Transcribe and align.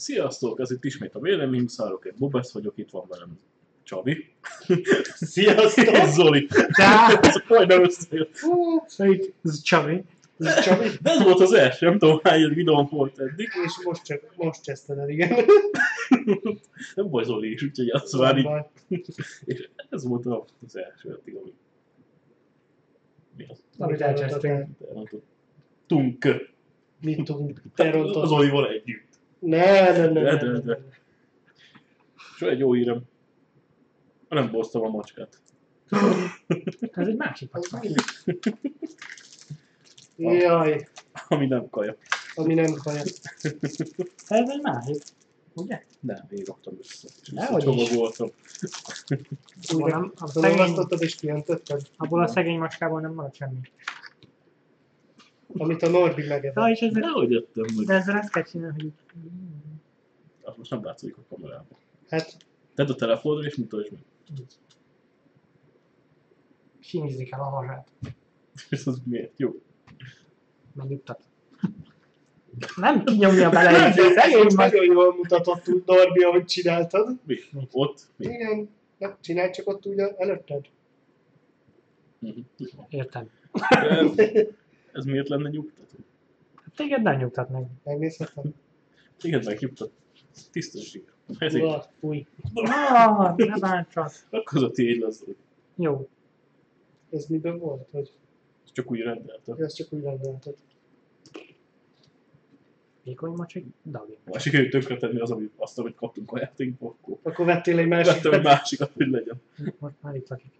Sziasztok, 0.00 0.60
ez 0.60 0.70
itt 0.70 0.84
ismét 0.84 1.14
a 1.14 1.20
véleményszárok, 1.20 2.04
én 2.04 2.12
Bubesz 2.18 2.52
vagyok, 2.52 2.78
itt 2.78 2.90
van 2.90 3.04
velem 3.08 3.38
Csabi. 3.82 4.34
Sziasztok! 5.14 5.86
Ez 6.02 6.14
Zoli. 6.14 6.48
Ez 7.20 7.42
majdnem 7.48 7.84
összejött. 7.84 8.34
Szóval 8.34 9.18
ez 9.42 9.62
Csabi. 9.62 10.04
Ez 10.38 10.60
Csabi. 10.60 10.88
De 11.02 11.10
ez 11.10 11.22
volt 11.22 11.40
az 11.40 11.52
első, 11.52 11.86
nem 11.86 11.98
tudom 11.98 12.20
hány 12.22 12.54
videóm 12.54 12.86
volt 12.90 13.18
eddig. 13.18 13.48
És 13.64 13.80
most 13.84 14.04
csak, 14.04 14.20
most 14.36 14.64
kezdted 14.64 14.98
el, 14.98 15.08
igen. 15.08 15.44
Nem 16.94 17.10
baj 17.10 17.24
Zoli 17.24 17.52
is, 17.52 17.62
úgyhogy 17.62 17.88
az 17.88 18.12
már 18.12 18.38
így. 18.38 19.04
És 19.44 19.68
ez 19.90 20.04
volt 20.04 20.26
az 20.66 20.76
első 20.76 21.18
eddig, 21.20 21.36
ami... 21.36 21.52
Mi 23.36 23.46
az? 23.48 23.62
Amit 23.78 24.00
elcsesztünk. 24.00 24.68
Tunk. 25.86 26.26
Mit 27.00 27.24
tudunk? 27.24 27.58
Az 27.64 27.70
Terontot. 27.74 28.26
Zolival 28.26 28.68
együtt. 28.68 29.09
Ne, 29.40 29.90
ne, 29.90 30.06
ne, 30.06 30.20
ne, 30.22 30.32
ne. 30.32 30.58
de. 30.58 30.78
És 32.36 32.42
egy 32.42 32.58
jó 32.58 32.72
hírem. 32.72 33.02
Nem 34.28 34.50
boztam 34.50 34.82
a 34.82 34.88
macskát. 34.88 35.40
Ez 36.92 37.06
egy 37.06 37.16
másik 37.16 37.50
mi? 37.80 37.94
Jaj, 40.38 40.88
Ami 41.28 41.46
nem 41.46 41.70
kaja. 41.70 41.96
ami 42.34 42.54
nem 42.54 42.72
kaja. 42.82 43.02
Ez 44.28 44.48
egy 44.48 44.60
másik. 44.62 45.02
Ugye? 45.54 45.82
Nem, 46.00 46.26
én 46.30 46.42
raktam 46.44 46.74
össze. 46.78 47.08
Nehogy. 47.32 47.62
Csomagoltam. 47.62 48.28
Abból 49.68 49.82
Újra 49.82 49.98
nem, 49.98 50.12
a 50.16 50.26
szegény, 50.26 50.76
és 50.98 51.14
kiöntötted, 51.14 51.80
abból 51.96 52.22
a 52.22 52.26
szegény 52.26 52.58
macskából 52.58 53.00
nem 53.00 53.12
maradt 53.14 53.34
semmi. 53.34 53.60
Amit 55.52 55.82
a 55.82 55.88
Norbi 55.88 56.26
megevett. 56.26 56.54
Ja, 56.64 56.70
és 56.72 56.80
ez, 56.80 56.92
Nehogy 56.92 57.30
jöttem, 57.30 57.64
hogy 57.76 57.84
de 57.86 57.94
ezzel 57.94 58.16
ezt 58.16 58.32
kell 58.32 58.42
csinálni, 58.42 58.82
hogy 58.82 58.92
azt 60.42 60.56
most 60.56 60.70
nem 60.70 60.84
látszik 60.84 61.16
a 61.16 61.20
kamerában. 61.34 61.78
Hát, 62.08 62.36
Tedd 62.74 62.88
a 62.90 62.94
telefonra 62.94 63.46
és 63.46 63.54
mutasd 63.56 63.92
meg. 63.92 64.00
sinizni 66.80 67.24
kell 67.24 67.40
a 67.40 67.44
hasát. 67.44 67.88
És 68.70 68.86
az 68.86 69.00
miért 69.04 69.38
jó? 69.38 69.60
Megnyugtat. 70.72 71.20
Nem 72.76 73.04
kinyomja 73.04 73.50
bele 73.50 73.70
nem, 73.78 73.86
egy 73.90 73.94
de 73.94 74.36
macska. 74.42 74.62
nagyon 74.62 74.84
jól 74.84 75.14
mutatott 75.14 75.68
úgy 75.68 75.82
Norbi, 75.86 76.22
ahogy 76.22 76.44
csináltad. 76.44 77.16
Mi? 77.26 77.36
Mi? 77.52 77.68
Ott? 77.72 78.06
Mi? 78.16 78.24
Igen, 78.26 78.68
nem, 78.98 79.16
csinálj 79.20 79.50
csak 79.50 79.68
ott 79.68 79.86
úgy 79.86 79.98
előtted. 79.98 80.64
Mhm. 82.18 82.38
Értem. 82.88 83.30
Ez 84.92 85.04
miért 85.04 85.28
lenne 85.28 85.48
nyugtató? 85.48 85.96
Hát 86.56 86.74
Téged 86.76 87.02
nem 87.02 87.16
nyugtat 87.16 87.48
meg. 87.50 87.66
Megnézhetem. 87.84 88.54
Téged 89.18 89.44
megnyugtat. 89.44 89.90
Tisztes 90.50 90.90
zsír. 90.90 91.04
Ezért 91.38 91.64
Uah, 91.64 91.84
Fúj, 92.00 92.26
Ah, 92.54 93.36
ne 93.36 93.58
bántsad. 93.58 94.10
akkor 94.30 94.58
az 94.58 94.62
a 94.62 94.70
tiéd 94.70 95.00
lesz. 95.00 95.24
Jó. 95.74 96.08
ez 97.10 97.26
miben 97.26 97.58
volt? 97.58 97.88
Hogy 97.90 98.10
Ez 98.64 98.72
csak 98.72 98.90
úgy 98.90 99.00
rendeltem. 99.00 99.56
ezt 99.62 99.76
csak 99.76 99.92
úgy 99.92 100.02
rendelted. 100.02 100.54
Vékony 103.02 103.30
macsik, 103.32 103.66
dagi. 103.84 104.16
Ha 104.26 104.38
sikerült 104.38 104.70
tönkretenni 104.70 105.20
az, 105.20 105.30
amit, 105.30 105.52
azt, 105.56 105.78
amit 105.78 105.94
kaptunk 105.94 106.32
a 106.32 106.38
játékból, 106.38 106.96
akkor 107.00 107.18
Akkor 107.22 107.46
vettél 107.46 107.78
egy 107.78 107.88
másik 107.88 108.12
vettem 108.12 108.32
egy 108.32 108.42
másikat, 108.44 108.92
hogy 108.92 109.06
legyen. 109.08 109.40
Most 109.78 109.94
már 110.00 110.14
itt 110.14 110.28
lakik. 110.28 110.52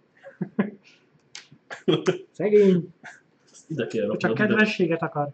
Szegény. 2.31 2.93
Ide 3.71 3.87
kell 3.87 4.01
raknod. 4.01 4.19
Csak 4.19 4.33
kedvességet 4.33 5.01
akar. 5.01 5.29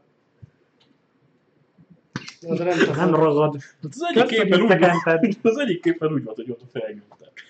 Az 2.47 2.59
nem 2.59 2.77
tudom. 2.77 2.95
Nem 2.95 3.15
ragad. 3.15 3.57
Hát 3.81 3.93
Az 3.93 4.03
egyik 4.13 4.25
képen 4.25 4.61
úgy 4.61 4.79
van, 4.79 4.91
az 5.51 5.57
egyik 5.57 5.81
képen 5.81 6.13
úgy 6.13 6.23
van, 6.23 6.35
hogy 6.35 6.49
ott 6.49 6.61
felnyomták. 6.71 7.43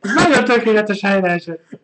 Nagyon 0.00 0.44
tökéletes 0.44 1.00
helyre 1.00 1.30
esett. 1.30 1.64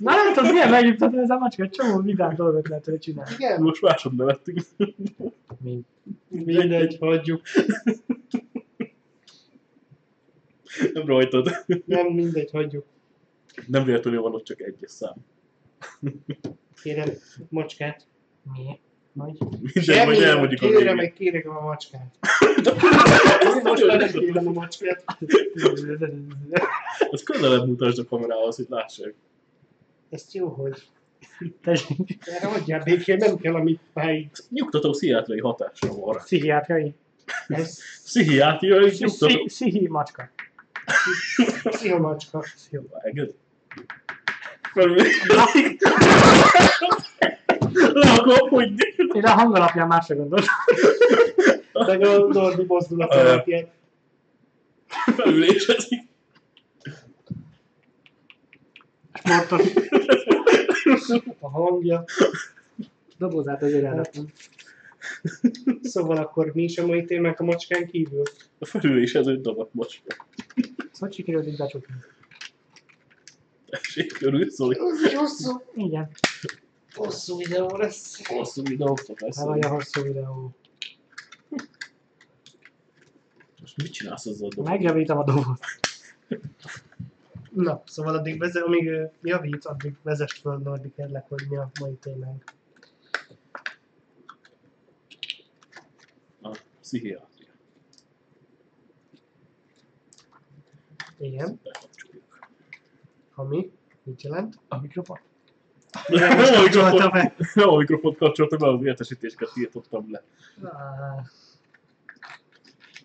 Na 0.00 0.14
nem 0.14 0.34
tudom, 0.34 0.50
milyen 0.50 0.70
megnyugtató 0.70 1.18
ez 1.18 1.30
a 1.30 1.38
macska, 1.38 1.62
egy 1.62 1.70
csomó 1.70 2.00
vidám 2.00 2.34
dolgot 2.34 2.68
lehet 2.68 2.84
vele 2.84 2.98
csinálni. 2.98 3.30
Igen, 3.38 3.62
Most 3.62 3.82
másod 3.82 4.16
nevettünk. 4.16 4.60
Mint 5.58 5.86
mindegy, 6.28 6.96
hagyjuk. 7.00 7.42
Nem 10.92 11.06
rajtad. 11.06 11.64
Nem 11.84 12.06
mindegy, 12.06 12.50
hagyjuk. 12.50 12.84
Nem 13.66 13.84
véletlenül 13.84 14.20
van 14.20 14.34
ott 14.34 14.44
csak 14.44 14.60
egyes 14.60 14.90
szám. 14.90 15.14
Kérem, 16.82 17.08
macskát. 17.48 18.06
mi? 18.52 18.80
Majd. 19.12 19.36
Minden, 19.74 20.06
majd 20.06 20.22
elmondjuk 20.22 20.62
a 20.62 20.66
kérem, 20.68 20.96
meg 20.96 21.12
kérem 21.12 21.56
a 21.56 21.60
macskát. 21.60 22.18
Most 23.62 23.86
már 23.86 24.10
kérem 24.10 24.46
a 24.46 24.52
macskát. 24.52 25.04
Ezt 27.10 27.24
közelebb 27.24 27.66
mutasd 27.66 27.98
a 27.98 28.04
kamerához, 28.04 28.56
hogy 28.56 28.66
lássák. 28.68 29.14
Ezt 30.10 30.32
jó, 30.32 30.48
hogy. 30.48 30.82
Erre 32.20 32.46
adjál 32.46 32.82
békén, 32.82 33.16
nem 33.16 33.36
kell, 33.36 33.54
amit 33.54 33.80
fáj. 33.92 34.30
Nyugtató 34.48 34.90
pszichiátriai 34.90 35.40
hatásra 35.40 35.94
van 35.94 36.16
pszichiátriai. 36.16 36.94
Ez 37.48 37.78
Pszichiátriai 38.04 38.92
nyugtató... 38.98 39.26
Pszi- 39.26 39.44
Pszichi 39.44 39.88
macska. 39.88 40.30
pszichomacska. 41.70 42.44
Vágod? 42.70 43.34
Felül... 44.72 44.96
Le 47.92 48.10
akarom 48.10 48.48
hagyni. 48.48 48.94
Én 49.12 49.24
a 49.24 49.30
hang 49.30 49.54
alapján 49.54 49.86
másra 49.86 50.14
gondoltam. 50.14 50.54
Meg 51.72 52.02
a 52.02 52.26
Norbi 52.26 52.64
mozdulat 52.66 53.14
alapján. 53.14 53.68
Felülésezik. 55.16 56.07
Sportos. 59.28 59.72
A 61.40 61.48
hangja. 61.48 62.04
Dobozát 63.18 63.62
azért 63.62 63.84
elraktam. 63.84 64.26
Szóval 65.82 66.16
akkor 66.16 66.52
mi 66.54 66.62
is 66.62 66.78
a 66.78 66.86
mai 66.86 67.04
témánk 67.04 67.40
a 67.40 67.44
macskán 67.44 67.86
kívül? 67.86 68.22
A 68.58 68.64
felülésező 68.64 69.40
dagat 69.40 69.74
macska. 69.74 70.26
Szóval 70.92 71.10
sikerült 71.10 71.46
így 71.46 71.56
becsukni. 71.56 71.94
Tessék, 73.66 74.22
örülsz? 74.22 74.58
Ez 74.60 75.14
hosszú, 75.14 75.60
Igen, 75.74 76.10
hosszú 76.94 77.36
videó 77.36 77.76
lesz. 77.76 78.26
Hosszú 78.26 78.62
videóknak 78.62 79.20
lesz. 79.20 79.36
ez 79.38 79.44
vagy 79.44 79.64
a 79.64 79.68
hosszú 79.68 80.02
videó. 80.02 80.54
Most 83.60 83.76
mit 83.76 83.92
csinálsz 83.92 84.26
azzal 84.26 84.48
a 84.48 84.54
dagat? 84.54 84.70
Megjavítom 84.70 85.18
a 85.18 85.24
dobozt. 85.24 85.64
Na, 87.58 87.82
szóval 87.86 88.14
addig 88.14 88.38
vezet, 88.38 88.62
amíg 88.62 88.90
javít, 89.22 89.64
addig 89.64 89.96
vezess 90.02 90.32
föl 90.32 90.58
Norbi 90.58 90.92
kérlek, 90.96 91.28
hogy 91.28 91.46
mi 91.48 91.56
a 91.56 91.70
mai 91.80 91.94
témánk. 91.94 92.44
A 96.42 96.58
pszichiátria. 96.80 97.48
Igen, 101.18 101.60
ami 103.34 103.72
mit 104.02 104.22
jelent? 104.22 104.58
A 104.68 104.80
mikrofon? 104.80 105.18
Nem 106.08 106.38
a 106.38 106.62
mikrofon, 106.62 107.10
be. 107.10 107.34
nem 107.54 107.68
a 107.68 107.76
mikrofont 107.76 108.16
kapcsoltam, 108.16 108.58
mert 108.60 108.80
az 108.80 108.86
értesítéseket 108.86 109.52
tiltottam 109.52 110.10
le. 110.10 110.22
Ah, 110.62 111.24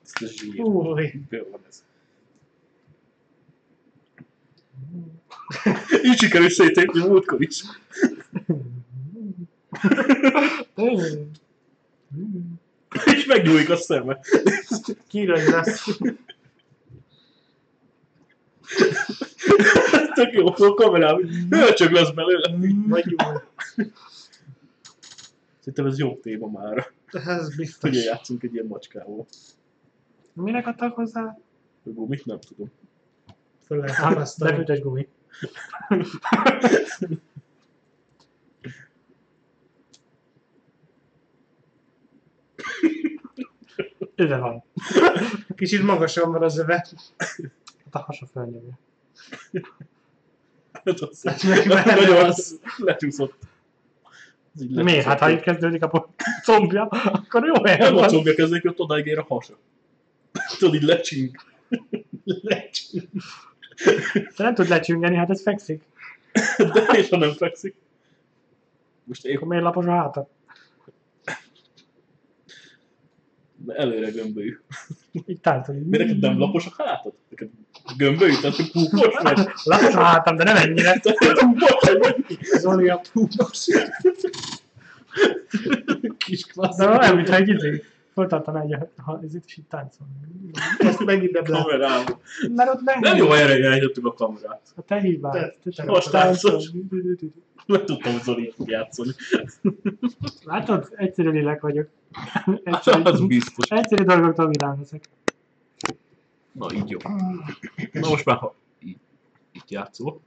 Ezt 0.04 0.22
a 0.22 0.26
zsír. 0.28 0.56
Jó 0.56 0.82
van 0.82 1.66
ez. 1.68 1.84
Így 6.04 6.18
sikerült 6.18 6.52
szétépni 6.52 7.00
múltkor 7.00 7.42
is. 7.42 7.64
És 13.06 13.26
megnyúlik 13.26 13.70
a 13.70 13.76
szeme. 13.76 14.20
Kíragy 15.08 15.48
lesz. 15.48 15.98
Tök 20.14 20.34
jó, 20.34 20.48
a 20.48 20.74
kamerám, 20.74 21.22
hölcsög 21.50 21.92
lesz 21.92 22.12
belőle. 22.12 22.56
Vagy 22.88 23.06
jó. 23.10 23.18
Szerintem 25.60 25.86
ez 25.86 26.00
jó 26.00 26.16
téma 26.16 26.48
már. 26.48 26.92
Ez 27.12 27.56
biztos. 27.56 27.90
Ugye 27.90 28.02
játszunk 28.02 28.44
egy 28.44 28.54
ilyen 28.54 28.66
macskával. 28.66 29.26
Minek 30.34 30.68
adtak 30.68 30.96
hozzá? 30.96 31.38
Hogy 31.84 31.94
mit 31.94 32.26
nem 32.26 32.40
tudom. 32.40 32.72
Föl 33.74 33.82
lehet 33.82 33.96
Hát, 33.98 34.14
támasztani. 34.14 34.52
lefűtes 34.52 34.80
gumi. 34.80 35.08
Öve 44.16 44.38
van. 44.38 44.64
Kicsit 45.56 45.84
magasan 45.84 46.32
van 46.32 46.44
az 46.44 46.58
öve. 46.58 46.88
Hát 47.84 47.92
a 47.92 48.00
hasa 48.00 48.26
fölnyomja. 48.26 48.80
Hát 50.74 51.00
az 51.00 51.24
Meg- 51.24 51.68
meg- 51.68 51.86
nagyon 51.86 52.26
az 52.26 52.60
lecsúszott. 52.78 53.34
Miért? 54.70 55.06
Hát 55.06 55.20
ha 55.20 55.30
itt 55.30 55.42
kezdődik 55.42 55.84
a 55.84 56.10
combja, 56.44 56.84
akkor 56.86 57.46
jó 57.46 57.64
helyen 57.64 57.80
Nem 57.80 57.96
a 57.96 58.00
van. 58.00 58.10
combja 58.10 58.34
kezdődik, 58.36 58.70
ott 58.72 58.80
odáig 58.80 59.06
ér 59.06 59.18
a 59.18 59.26
hasa. 59.28 59.58
Tudod, 60.58 60.76
így 60.76 60.82
lecsing. 60.84 61.36
Lecsúny. 62.24 63.10
De 64.14 64.44
nem 64.44 64.54
tud 64.54 64.68
lecsüngeni, 64.68 65.16
hát 65.16 65.30
ez 65.30 65.42
fekszik. 65.42 65.84
De 66.58 66.86
és 66.98 67.10
ha 67.10 67.18
nem 67.18 67.32
fekszik. 67.32 67.76
Most 69.04 69.26
én 69.26 69.36
Akkor 69.36 69.48
miért 69.48 69.64
lapos 69.64 69.86
a 69.86 69.92
háta? 69.92 70.30
előre 73.68 74.10
gömbölyű. 74.10 74.58
Így 75.12 75.40
így. 75.74 75.86
Miért 75.86 76.06
neked 76.06 76.20
nem 76.20 76.40
lapos 76.40 76.66
a 76.66 76.84
hátad? 76.84 77.14
Neked 77.30 77.50
gömbölyű, 77.98 78.34
tehát 78.42 78.56
hogy 78.56 78.72
púpos 78.72 79.16
vagy. 79.22 79.48
Lapos 79.64 79.96
a 79.96 80.04
hátam, 80.04 80.36
de 80.36 80.44
nem 80.44 80.56
ennyire. 80.56 81.00
Púpos 81.40 81.98
vagy. 82.00 82.26
Zoli 82.42 82.90
a 82.90 83.02
Púpos. 83.14 83.66
Kis 86.18 86.46
klassz. 86.46 86.78
De 86.78 86.90
olyan, 86.90 87.16
mintha 87.16 87.36
egy 87.36 87.50
izé. 87.50 87.84
Föltartaná 88.14 88.62
egy, 88.62 88.76
ha 88.98 89.20
ez 89.24 89.36
itt 89.36 89.46
is 89.46 89.58
így 89.58 89.66
táncol. 89.66 90.08
Ezt 90.78 91.06
megint 91.06 91.32
nem. 91.32 91.44
Kamerám. 91.44 92.04
Mert 92.56 92.70
ott 92.74 92.82
nem. 92.82 93.00
Nem 93.00 93.18
jó 93.18 93.28
helyre 93.28 93.58
irányítottuk 93.58 94.06
a 94.06 94.14
kamerát. 94.14 94.62
A 94.76 94.82
te 94.82 95.00
hibád. 95.00 95.32
Te- 95.34 95.56
Te 95.64 95.72
te 95.72 95.92
most 95.92 96.12
táncol. 96.12 96.52
táncos. 96.52 96.72
Nem 97.66 97.86
tudtam, 97.86 98.12
hogy 98.12 98.22
Zoli 98.22 98.44
így 98.46 98.54
fog 98.54 98.70
játszani. 98.70 99.10
Látod, 100.44 100.94
egyszerű 100.96 101.30
lélek 101.30 101.62
vagyok. 101.62 101.88
Az 102.46 102.60
Egyszerű, 102.64 103.26
biztos. 103.28 103.70
egyszerű 103.70 104.04
dolgoktól 104.04 104.52
leszek. 104.80 105.10
Na, 106.52 106.74
így 106.74 106.90
jó. 106.90 106.98
Na 107.92 108.10
most 108.10 108.26
már, 108.26 108.38
ha 108.38 108.56
így, 108.80 108.98
itt 109.52 109.70
játszol, 109.70 110.22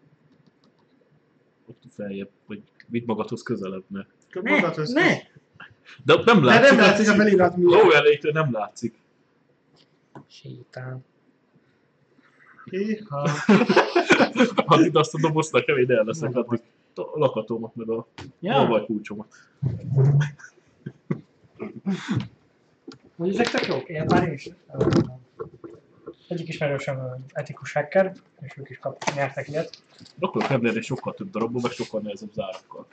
ott 1.67 1.83
feljebb, 1.91 2.29
vagy 2.47 2.63
vidd 2.87 3.03
magadhoz 3.07 3.43
közelebb, 3.43 3.85
mert... 3.89 4.09
Magadhoz. 4.43 4.93
ne! 4.93 5.17
De 6.05 6.15
ott 6.15 6.25
nem 6.25 6.41
De 6.41 6.47
látszik. 6.47 6.71
nem 6.71 6.79
látszik 6.87 7.09
a 7.09 7.15
felirat 7.15 7.57
miatt. 7.57 7.83
Ló 7.83 7.91
elétől 7.91 8.33
nem 8.33 8.53
látszik. 8.53 8.95
Sétál. 10.29 11.05
Híha. 12.71 13.29
Addig 14.67 14.97
azt 14.97 15.15
a 15.15 15.19
dobozt 15.21 15.53
nekem 15.53 15.79
ide 15.79 15.97
el 15.97 16.05
leszek, 16.05 16.37
addig 16.37 16.61
a 16.95 17.19
lakatomat, 17.19 17.75
meg 17.75 17.91
a 17.91 18.07
Ja, 18.41 18.61
olvaj 18.61 18.85
kulcsomat. 18.85 19.27
hogy 23.17 23.29
ezek 23.29 23.51
tök 23.51 23.67
jók. 23.67 23.89
Ilyen 23.89 24.07
már 24.09 24.27
én 24.27 24.33
is. 24.33 24.49
Egyik 26.29 26.49
ismerősöm 26.49 27.25
etikus 27.33 27.73
hacker, 27.73 28.13
és 28.41 28.57
ők 28.57 28.71
is 28.71 28.79
kap, 28.79 29.03
nyertek 29.15 29.49
ilyet. 29.49 29.83
Akkor 30.21 30.47
kell 30.47 30.81
sokkal 30.81 31.15
több 31.15 31.31
darabból, 31.31 31.61
meg 31.61 31.71
sokkal 31.71 32.01
nehezebb 32.01 32.33
zárakkal. 32.33 32.87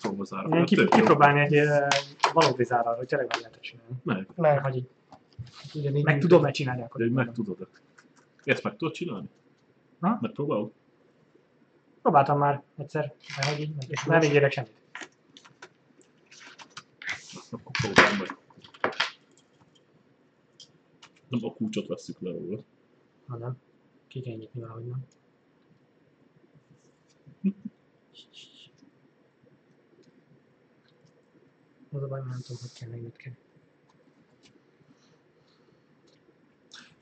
Szóval 0.00 0.24
zárakkal. 0.24 0.52
Ilyen 0.52 0.64
kip, 0.66 0.88
kipróbálni 0.88 1.40
egy 1.40 1.68
valódi 2.32 2.64
zárral, 2.64 2.96
hogy 2.96 3.06
tényleg 3.06 3.28
meg 3.28 3.38
lehet 3.40 3.60
csinálni. 3.60 3.92
Meg, 4.02 4.26
Meg, 4.36 4.62
Vagy 4.62 4.76
így, 4.76 4.88
ugyanígy. 5.74 6.04
meg 6.04 6.18
tudom-e 6.18 6.50
csinálni, 6.50 6.82
akkor 6.82 6.96
de 7.00 7.06
hogy 7.06 7.12
meg 7.14 7.26
mondom. 7.26 7.44
tudod. 7.44 7.68
Ezt 8.44 8.62
meg 8.62 8.76
tudod 8.76 8.94
csinálni? 8.94 9.28
Ha? 10.00 10.18
Megpróbálod? 10.20 10.72
Próbáltam 12.02 12.38
már 12.38 12.62
egyszer, 12.78 13.12
de 13.40 13.46
hogy 13.50 13.60
így, 13.60 13.74
és 13.88 14.04
nem 14.04 14.22
így 14.22 14.34
érek 14.34 14.52
semmit. 14.52 14.78
Akkor 17.50 17.70
próbálom 17.82 18.18
meg. 18.18 18.36
Nem 21.30 21.44
a 21.44 21.52
kulcsot 21.52 21.86
veszük 21.86 22.20
le 22.20 22.30
róla. 22.30 22.64
hanem 23.26 23.58
ki 24.06 24.20
kell 24.20 24.34
nyitni 24.36 24.60
valahogy 24.60 24.86
nem. 24.86 25.06
Az 31.92 32.02
a 32.02 32.08
baj, 32.08 32.20
nem 32.20 32.40
tudom, 32.40 32.60
hogy 32.60 32.72
kell 32.72 32.88
megnyitni. 32.88 33.36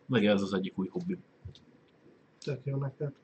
Meg 0.06 0.24
ez 0.26 0.42
az 0.42 0.52
egyik 0.52 0.78
új 0.78 0.88
hobbim. 0.88 1.22
Tök 2.38 2.64
jó 2.64 2.76
neked. 2.76 3.14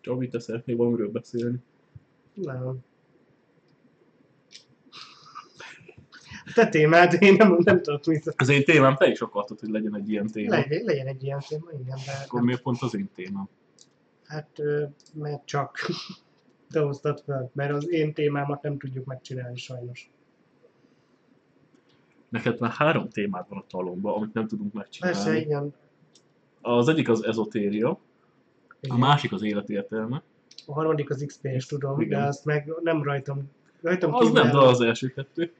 Csabi, 0.00 0.28
te 0.28 0.38
szeretnél 0.38 0.76
valamiről 0.76 1.10
beszélni? 1.10 1.62
Nem. 2.34 2.84
Te 6.54 6.68
témád, 6.68 7.16
én 7.18 7.34
nem, 7.34 7.56
nem 7.64 7.82
tudok 7.82 8.04
mit. 8.04 8.34
Az 8.36 8.48
én 8.48 8.64
témám, 8.64 8.96
te 8.96 9.06
is 9.06 9.20
akartad, 9.20 9.60
hogy 9.60 9.68
legyen 9.68 9.96
egy 9.96 10.10
ilyen 10.10 10.26
téma. 10.26 10.50
Legyen, 10.54 10.82
legyen 10.84 11.06
egy 11.06 11.22
ilyen 11.22 11.40
téma, 11.48 11.70
igen, 11.70 11.98
de 12.06 12.12
Akkor 12.24 12.38
nem. 12.38 12.44
miért 12.44 12.62
pont 12.62 12.82
az 12.82 12.94
én 12.94 13.10
témám? 13.14 13.48
Hát, 14.24 14.58
mert 15.14 15.44
csak 15.44 15.78
te 16.70 16.80
hoztad 16.80 17.22
fel, 17.26 17.50
mert 17.54 17.72
az 17.72 17.90
én 17.90 18.12
témámat 18.12 18.62
nem 18.62 18.78
tudjuk 18.78 19.04
megcsinálni 19.04 19.56
sajnos. 19.56 20.10
Neked 22.28 22.60
már 22.60 22.70
három 22.70 23.08
témád 23.08 23.46
van 23.48 23.58
a 23.58 23.64
talomba, 23.68 24.14
amit 24.14 24.32
nem 24.32 24.46
tudunk 24.46 24.72
megcsinálni. 24.72 25.16
Persze, 25.16 25.38
igen. 25.40 25.74
Az 26.60 26.88
egyik 26.88 27.08
az 27.08 27.24
ezotéria, 27.24 27.88
a 27.88 27.98
igen. 28.80 28.98
másik 28.98 29.32
az 29.32 29.42
életértelme. 29.42 30.22
A 30.66 30.72
harmadik 30.72 31.10
az 31.10 31.24
XP-s 31.26 31.66
tudom, 31.66 32.00
Igen. 32.00 32.20
de 32.20 32.26
azt 32.26 32.44
meg 32.44 32.72
nem 32.82 33.02
rajtam. 33.02 33.50
Rajtam 33.80 34.14
Az 34.14 34.30
nem, 34.30 34.50
de 34.50 34.58
az 34.58 34.80
első 34.80 35.08
kettő. 35.08 35.52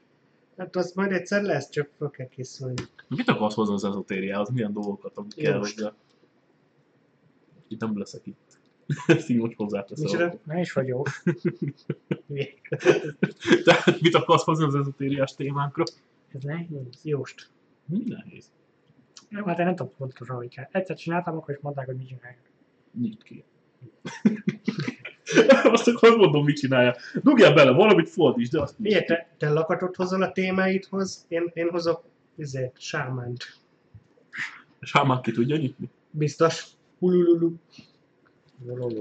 Hát 0.59 0.75
az 0.75 0.93
majd 0.93 1.11
egyszer 1.11 1.43
lesz, 1.43 1.69
csak 1.69 1.89
fel 1.97 2.09
kell 2.09 2.27
készülni. 2.27 2.81
Mit 3.07 3.29
akarsz 3.29 3.55
hozni 3.55 3.73
az 3.73 3.83
ezotériához? 3.83 4.49
Milyen 4.49 4.73
dolgokat, 4.73 5.17
amik 5.17 5.35
kell 5.35 5.57
hozzá? 5.57 5.93
Itt 7.67 7.79
nem 7.79 7.97
leszek 7.97 8.25
itt. 8.25 8.59
Ezt 9.07 9.29
így 9.29 9.37
most 9.37 9.55
hozzáteszem. 9.55 10.39
Ne 10.43 10.59
is 10.59 10.73
vagy 10.73 10.87
jó. 10.87 11.03
Tehát 13.63 14.01
mit 14.01 14.15
akarsz 14.15 14.43
hozni 14.43 14.65
az 14.65 14.75
ezotériás 14.75 15.35
témánkra? 15.35 15.83
Ez 16.33 16.43
nehéz. 16.43 16.99
Jóst. 17.03 17.49
Mi 17.85 18.03
nehéz? 18.07 18.51
Jó, 19.29 19.43
hát 19.43 19.59
én 19.59 19.65
nem 19.65 19.75
tudom 19.75 19.93
pontosan, 19.97 20.35
hogy 20.35 20.55
kell. 20.55 20.67
Egyszer 20.71 20.95
csináltam, 20.95 21.37
akkor 21.37 21.53
is 21.53 21.59
mondták, 21.61 21.85
hogy 21.85 21.95
mit 21.95 22.07
csinálják. 22.07 22.51
Nyit 22.99 23.23
ki. 23.23 23.43
azt 25.63 25.87
akkor 25.87 26.17
mondom, 26.17 26.45
mit 26.45 26.57
csinálja. 26.57 26.95
Dugjál 27.23 27.53
bele, 27.53 27.71
valamit 27.71 28.09
fordítsd, 28.09 28.51
de 28.51 28.61
azt 28.61 28.79
Miért 28.79 29.05
te, 29.05 29.29
te 29.37 29.49
lakatot 29.49 29.95
hozol 29.95 30.23
a 30.23 30.31
témáidhoz, 30.31 31.25
én, 31.27 31.51
én 31.53 31.69
hozok 31.69 32.03
izét, 32.35 32.73
sámánt. 32.77 33.57
Sámán 34.81 35.21
ki 35.21 35.31
tudja 35.31 35.57
nyitni? 35.57 35.89
Biztos. 36.11 36.65
Hulululu. 36.99 37.53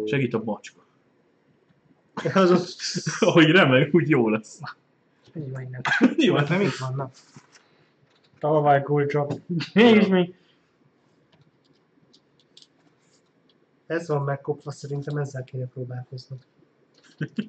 Segít 0.06 0.35
a 0.35 0.42
macska. 0.44 0.87
Az 2.42 2.50
ott 2.50 2.76
Ahogy 3.28 3.50
remeg, 3.50 3.94
úgy 3.94 4.08
jó 4.08 4.28
lesz. 4.28 4.61
Van 5.35 5.62
innen. 5.62 5.80
Jó, 6.16 6.35
Hát 6.35 6.49
nem 6.49 6.61
itt 6.61 6.76
vannak. 6.76 7.14
Tavaly 8.38 8.82
kulcsok. 8.82 9.32
Mégis 9.75 10.06
mi? 10.06 10.35
Ez 13.88 14.09
van 14.09 14.23
megkopva, 14.23 14.71
szerintem 14.71 15.16
ezzel 15.16 15.45
kéne 15.45 15.66
próbálkoznod. 15.66 16.38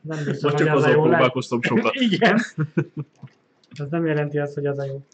Nem 0.02 0.24
biztos, 0.24 0.42
Vagy 0.42 0.54
csak 0.54 0.76
azzal 0.76 0.92
jó 0.92 1.02
próbálkoztam 1.02 1.62
sokat. 1.62 1.94
Igen. 2.12 2.40
Ez 3.80 3.90
nem 3.90 4.06
jelenti 4.06 4.38
azt, 4.40 4.54
hogy 4.54 4.66
az 4.66 4.78
a 4.80 4.86
jó. 4.86 5.06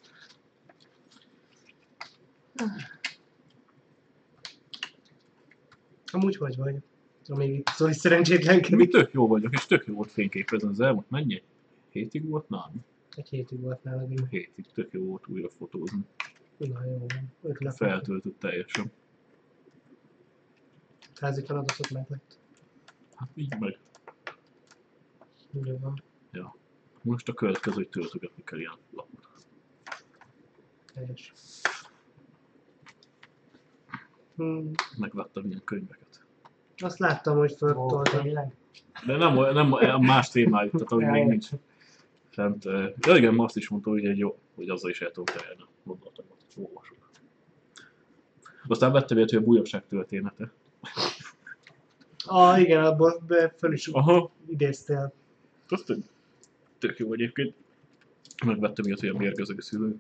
Amúgy 6.12 6.36
hogy 6.38 6.55
vagy? 6.58 6.75
Amíg 7.27 7.53
itt 7.53 7.79
Mi 7.79 7.94
szerencsétlenkedik. 7.94 8.91
tök 8.91 9.12
jó 9.12 9.27
vagyok, 9.27 9.53
és 9.53 9.65
tök 9.65 9.86
jó 9.86 9.94
volt 9.94 10.12
fényképezni 10.12 10.67
az 10.67 10.79
elmúlt 10.79 11.10
mennyi? 11.10 11.41
Hétig 11.89 12.29
volt 12.29 12.50
nálam? 12.50 12.86
Egy 13.15 13.29
hétig 13.29 13.60
volt 13.60 13.84
nálad, 13.84 14.12
én. 14.12 14.27
Hétig, 14.29 14.65
tök 14.74 14.91
jó 14.91 15.03
volt 15.03 15.27
újra 15.27 15.50
fotózni. 15.50 16.00
Na 16.58 16.86
jó 16.86 17.05
van. 17.41 17.72
Feltöltött 17.72 18.39
teljesen. 18.39 18.91
Házi 21.19 21.45
feladatot 21.45 21.89
meg 21.89 22.05
lett. 22.07 22.39
Hát 23.15 23.29
így 23.36 23.55
meg. 23.60 23.79
Jó 25.51 25.77
van. 25.77 26.03
Most 27.01 27.29
a 27.29 27.34
következő, 27.34 27.75
hogy 27.75 27.89
töltögetni 27.89 28.43
kell 28.43 28.60
ilyen 28.60 28.74
lapot. 28.91 29.27
Teljes. 30.93 31.31
Hmm. 34.36 34.72
Megvettem 34.98 35.45
ilyen 35.45 35.62
könyveket. 35.63 36.25
Azt 36.77 37.00
láttam, 37.00 37.38
hogy 37.38 37.55
föltoltam. 37.57 38.22
tényleg? 38.22 38.55
De 39.05 39.17
nem, 39.17 39.34
nem 39.34 39.72
olyan 39.72 40.01
más 40.01 40.29
témájú, 40.29 40.69
tehát 40.69 41.03
Ja, 41.03 41.12
még 41.12 41.27
nincs 41.27 41.50
fent. 42.29 42.63
Ja 43.00 43.15
igen, 43.15 43.34
ma 43.34 43.43
azt 43.43 43.57
is 43.57 43.69
mondta, 43.69 43.89
hogy 43.89 44.05
egy 44.05 44.17
jó, 44.17 44.39
hogy 44.55 44.69
azzal 44.69 44.89
is 44.89 45.01
el 45.01 45.12
tudom 45.12 45.36
terjedni 45.36 45.63
a 45.63 45.67
gondolatomat, 45.84 46.38
hogy 46.55 46.63
olvasok. 46.63 46.98
Aztán 48.67 48.91
vettem 48.91 49.17
ilyet, 49.17 49.29
hogy 49.29 49.39
a 49.39 49.45
bújogság 49.45 49.88
története. 49.88 50.51
Ah, 52.27 52.62
igen, 52.62 52.84
abból 52.84 53.24
föl 53.58 53.74
is 53.74 53.88
Aha, 53.88 54.32
idéztél. 54.48 55.13
azt 55.68 55.94
tök, 56.77 56.98
jó 56.98 57.13
egyébként. 57.13 57.56
Megvettem 58.46 58.86
ilyet, 58.86 59.00
hogy 59.00 59.10
a 59.10 59.18
mérgező 59.18 59.56
szülő. 59.58 60.00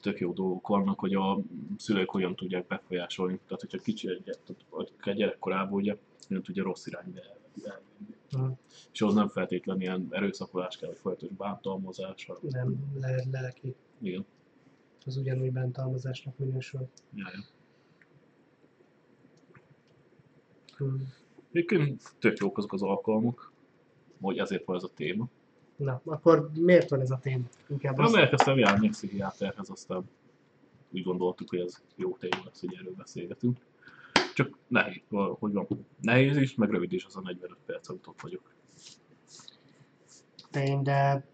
tök 0.00 0.18
jó 0.18 0.32
dolgok 0.32 0.66
vannak, 0.68 0.98
hogy 0.98 1.14
a 1.14 1.38
szülők 1.76 2.10
hogyan 2.10 2.36
tudják 2.36 2.66
befolyásolni. 2.66 3.40
Tehát, 3.46 3.60
hogyha 3.60 3.78
kicsi 3.78 4.08
egy, 4.08 4.38
vagy 4.70 4.92
gyerekkorában 5.14 5.72
ugye, 5.72 5.96
nem 6.28 6.42
tudja 6.42 6.62
rossz 6.62 6.86
irányba 6.86 7.20
elvinni. 7.20 8.16
Mhm. 8.32 8.50
És 8.92 9.00
ahhoz 9.00 9.14
nem 9.14 9.28
feltétlenül 9.28 9.82
ilyen 9.82 10.06
erőszakolás 10.10 10.76
kell, 10.76 10.88
vagy 10.88 10.98
folyamatos 10.98 11.30
bántalmazás. 11.36 12.30
Nem, 12.40 12.76
le, 13.00 13.22
lelki. 13.30 13.74
Igen. 13.98 14.26
Az 15.06 15.16
ugyanúgy 15.16 15.52
bántalmazásnak 15.52 16.38
minősül. 16.38 16.88
Ja, 17.14 17.30
ja. 17.32 17.32
Hmm. 17.32 17.56
Egyébként 21.52 22.02
tök 22.18 22.38
jók 22.38 22.58
azok 22.58 22.72
az 22.72 22.82
alkalmak, 22.82 23.52
hogy 24.20 24.38
ezért 24.38 24.64
van 24.64 24.76
ez 24.76 24.82
a 24.82 24.90
téma. 24.94 25.28
Na, 25.76 26.00
akkor 26.04 26.50
miért 26.54 26.90
van 26.90 27.00
ez 27.00 27.10
a 27.10 27.18
téma? 27.18 27.44
Inkább 27.68 27.96
Nem 27.96 28.04
azt, 28.04 28.14
elkezdtem 28.14 28.58
járni 28.58 28.88
pszichiáterhez, 28.88 29.70
aztán 29.70 30.08
úgy 30.90 31.02
gondoltuk, 31.02 31.48
hogy 31.48 31.58
ez 31.58 31.82
jó 31.96 32.16
téma 32.16 32.42
lesz, 32.44 32.60
hogy 32.60 32.76
erről 32.80 32.94
beszélgetünk. 32.96 33.58
Csak 34.34 34.58
nehéz, 34.66 35.02
hogy 35.10 35.52
van, 35.52 35.66
nehéz 36.00 36.36
is, 36.36 36.54
meg 36.54 36.70
rövid 36.70 36.92
is 36.92 37.04
az 37.04 37.16
a 37.16 37.20
45 37.20 37.56
perc, 37.66 37.88
amit 37.88 38.06
ott 38.06 38.20
vagyok. 38.20 38.52
tény, 40.50 40.82
de 40.82 41.26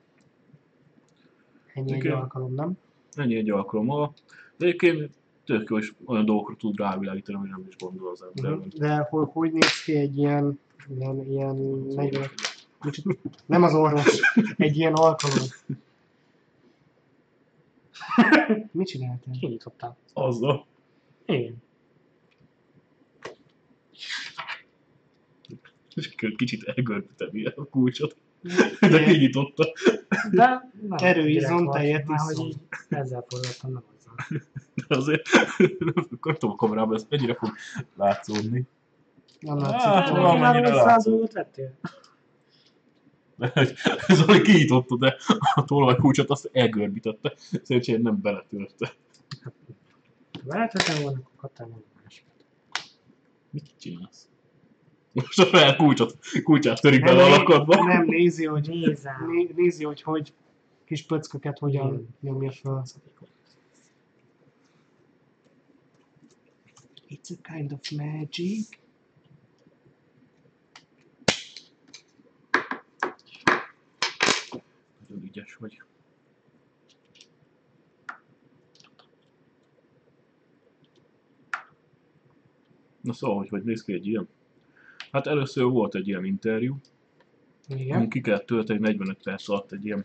ennyi 1.75 1.93
egy 1.93 2.07
alkalom, 2.07 2.55
nem? 2.55 2.79
Ennyi 3.13 3.37
egy 3.37 3.51
alkalommal. 3.51 4.15
De 4.57 4.67
egyébként 4.67 5.11
tök 5.45 5.69
jó, 5.71 5.79
és 5.79 5.93
olyan 6.05 6.25
dolgokra 6.25 6.57
tud 6.57 6.79
rávilágítani, 6.79 7.39
hogy 7.39 7.49
nem 7.49 7.65
is 7.69 7.77
gondol 7.77 8.11
az 8.11 8.23
ember. 8.23 8.53
Mhm. 8.53 8.69
De 8.79 8.97
hogy, 9.11 9.29
hogy 9.33 9.53
néz 9.53 9.83
ki 9.85 9.97
egy 9.97 10.17
ilyen, 10.19 10.59
ilyen, 10.99 11.31
ilyen 11.31 11.57
40, 11.57 12.29
Micsit- 12.85 13.19
nem 13.47 13.63
az 13.63 13.75
orvos, 13.75 14.21
egy 14.57 14.77
ilyen 14.77 14.93
alkalom. 14.93 15.47
Mit 18.71 18.87
csináltál? 18.87 19.35
Kinyitottam. 19.41 19.97
Azzal. 20.13 20.67
Igen. 21.27 21.63
És 25.95 26.15
kicsit 26.37 26.63
elgörbíteni 26.63 27.45
a 27.45 27.65
kulcsot. 27.65 28.17
De 28.81 29.05
kinyitotta. 29.05 29.73
De 30.31 30.71
nem, 30.81 31.65
volt. 31.65 31.77
tejet 31.77 32.07
így 32.39 32.57
ezzel 32.89 33.25
forgattam, 33.29 33.73
nem. 33.73 33.83
De 34.89 34.97
azért 34.97 35.23
nem 36.21 36.35
tudom 36.35 36.51
a 36.51 36.57
kamerában 36.57 36.95
ez 36.95 37.07
mennyire 37.09 37.35
fog 37.35 37.51
látszódni. 37.97 38.67
Nem 39.41 39.59
Á, 39.59 39.61
látszik. 39.61 39.81
hát 39.81 40.09
hogy- 40.09 40.21
van, 40.21 40.39
mennyire 40.39 40.61
Már 40.61 40.73
látszik. 40.73 40.91
100 40.91 41.07
eurót 41.07 41.33
vettél? 41.33 41.75
Zoli 44.17 44.41
kinyitotta, 44.43 44.97
de 44.97 45.17
a 45.55 45.65
tolvajkulcsot 45.65 46.31
azt 46.31 46.51
elgörbítette. 46.53 47.35
Szerencsére 47.63 47.99
nem 48.03 48.21
beletörte. 48.21 48.93
Veletetem 50.45 51.03
volna, 51.03 51.19
akkor 51.19 51.33
kaptál 51.37 51.67
volna 51.67 51.85
más. 52.03 52.25
Mit 53.51 53.65
csinálsz? 53.81 54.29
Most 55.13 55.39
a 55.39 55.45
fel 55.47 55.77
kulcsot, 55.77 56.17
kulcsát 56.45 56.81
törik 56.81 57.05
bele 57.05 57.23
a 57.25 57.29
Nem, 57.29 57.39
lakadba. 57.39 57.85
Nem 57.85 58.05
nézi, 58.05 58.47
hogy, 58.47 58.69
né, 58.69 59.51
nézi, 59.57 59.85
hogy, 59.85 60.03
hogy 60.03 60.33
kis 60.85 61.03
pöcköket 61.07 61.59
hogyan 61.59 61.87
Igen. 61.87 62.09
nyomja 62.21 62.51
fel. 62.53 62.85
It's 67.09 67.31
a 67.31 67.53
kind 67.53 67.73
of 67.73 67.91
magic. 67.91 68.79
Nagyon 75.09 75.25
ügyes 75.25 75.55
vagy. 75.55 75.83
Na 83.01 83.13
szóval, 83.13 83.37
hogy 83.37 83.49
hogy 83.49 83.63
néz 83.65 83.85
ki 83.85 83.93
egy 83.93 84.07
ilyen? 84.07 84.29
Hát 85.13 85.27
először 85.27 85.65
volt 85.65 85.95
egy 85.95 86.09
ilyen 86.09 86.25
interjú, 86.25 86.77
Igen. 87.69 87.97
amin 87.97 88.09
ki 88.09 88.21
kellett 88.21 88.47
tölteni 88.47 88.79
45 88.79 89.23
perc 89.23 89.49
alatt 89.49 89.73
egy 89.73 89.85
ilyen, 89.85 90.05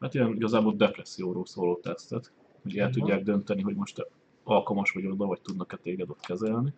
hát 0.00 0.14
ilyen 0.14 0.34
igazából 0.34 0.74
depresszióról 0.74 1.46
szóló 1.46 1.76
tesztet, 1.76 2.32
hogy 2.62 2.78
el 2.78 2.84
Aha. 2.84 2.92
tudják 2.94 3.22
dönteni, 3.22 3.62
hogy 3.62 3.74
most 3.74 4.06
alkalmas 4.44 4.90
vagy 4.90 5.06
oda, 5.06 5.26
vagy 5.26 5.40
tudnak-e 5.40 5.76
téged 5.76 6.10
ott 6.10 6.20
kezelni. 6.20 6.72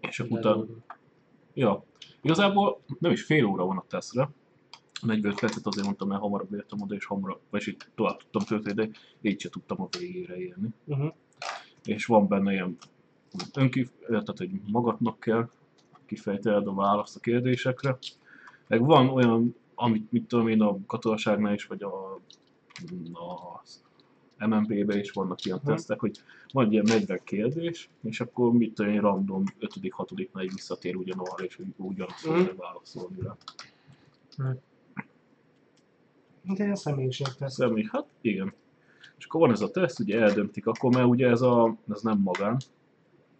És 0.00 0.20
akkor 0.20 0.38
utána, 0.38 0.64
Ja, 1.54 1.84
igazából 2.20 2.80
nem 2.98 3.12
is 3.12 3.22
fél 3.22 3.44
óra 3.44 3.64
van 3.64 3.76
a 3.76 3.84
tesztre. 3.88 4.30
45 5.02 5.40
percet 5.40 5.66
azért 5.66 5.86
mondtam, 5.86 6.08
mert 6.08 6.20
hamarabb 6.20 6.52
értem 6.52 6.80
oda, 6.80 6.94
és 6.94 7.04
hamarabb, 7.04 7.40
vagy 7.50 7.62
itt 7.66 7.90
tovább 7.94 8.18
tudtam 8.18 8.42
tölteni, 8.42 8.90
de 9.20 9.30
így 9.30 9.40
se 9.40 9.48
tudtam 9.48 9.80
a 9.80 9.88
végére 9.98 10.36
érni. 10.36 10.68
Uh-huh. 10.84 11.14
És 11.84 12.06
van 12.06 12.28
benne 12.28 12.52
ilyen 12.52 12.76
önkif, 13.54 13.90
tehát 14.06 14.38
hogy 14.38 14.50
magadnak 14.66 15.20
kell 15.20 15.48
kifejtened 16.06 16.66
a 16.66 16.74
választ 16.74 17.16
a 17.16 17.20
kérdésekre. 17.20 17.98
Meg 18.68 18.84
van 18.84 19.08
olyan, 19.08 19.56
amit 19.74 20.12
mit 20.12 20.26
tudom 20.26 20.48
én 20.48 20.62
a 20.62 20.78
katonaságnál 20.86 21.54
is, 21.54 21.66
vagy 21.66 21.82
a, 21.82 22.20
a 23.12 23.62
MMP-ben 24.46 24.98
is 24.98 25.10
vannak 25.10 25.44
ilyen 25.44 25.60
tesztek, 25.64 26.00
hogy 26.00 26.18
van 26.52 26.72
ilyen 26.72 26.84
40 26.88 27.20
kérdés, 27.24 27.88
és 28.02 28.20
akkor 28.20 28.52
mit 28.52 28.74
tudom 28.74 28.92
én, 28.92 29.00
random 29.00 29.44
5 29.58 29.72
6 29.90 30.10
így 30.20 30.30
visszatér 30.52 30.96
ugyanarra, 30.96 31.44
és 31.44 31.58
ugyanazt 31.76 32.26
Mhm. 32.26 32.36
fogja 32.36 32.54
válaszolni 32.56 33.16
rá. 33.22 33.36
De 36.42 36.64
ilyen 36.64 36.76
személyiségtesz. 36.76 37.54
Személy, 37.54 37.88
hát 37.92 38.06
igen. 38.20 38.52
És 39.18 39.24
akkor 39.24 39.40
van 39.40 39.50
ez 39.50 39.60
a 39.60 39.70
teszt, 39.70 40.00
ugye 40.00 40.20
eldöntik, 40.20 40.66
akkor 40.66 40.94
mert 40.94 41.06
ugye 41.06 41.28
ez, 41.28 41.40
a, 41.40 41.76
ez 41.90 42.00
nem 42.02 42.18
magán 42.18 42.56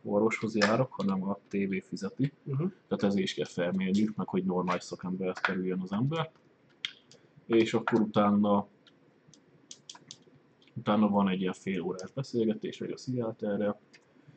orvoshoz 0.03 0.57
járok, 0.57 0.93
hanem 0.93 1.29
a 1.29 1.39
TV 1.49 1.75
fizeti. 1.89 2.33
Uh-huh. 2.45 2.71
Tehát 2.89 3.05
ezért 3.05 3.25
is 3.25 3.35
kell 3.35 3.47
felmérniük, 3.47 4.17
meg 4.17 4.29
hogy 4.29 4.45
normális 4.45 4.83
szakemberhez 4.83 5.39
kerüljön 5.41 5.81
az 5.81 5.93
ember. 5.93 6.31
És 7.47 7.75
akkor 7.75 8.01
utána 8.01 8.67
utána 10.75 11.09
van 11.09 11.29
egy 11.29 11.41
ilyen 11.41 11.53
fél 11.53 11.81
órás 11.81 12.11
beszélgetés, 12.15 12.79
vagy 12.79 12.91
a 12.91 12.95
pszichiáterrel, 12.95 13.81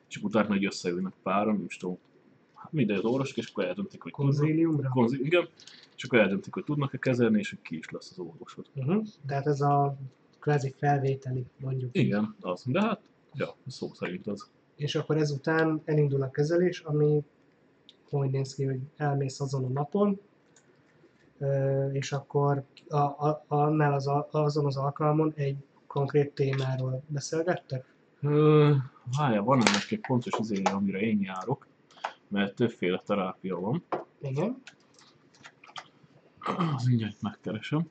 és 0.10 0.18
utána 0.18 0.54
egy 0.54 0.66
összeülnek 0.66 1.14
páran, 1.24 1.56
nem 1.56 1.66
is 1.66 1.78
tudom, 1.78 1.98
hát 2.54 2.72
mindegy 2.72 2.98
az 2.98 3.04
orvosok, 3.04 3.38
és 3.38 3.50
akkor 3.50 3.66
eldöntik, 3.66 4.02
hogy 4.02 4.12
tudnak. 4.12 4.36
Konzíliumra. 4.36 4.90
Konzi, 4.90 5.26
igen, 5.26 5.48
és 5.96 6.04
akkor 6.04 6.20
eldöntik, 6.20 6.54
hogy 6.54 6.64
tudnak-e 6.64 6.98
kezelni, 6.98 7.40
és 7.40 7.50
hogy 7.50 7.62
ki 7.62 7.78
is 7.78 7.90
lesz 7.90 8.12
az 8.12 8.20
orvosod. 8.20 8.66
Uh-huh. 8.76 9.06
Tehát 9.28 9.48
ez 9.48 9.62
a 9.62 9.96
kvázi 10.40 10.74
felvételi, 10.78 11.46
mondjuk. 11.58 11.98
Igen, 11.98 12.36
az. 12.42 12.64
De 12.66 12.82
hát, 12.82 13.02
ja, 13.34 13.56
szó 13.68 13.94
szerint 13.94 14.28
az. 14.28 14.50
És 14.76 14.96
akkor 14.96 15.18
ezután 15.18 15.82
elindul 15.86 16.22
a 16.22 16.30
kezelés, 16.30 16.80
ami 16.80 17.24
hogy 18.10 18.30
néz 18.30 18.56
ki, 18.56 18.64
hogy 18.64 18.80
elmész 18.96 19.40
azon 19.40 19.64
a 19.64 19.68
napon, 19.68 20.20
és 21.92 22.12
akkor 22.12 22.64
a, 22.88 22.98
a, 22.98 23.44
annál 23.48 23.94
az, 23.94 24.08
a- 24.08 24.28
azon 24.32 24.66
az 24.66 24.78
alkalmon 24.78 25.34
egy 25.36 25.56
konkrét 25.94 26.32
témáról 26.32 27.04
beszélgettek? 27.08 27.94
Ö, 28.22 28.76
Várjál, 29.18 29.42
van 29.42 29.58
ennek 29.58 29.92
egy 29.92 30.00
pontos 30.00 30.34
izéje, 30.40 30.70
amire 30.70 31.00
én 31.00 31.22
járok, 31.22 31.68
mert 32.28 32.56
többféle 32.56 33.02
terápia 33.06 33.60
van. 33.60 33.84
Igen. 34.22 34.62
Mindjárt 36.86 37.22
megkeresem. 37.22 37.90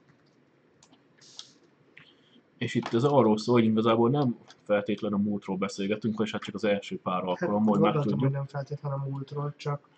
És 2.58 2.74
itt 2.74 2.92
ez 2.92 3.04
arról 3.04 3.38
szól, 3.38 3.54
hogy 3.54 3.64
igazából 3.64 4.10
nem 4.10 4.38
feltétlenül 4.62 5.18
a 5.18 5.22
múltról 5.22 5.56
beszélgetünk, 5.56 6.20
és 6.24 6.32
hát 6.32 6.42
csak 6.42 6.54
az 6.54 6.64
első 6.64 6.98
pár 7.00 7.14
Hát 7.14 7.24
alkalom, 7.24 7.64
hogy 7.64 7.80
gondoltam, 7.80 8.18
hogy 8.18 8.30
nem 8.30 8.46
feltétlenül 8.46 8.98
a 8.98 9.08
múltról, 9.08 9.54
csak 9.56 9.88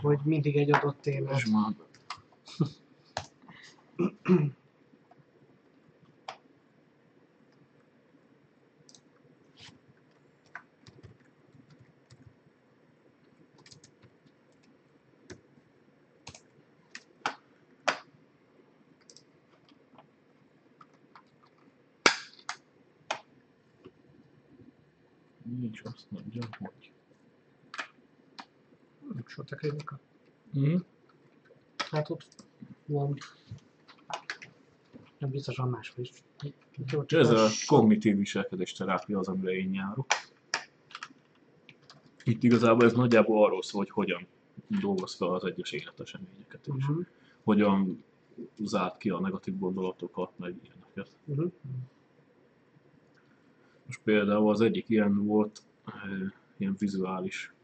hogy 0.00 0.18
mindig 0.24 0.56
egy 0.56 0.72
adott 0.72 1.00
témát. 1.00 1.36
És 1.36 1.46
már... 1.46 1.74
Nincs 25.60 25.80
azt 25.84 26.10
mondja, 26.10 26.42
hogy... 26.58 26.92
Klinika. 29.68 30.00
Mm. 30.58 30.76
Hát 31.90 32.10
ott 32.10 32.26
van. 32.86 33.14
Nem 35.18 35.30
biztos 35.30 35.56
van 35.56 35.68
máshol 35.68 36.04
is. 36.04 36.10
Jó, 36.92 37.04
csak 37.04 37.20
Ez 37.20 37.30
a 37.30 37.48
kognitív 37.66 38.16
viselkedés 38.16 38.72
terápia 38.72 39.18
az, 39.18 39.28
amire 39.28 39.52
én 39.52 39.74
járok. 39.74 40.06
Itt 42.24 42.42
igazából 42.42 42.84
ez 42.84 42.92
nagyjából 42.92 43.44
arról 43.44 43.62
szól, 43.62 43.82
hogy 43.82 43.90
hogyan 43.90 44.26
dolgoz 44.80 45.14
fel 45.14 45.28
az 45.34 45.44
egyes 45.44 45.70
életeseményeket, 45.72 46.66
és 46.66 46.72
Uh-huh. 46.74 47.06
hogyan 47.42 48.04
zárt 48.58 48.98
ki 48.98 49.10
a 49.10 49.20
negatív 49.20 49.58
gondolatokat, 49.58 50.38
meg 50.38 50.54
ilyeneket. 50.62 51.10
Uh-huh. 51.24 51.52
Most 53.86 54.00
például 54.04 54.50
az 54.50 54.60
egyik 54.60 54.88
ilyen 54.88 55.24
volt, 55.26 55.62
ö, 55.86 56.24
ilyen 56.56 56.74
vizuális 56.78 57.54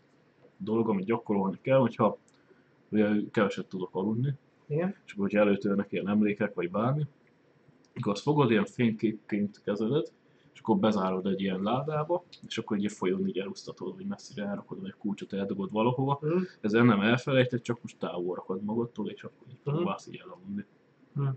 dolog, 0.65 0.89
amit 0.89 1.05
gyakorolni 1.05 1.59
kell, 1.63 1.79
hogyha 1.79 2.19
ugye 2.89 3.09
keveset 3.31 3.67
tudok 3.67 3.95
aludni, 3.95 4.35
Igen. 4.67 4.97
és 5.07 5.13
akkor, 5.13 5.25
hogyha 5.25 5.41
előtörnek 5.41 5.93
ilyen 5.93 6.09
emlékek, 6.09 6.55
vagy 6.55 6.71
bármi, 6.71 7.07
akkor 7.95 8.13
azt 8.13 8.23
fogod, 8.23 8.51
ilyen 8.51 8.65
fényképként 8.65 9.61
kezeled, 9.65 10.13
és 10.55 10.61
akkor 10.61 10.77
bezárod 10.79 11.27
egy 11.27 11.41
ilyen 11.41 11.63
ládába, 11.63 12.25
és 12.47 12.59
akkor 12.59 12.77
egy 12.77 12.93
folyón 12.93 13.27
így 13.27 13.39
elúsztatod, 13.39 13.97
vagy 13.97 14.07
messzire 14.07 14.45
elrakod, 14.45 14.81
vagy 14.81 14.95
kulcsot 14.99 15.33
eldobod 15.33 15.73
valahova. 15.73 16.21
Mm. 16.27 16.39
Ezzel 16.61 16.85
nem 16.85 17.01
elfelejted, 17.01 17.61
csak 17.61 17.83
most 17.83 17.99
távol 17.99 18.35
rakod 18.35 18.63
magadtól, 18.63 19.09
és 19.11 19.25
akkor 19.25 19.47
így 19.49 19.59
Mhm. 19.65 19.75
próbálsz 19.75 20.07
így 20.07 20.21
elaludni. 20.25 20.65
Mm. 21.21 21.29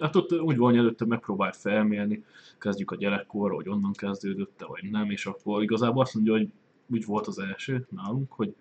Hát 0.00 0.16
ott 0.16 0.40
úgy 0.40 0.56
van, 0.56 0.76
előtte 0.76 1.04
megpróbált 1.06 1.56
felmérni, 1.56 2.24
kezdjük 2.58 2.90
a 2.90 2.96
gyerekkorra, 2.96 3.54
hogy 3.54 3.68
onnan 3.68 3.92
kezdődött 3.92 4.64
vagy 4.66 4.90
nem, 4.90 5.10
és 5.10 5.26
akkor 5.26 5.62
igazából 5.62 6.02
azt 6.02 6.14
mondja, 6.14 6.32
hogy 6.32 6.52
úgy 6.90 7.04
volt 7.04 7.26
az 7.26 7.38
első 7.38 7.86
nálunk, 7.90 8.32
hogy 8.32 8.54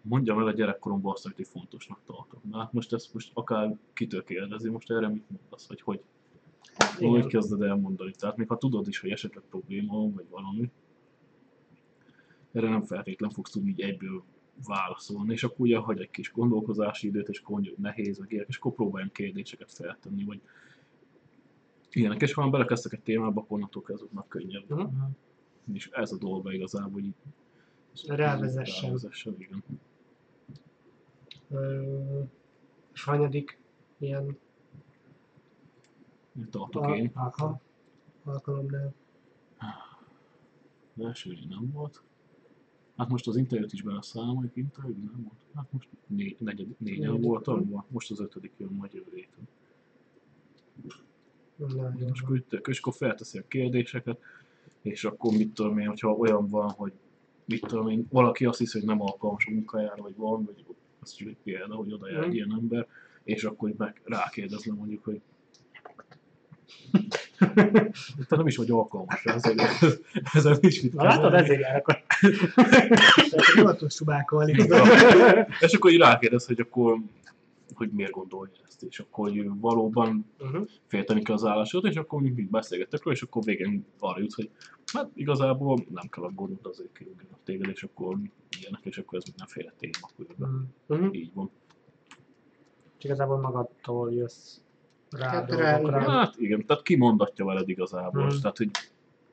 mondjam 0.00 0.38
el 0.38 0.46
a 0.46 0.52
gyerekkoromban 0.52 1.12
azt, 1.12 1.34
hogy 1.34 1.46
fontosnak 1.46 2.00
tartom. 2.06 2.40
Na 2.50 2.58
hát 2.58 2.72
most 2.72 2.92
ezt 2.92 3.14
most 3.14 3.30
akár 3.34 3.76
kitől 3.92 4.24
kérdezi, 4.24 4.70
most 4.70 4.90
erre 4.90 5.08
mit 5.08 5.30
mondasz, 5.30 5.66
hogy 5.66 5.80
hogy, 5.80 6.00
hogy 6.74 7.02
Igen. 7.02 7.28
kezded 7.28 7.62
elmondani. 7.62 8.12
Tehát 8.18 8.36
még 8.36 8.48
ha 8.48 8.56
tudod 8.56 8.88
is, 8.88 8.98
hogy 8.98 9.10
esetleg 9.10 9.44
probléma 9.50 9.96
van, 9.96 10.14
vagy 10.14 10.26
valami, 10.30 10.70
erre 12.52 12.68
nem 12.68 12.82
feltétlen 12.82 13.30
fogsz 13.30 13.50
tudni 13.50 13.70
így 13.70 13.80
egyből 13.80 14.22
válaszolni, 14.66 15.32
és 15.32 15.44
akkor 15.44 15.60
ugye 15.60 15.78
hagy 15.78 16.00
egy 16.00 16.10
kis 16.10 16.32
gondolkozási 16.32 17.06
időt, 17.06 17.28
és 17.28 17.38
akkor 17.38 17.54
hogy 17.54 17.74
nehéz, 17.78 18.18
vagy 18.18 18.30
ilyenek, 18.30 18.48
és 18.48 18.56
akkor 18.56 18.72
próbáljam 18.72 19.12
kérdéseket 19.12 19.72
feltenni, 19.72 20.24
vagy 20.24 20.40
ilyenek, 21.90 22.22
és 22.22 22.32
ha 22.32 22.42
már 22.42 22.50
belekezdtek 22.50 22.92
egy 22.92 23.00
témába, 23.00 23.40
akkor 23.40 23.56
onnantól 23.56 23.82
kezdve 23.82 24.08
már 24.12 24.24
könnyebb. 24.28 24.68
Mhm. 24.68 24.84
És 25.72 25.88
ez 25.92 26.12
a 26.12 26.18
dolga 26.18 26.52
igazából, 26.52 26.92
hogy 26.92 27.04
így 27.04 27.14
Rávezessen. 28.06 28.84
rávezessen, 28.88 29.34
igen. 29.38 29.64
Ö, 31.50 32.22
és 32.92 33.04
hanyadik 33.04 33.58
ilyen 33.98 34.38
Tartok 36.50 36.96
én. 36.96 37.10
Aha. 37.14 37.60
alkalomnál? 38.24 38.94
Az 40.96 41.04
első 41.04 41.38
nem 41.48 41.70
volt. 41.72 42.02
Hát 42.96 43.08
most 43.08 43.26
az 43.26 43.36
interjút 43.36 43.72
is 43.72 43.82
beleszámoljuk, 43.82 44.56
interjú 44.56 44.96
nem 44.96 45.22
volt. 45.22 45.38
Hát 45.54 45.72
most 45.72 45.88
négy, 46.06 46.36
negyed, 46.40 46.68
négyen 46.78 47.20
voltam, 47.20 47.70
van. 47.70 47.84
most 47.88 48.10
az 48.10 48.20
ötödik 48.20 48.52
jön 48.56 48.72
majd 48.72 48.92
jövő 48.92 49.10
héten. 49.14 49.48
És 52.12 52.20
akkor, 52.20 52.44
és 52.68 52.78
akkor 52.78 52.94
felteszi 52.94 53.38
a 53.38 53.48
kérdéseket, 53.48 54.18
és 54.84 55.04
akkor 55.04 55.32
mit 55.32 55.48
tudom 55.54 55.78
én, 55.78 55.86
hogyha 55.86 56.10
olyan 56.12 56.48
van, 56.48 56.70
hogy 56.70 56.92
mit 57.44 57.60
tudom 57.66 57.88
én, 57.88 58.06
valaki 58.10 58.44
azt 58.44 58.58
hiszi, 58.58 58.78
hogy 58.78 58.88
nem 58.88 59.00
alkalmas 59.02 59.46
a 59.46 59.50
munkájára, 59.50 60.02
vagy 60.02 60.16
van, 60.16 60.44
vagy 60.44 60.64
azt 61.00 61.16
csak 61.16 61.28
egy 61.28 61.36
példa, 61.44 61.74
hogy 61.74 61.92
oda 61.92 62.10
jár 62.10 62.22
Mhm. 62.22 62.32
ilyen 62.32 62.56
ember, 62.60 62.86
és 63.24 63.44
akkor 63.44 63.74
meg 63.76 64.00
rákérdezne 64.04 64.74
mondjuk, 64.74 65.04
hogy 65.04 65.20
te 68.28 68.36
nem 68.36 68.46
is 68.46 68.56
vagy 68.56 68.70
alkalmas 68.70 69.24
rá, 69.24 69.34
ezzel, 69.34 69.54
ezzel 70.32 70.56
is 70.60 70.80
mit 70.82 70.94
Na 70.94 71.02
látod, 71.04 71.34
ezért 71.34 71.60
járok 71.60 71.86
hivatos 73.54 73.94
csubákolni. 73.94 74.52
És 75.60 75.72
akkor 75.72 75.90
így 75.90 75.98
rákérdez, 75.98 76.46
hogy 76.46 76.60
akkor 76.60 76.98
hogy 77.76 77.90
miért 77.90 78.10
gondolja 78.10 78.52
ezt, 78.66 78.82
és 78.82 79.00
akkor 79.00 79.28
hogy 79.30 79.48
valóban 79.60 80.26
Uh-huh. 80.40 80.68
félteni 80.86 81.22
kell 81.22 81.34
az 81.34 81.44
állásod, 81.44 81.84
és 81.84 81.96
akkor 81.96 82.22
így 82.22 82.48
beszélgettek 82.48 83.02
róla, 83.02 83.16
és 83.16 83.22
akkor 83.22 83.42
végén 83.44 83.84
arra 83.98 84.20
jut, 84.20 84.32
hogy 84.34 84.50
hát 84.92 85.10
igazából 85.14 85.78
nem 85.90 86.08
kell 86.08 86.24
aggódnod, 86.24 86.66
azért 86.66 86.92
kirúgjanak 86.92 87.38
téged, 87.44 87.68
és 87.68 87.82
akkor 87.82 88.16
ilyenek, 88.60 88.80
és 88.84 88.98
akkor 88.98 89.18
ez 89.18 89.24
mindenféle 89.24 89.72
téma 89.78 90.08
körben. 90.16 90.74
Uh-huh. 90.86 91.16
Így 91.16 91.30
van. 91.34 91.50
És 92.98 93.04
igazából 93.04 93.40
magadtól 93.40 94.12
jössz 94.12 94.58
rá 95.10 95.28
Hát 95.28 95.50
rá, 95.50 95.72
dolgokra. 95.80 96.10
Hát 96.10 96.34
igen, 96.38 96.66
tehát 96.66 96.82
ki 96.82 96.96
mondatja 96.96 97.44
veled 97.44 97.68
igazából, 97.68 98.24
Mhm. 98.24 98.40
tehát 98.40 98.56
hogy 98.56 98.70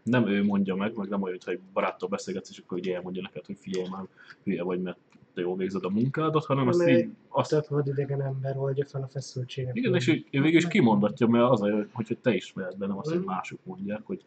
nem 0.03 0.27
ő 0.27 0.43
mondja 0.43 0.75
meg, 0.75 0.95
meg 0.95 1.09
nem 1.09 1.21
olyan, 1.21 1.37
hogy 1.45 1.59
baráttal 1.73 2.09
beszélgetsz, 2.09 2.49
és 2.49 2.57
akkor 2.57 2.77
ugye 2.77 2.95
elmondja 2.95 3.21
neked, 3.21 3.45
hogy 3.45 3.57
figyelj 3.59 3.87
már, 3.89 4.05
hülye 4.43 4.63
vagy, 4.63 4.81
mert 4.81 4.97
te 5.33 5.41
jól 5.41 5.55
végzed 5.57 5.83
a 5.85 5.89
munkádat, 5.89 6.45
hanem 6.45 6.67
Amely- 6.67 6.97
így, 6.97 7.09
azt 7.27 7.49
Több 7.49 7.65
vadidegen 7.69 8.21
ember 8.21 8.57
oldja 8.57 8.85
fel 8.85 9.01
a 9.01 9.07
feszültséget. 9.07 9.75
Igen, 9.75 9.95
és 9.95 10.07
ő, 10.07 10.13
ő 10.31 10.41
végül 10.41 10.57
is 10.57 10.67
kimondatja, 10.67 11.27
mert 11.27 11.49
az 11.51 11.59
hogy, 11.59 11.87
hogy 11.91 12.17
te 12.21 12.33
ismered 12.33 12.77
benne 12.77 12.97
azt, 12.97 13.09
hogy 13.09 13.17
Mhm. 13.19 13.27
mások 13.27 13.59
mondják, 13.63 14.01
hogy 14.03 14.23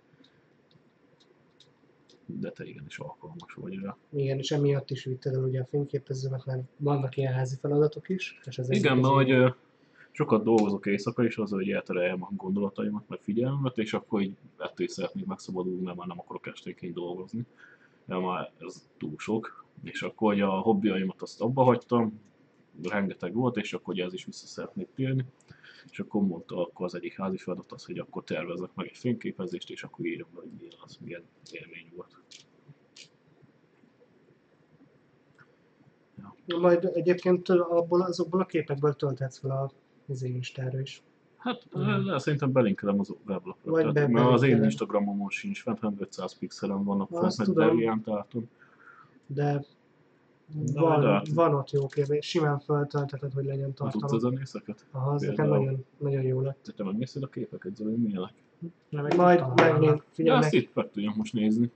de 2.26 2.50
te 2.50 2.64
igenis 2.64 2.98
alkalmas 2.98 3.52
vagy 3.54 3.78
rá. 3.78 3.96
Igen, 4.10 4.38
és 4.38 4.50
emiatt 4.50 4.90
is 4.90 5.04
vitted 5.04 5.34
el 5.34 5.42
ugye 5.44 5.60
a 5.60 5.64
fényképezőmet, 5.64 6.44
mert 6.44 6.62
vannak 6.76 7.16
ilyen 7.16 7.32
házi 7.32 7.56
feladatok 7.60 8.08
is. 8.08 8.40
És 8.44 8.58
ez 8.58 8.70
Igen, 8.70 8.96
mert 8.98 9.14
hogy 9.14 9.30
ö, 9.30 9.48
sokat 10.10 10.44
dolgozok 10.44 10.86
éjszaka, 10.86 11.24
és 11.24 11.36
az, 11.36 11.50
hogy 11.50 11.70
eltereljem 11.70 12.22
a 12.22 12.28
gondolataimat, 12.36 13.08
meg 13.08 13.18
figyelmet, 13.22 13.78
és 13.78 13.94
akkor 13.94 14.20
így 14.20 14.34
ettől 14.58 14.88
szeretnék 14.88 15.26
megszabadulni, 15.26 15.82
mert 15.82 15.96
már 15.96 16.06
nem 16.06 16.18
akarok 16.18 16.46
esténként 16.46 16.94
dolgozni. 16.94 17.42
De 18.04 18.16
már 18.18 18.50
ez 18.60 18.88
túl 18.98 19.14
sok. 19.16 19.63
És 19.82 20.02
akkor 20.02 20.32
hogy 20.32 20.40
a 20.40 20.50
hobbiaimat 20.50 21.22
azt 21.22 21.40
abba 21.40 21.62
hagytam, 21.62 22.20
rengeteg 22.82 23.34
volt, 23.34 23.56
és 23.56 23.72
akkor 23.72 23.94
ugye 23.94 24.04
ez 24.04 24.12
is 24.12 24.24
vissza 24.24 24.46
szeretnék 24.46 24.88
térni. 24.94 25.24
És 25.90 26.00
akkor 26.00 26.22
mondta 26.22 26.60
akkor 26.60 26.86
az 26.86 26.94
egyik 26.94 27.16
házi 27.16 27.36
feladat 27.36 27.72
az, 27.72 27.84
hogy 27.84 27.98
akkor 27.98 28.24
tervezek 28.24 28.70
meg 28.74 28.86
egy 28.86 28.96
fényképezést, 28.96 29.70
és 29.70 29.82
akkor 29.82 30.04
be, 30.04 30.40
hogy 30.40 30.50
milyen 30.58 30.74
az, 30.84 30.98
milyen 31.04 31.22
élmény 31.50 31.92
volt. 31.96 32.22
Majd 36.60 36.90
egyébként 36.94 37.48
abból, 37.48 38.00
azokból 38.02 38.40
a 38.40 38.46
képekből 38.46 38.94
tölthetsz 38.94 39.38
fel 39.38 39.50
a 39.50 39.70
Instára 40.22 40.80
is. 40.80 41.02
Hát 41.36 41.62
mm. 41.78 42.16
szerintem 42.16 42.52
belinkelem 42.52 43.00
az 43.00 43.14
weblapra. 43.26 43.92
Be- 43.92 44.08
mert 44.08 44.28
az 44.28 44.42
én. 44.42 44.62
Instagramomon 44.62 45.30
sincs 45.30 45.62
fent, 45.62 45.78
hanem 45.78 45.96
500 46.00 46.38
pixelen 46.38 46.84
vannak 46.84 47.08
fent, 47.08 47.36
meg 47.36 47.46
tudom. 48.28 48.48
De 49.26 49.64
Na, 50.74 50.80
van, 50.82 51.00
de 51.00 51.22
van 51.34 51.54
ott 51.54 51.70
jó 51.70 51.86
kép, 51.86 52.22
simán 52.22 52.58
föltöltheted, 52.58 53.32
hogy 53.32 53.44
legyen 53.44 53.72
Ha 53.76 53.90
tudsz 53.90 54.00
tartalom. 54.00 54.18
zenészeket? 54.34 54.86
Aha, 54.90 55.10
az 55.10 55.22
nekem 55.22 55.48
nagyon, 55.48 55.84
nagyon 55.98 56.22
jó 56.22 56.40
lett. 56.40 56.72
Te, 56.76 56.84
megnézted 56.84 57.22
a 57.22 57.26
képeket, 57.26 57.76
Zoli, 57.76 57.94
milyenek? 57.96 58.32
Majd 59.16 59.44
megnéz, 59.56 59.88
Ja, 59.90 60.04
figyelj, 60.12 60.38
azt 60.38 60.52
meg, 60.52 60.62
itt 60.62 60.74
meg 60.74 60.90
tudjam 60.90 61.14
most 61.16 61.32
nézni. 61.32 61.70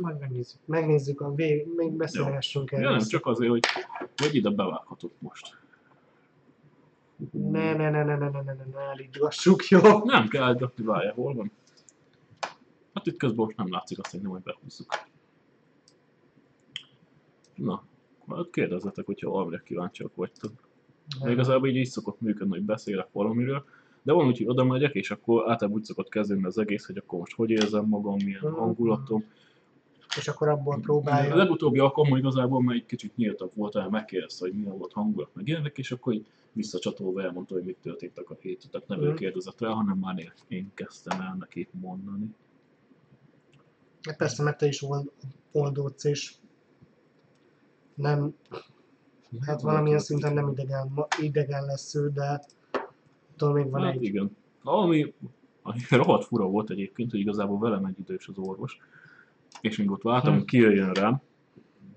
Majd 0.00 0.18
megnézzük. 0.18 0.60
megnézzük 0.64 1.20
a 1.20 1.34
vég, 1.34 1.66
még 1.76 1.92
beszélgessünk 1.92 2.70
Ja, 2.70 2.78
erről. 2.78 2.90
nem, 2.90 2.98
csak 3.00 3.26
azért, 3.26 3.50
hogy, 3.50 3.60
hogy 4.16 4.34
ide 4.34 4.50
bevághatok 4.50 5.12
most. 5.18 5.58
Ne, 7.30 7.74
ne, 7.76 7.90
ne, 7.90 8.04
ne, 8.04 8.16
ne, 8.16 8.28
ne, 8.28 8.28
ne, 8.30 8.42
ne, 8.52 8.64
ne 8.74 8.80
állítgassuk, 8.90 9.68
jó? 9.68 9.80
Nem 10.04 10.28
kell 10.28 10.42
állítani, 10.42 10.72
várjál, 10.86 11.14
hol 11.14 11.34
van? 11.34 11.50
Hát 12.94 13.06
itt 13.06 13.16
közben 13.16 13.44
most 13.44 13.56
nem 13.56 13.66
látszik, 13.70 13.98
azt 13.98 14.22
nem, 14.22 14.30
hogy 14.30 14.42
behúzzuk. 14.42 14.88
Na, 17.54 17.84
majd 18.24 18.50
kérdezzetek, 18.50 19.06
hogyha 19.06 19.30
valamire 19.30 19.62
kíváncsiak 19.64 20.14
vagytok. 20.14 20.52
De 21.22 21.30
igazából 21.30 21.68
így, 21.68 21.76
így 21.76 21.86
szokott 21.86 22.20
működni, 22.20 22.52
hogy 22.54 22.64
beszélek 22.64 23.08
valamiről, 23.12 23.64
de 24.02 24.12
van 24.12 24.26
úgy, 24.26 24.36
hogy 24.38 24.46
oda 24.48 24.64
megyek, 24.64 24.94
és 24.94 25.10
akkor 25.10 25.40
általában 25.50 25.78
úgy 25.78 25.84
szokott 25.84 26.08
kezdeni 26.08 26.44
az 26.44 26.58
egész, 26.58 26.86
hogy 26.86 26.96
akkor 26.96 27.18
most 27.18 27.34
hogy 27.34 27.50
érzem 27.50 27.84
magam, 27.86 28.22
milyen 28.22 28.40
Mhm. 28.44 28.52
hangulatom. 28.54 29.24
És 30.16 30.28
akkor 30.28 30.48
abból 30.48 30.74
A 30.74 30.78
próbálja. 30.78 31.34
legutóbbi 31.36 31.78
alkalommal 31.78 32.18
igazából 32.18 32.62
már 32.62 32.74
egy 32.74 32.86
kicsit 32.86 33.16
nyíltabb 33.16 33.50
volt, 33.54 33.76
el 33.76 33.88
megkérdezte, 33.88 34.44
hogy 34.46 34.54
milyen 34.58 34.78
volt 34.78 34.92
hangulat, 34.92 35.30
meg 35.34 35.48
ilyenek, 35.48 35.78
és 35.78 35.92
akkor 35.92 36.12
így 36.12 36.26
visszacsatolva 36.52 37.22
elmondta, 37.22 37.54
hogy 37.54 37.64
mit 37.64 37.76
történtek 37.82 38.30
a 38.30 38.36
héten. 38.40 38.70
Tehát 38.70 38.88
nem 38.88 39.02
ő 39.02 39.06
Mhm. 39.08 39.16
kérdezett 39.16 39.60
rá, 39.60 39.68
hanem 39.68 39.98
már 39.98 40.32
én- 40.48 40.70
kezdtem 40.74 41.20
el 41.20 41.36
neki 41.38 41.68
mondani. 41.70 42.34
Hát 44.02 44.16
persze, 44.16 44.42
mert 44.42 44.58
te 44.58 44.66
is 44.66 44.82
old, 44.82 45.10
oldódsz, 45.52 46.04
és 46.04 46.34
nem, 47.94 48.34
hát 49.40 49.60
valamilyen 49.60 49.98
szinten 49.98 50.32
nem 50.34 50.48
idegen, 50.48 51.06
idegen 51.20 51.64
lesz 51.64 51.94
ő, 51.94 52.10
de 52.14 52.40
attól 53.32 53.52
még 53.52 53.70
van 53.70 53.82
Hát 53.82 53.94
egy. 53.94 54.02
igen. 54.02 54.36
Ami, 54.62 55.14
ami 55.62 55.78
rohadt 55.90 56.24
fura 56.24 56.44
volt 56.46 56.70
egyébként, 56.70 57.10
hogy 57.10 57.20
igazából 57.20 57.58
velem 57.58 57.84
egy 57.84 57.98
idős 57.98 58.28
az 58.28 58.38
orvos, 58.38 58.78
és 59.60 59.76
még 59.78 59.90
ott 59.90 60.02
vártam, 60.02 60.32
Hm. 60.32 60.38
hogy 60.38 60.46
kijöjjön 60.46 60.92
rám, 60.92 61.22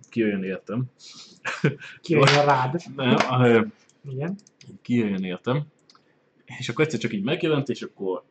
kijöjjön 0.10 0.43
értem. 0.43 0.86
Kijöjjön 2.01 2.45
rád. 2.45 2.81
Nem, 2.95 3.15
eh, 3.29 3.63
Igen. 4.10 4.36
kijöjjön 4.81 5.23
értem. 5.23 5.63
És 6.60 6.69
akkor 6.69 6.83
egyszer 6.86 6.99
csak 6.99 7.13
így 7.13 7.23
megjelent, 7.23 7.69
és 7.69 7.81
akkor 7.81 8.23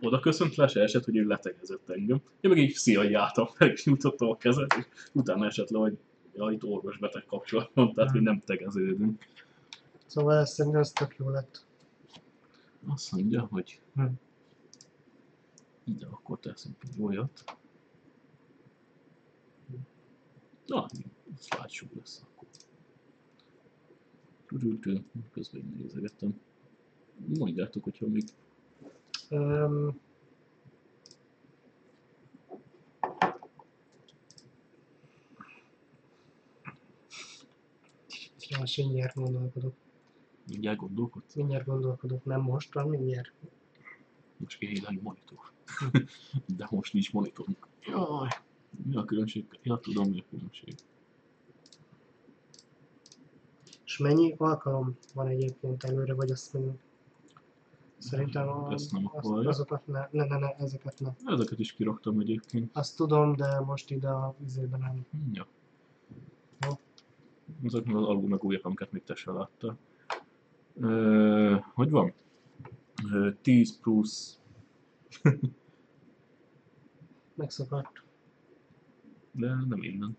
oda 0.00 0.20
köszönt 0.20 0.54
le, 0.54 0.66
se 0.66 0.80
esett, 0.80 1.04
hogy 1.04 1.16
ő 1.16 1.24
letegezett 1.26 1.88
engem. 1.90 2.20
Én 2.40 2.50
meg 2.50 2.58
így 2.58 2.72
szia, 2.72 3.20
álltam, 3.20 3.48
meg 3.58 3.78
nyújtottam 3.84 4.28
a 4.30 4.36
kezet, 4.36 4.74
és 4.78 4.84
utána 5.12 5.46
esett 5.46 5.70
le, 5.70 5.78
hogy 5.78 5.98
ja, 6.34 6.50
itt 6.50 6.64
orvos-beteg 6.64 7.24
kapcsolat 7.24 7.70
van, 7.74 7.92
tehát 7.92 8.10
hogy 8.10 8.22
nem 8.22 8.40
tegeződünk. 8.40 9.24
Szóval 10.06 10.38
ez 10.38 10.52
szerintem 10.52 10.80
ez 10.80 10.92
tök 10.92 11.16
jó 11.16 11.28
lett. 11.28 11.66
Azt 12.86 13.12
mondja, 13.12 13.46
hogy 13.50 13.80
Hm. 13.94 14.06
Ide 15.84 16.06
akkor 16.06 16.38
teszünk 16.38 16.76
egy 16.82 17.02
olyat. 17.02 17.44
Na, 20.66 20.86
slideshow 21.38 21.88
lesz 21.98 22.22
akkor. 22.22 22.48
Tudjuk, 24.46 25.02
közben 25.32 25.74
nézegettem. 25.76 26.40
Mondjátok, 27.38 27.84
hogyha 27.84 28.06
még 28.06 28.24
Öm, 29.28 30.00
Ja, 38.38 38.43
most 38.58 38.76
mindjárt 38.76 39.14
gondolkodok. 39.14 39.74
mindjárt 40.46 40.78
gondolkodsz. 40.78 41.34
Mindjárt 41.34 41.66
gondolkodok, 41.66 42.24
nem 42.24 42.40
most, 42.40 42.72
hanem 42.72 42.90
mindjárt. 42.90 43.32
Most 44.36 44.58
kéne 44.58 44.98
monitor. 45.02 45.52
De 46.56 46.68
most 46.70 46.92
nincs 46.92 47.12
monitorunk. 47.12 47.68
Jaj, 47.80 48.28
mi 48.84 48.96
a 48.96 49.04
különbség? 49.04 49.46
Ja, 49.62 49.78
tudom 49.78 50.10
mi 50.10 50.20
a 50.20 50.24
különbség. 50.30 50.74
És 53.84 53.98
mennyi 53.98 54.34
alkalom 54.38 54.98
van 55.14 55.26
egyébként 55.26 55.84
előre, 55.84 56.14
vagy 56.14 56.30
azt 56.30 56.52
még... 56.52 56.70
Szerintem 57.98 58.48
a, 58.48 58.72
Ezt 58.72 58.92
nem 58.92 59.10
azt, 59.12 59.28
azokat 59.28 59.86
ne, 59.86 60.08
ne, 60.10 60.24
ne, 60.24 60.38
ne, 60.38 60.48
ezeket 60.48 61.00
ne. 61.00 61.32
Ezeket 61.32 61.58
is 61.58 61.72
kiraktam 61.72 62.20
egyébként. 62.20 62.76
Azt 62.76 62.96
tudom, 62.96 63.36
de 63.36 63.60
most 63.60 63.90
ide 63.90 64.08
a 64.08 64.34
vizében 64.38 64.80
nem. 64.80 65.06
Ja. 65.32 65.46
Ezek 67.62 67.86
az 67.86 68.02
albumok 68.02 68.44
újak, 68.44 68.64
amiket 68.64 68.92
még 68.92 69.02
te 69.02 69.14
se 69.14 69.30
láttál. 69.32 69.78
Ö, 70.80 71.56
hogy 71.74 71.90
van? 71.90 72.12
Ö, 73.12 73.30
10 73.42 73.80
plusz, 73.80 74.40
Megszakadt. 77.34 78.02
de 79.32 79.46
nem 79.68 79.82
innen. 79.82 80.16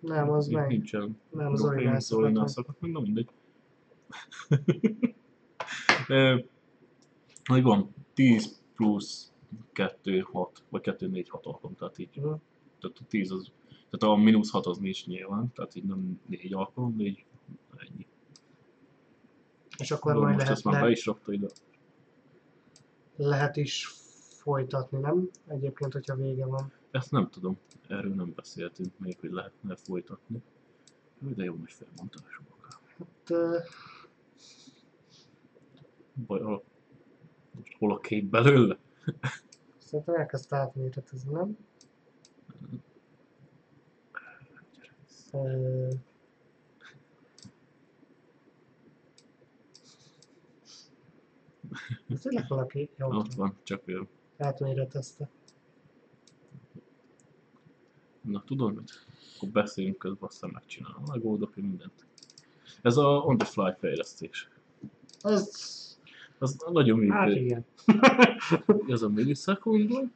Nem, 0.00 0.30
az 0.30 0.48
Itt 0.48 0.54
meg. 0.54 0.68
Nincsen. 0.68 1.20
Nem, 1.30 1.52
az 1.52 1.62
originál 1.62 2.00
Zorinál 2.00 2.46
szakadt. 2.46 2.50
szakadt, 2.54 2.80
meg 2.80 2.90
na 2.90 3.00
mindegy. 3.00 3.28
Ö, 6.08 6.38
hogy 7.44 7.62
van? 7.62 7.94
10 8.14 8.62
plusz 8.74 9.32
2, 9.72 10.20
6, 10.20 10.62
vagy 10.68 10.80
2, 10.80 11.06
4, 11.08 11.28
6 11.28 11.46
alkalom, 11.46 11.76
tehát 11.76 11.98
így. 11.98 12.16
Mhm. 12.16 12.32
Tehát 12.80 12.98
a 13.00 13.04
10 13.08 13.30
az, 13.30 13.50
tehát 13.98 14.16
a 14.16 14.20
mínusz 14.22 14.50
6 14.50 14.66
az 14.66 14.78
nincs 14.78 15.06
nyilván, 15.06 15.52
tehát 15.52 15.74
így 15.74 15.84
nem 15.84 16.20
4 16.26 16.54
alkalom, 16.54 16.96
de 16.96 17.04
így 17.04 17.24
ennyi. 17.76 18.06
És 19.78 19.90
akkor 19.90 20.14
Jó, 20.14 20.20
majd 20.20 20.32
most 20.34 20.44
lehet, 20.44 20.56
ezt 20.56 20.64
már 20.64 20.80
be 20.80 20.86
le, 20.86 20.90
is 20.90 21.06
rakta 21.06 21.32
ide. 21.32 21.46
lehet 23.16 23.56
is 23.56 23.86
folytatni, 24.28 24.98
nem? 24.98 25.30
Egyébként, 25.46 25.92
hogyha 25.92 26.16
vége 26.16 26.46
van. 26.46 26.72
Ezt 26.90 27.10
nem 27.10 27.28
tudom, 27.30 27.58
erről 27.88 28.14
nem 28.14 28.32
beszéltünk 28.34 28.98
még, 28.98 29.18
hogy 29.20 29.30
lehetne 29.30 29.76
folytatni. 29.76 30.42
De 31.18 31.44
jó 31.44 31.54
nagy 31.54 31.72
felmontások. 31.72 32.42
Hát, 32.98 33.30
ö, 33.30 33.58
Baj, 36.26 36.40
a... 36.40 36.62
most 37.50 37.76
hol 37.78 37.92
a 37.92 37.98
kép 37.98 38.24
belőle? 38.24 38.78
szerintem 39.78 40.14
elkezdte 40.14 40.56
átméretezni, 40.56 41.32
nem? 41.32 41.56
Ö, 45.34 45.88
Ez 52.08 52.20
tényleg 52.20 52.44
valaki 52.48 52.88
jó, 52.96 53.08
Ott 53.08 53.34
van, 53.34 53.56
csak 53.62 53.82
ő. 53.84 54.06
átméretezte. 54.38 55.28
Na 58.20 58.42
tudod 58.46 58.74
mit? 58.74 58.90
Akkor 59.36 59.48
beszéljünk 59.48 59.98
közben, 59.98 60.28
aztán 60.28 60.50
megcsinálom. 60.52 61.02
Megoldok 61.06 61.56
én 61.56 61.64
mindent. 61.64 62.06
Ez 62.82 62.96
a 62.96 63.06
on 63.06 63.38
the 63.38 63.46
fly 63.48 63.74
fejlesztés. 63.78 64.48
Az... 65.20 65.72
Az 66.38 66.56
nagyon 66.72 67.10
Hát 67.10 67.26
működik. 67.28 67.44
igen. 67.50 67.64
Ez 68.88 69.02
a 69.02 69.08
millisekundum. 69.08 70.12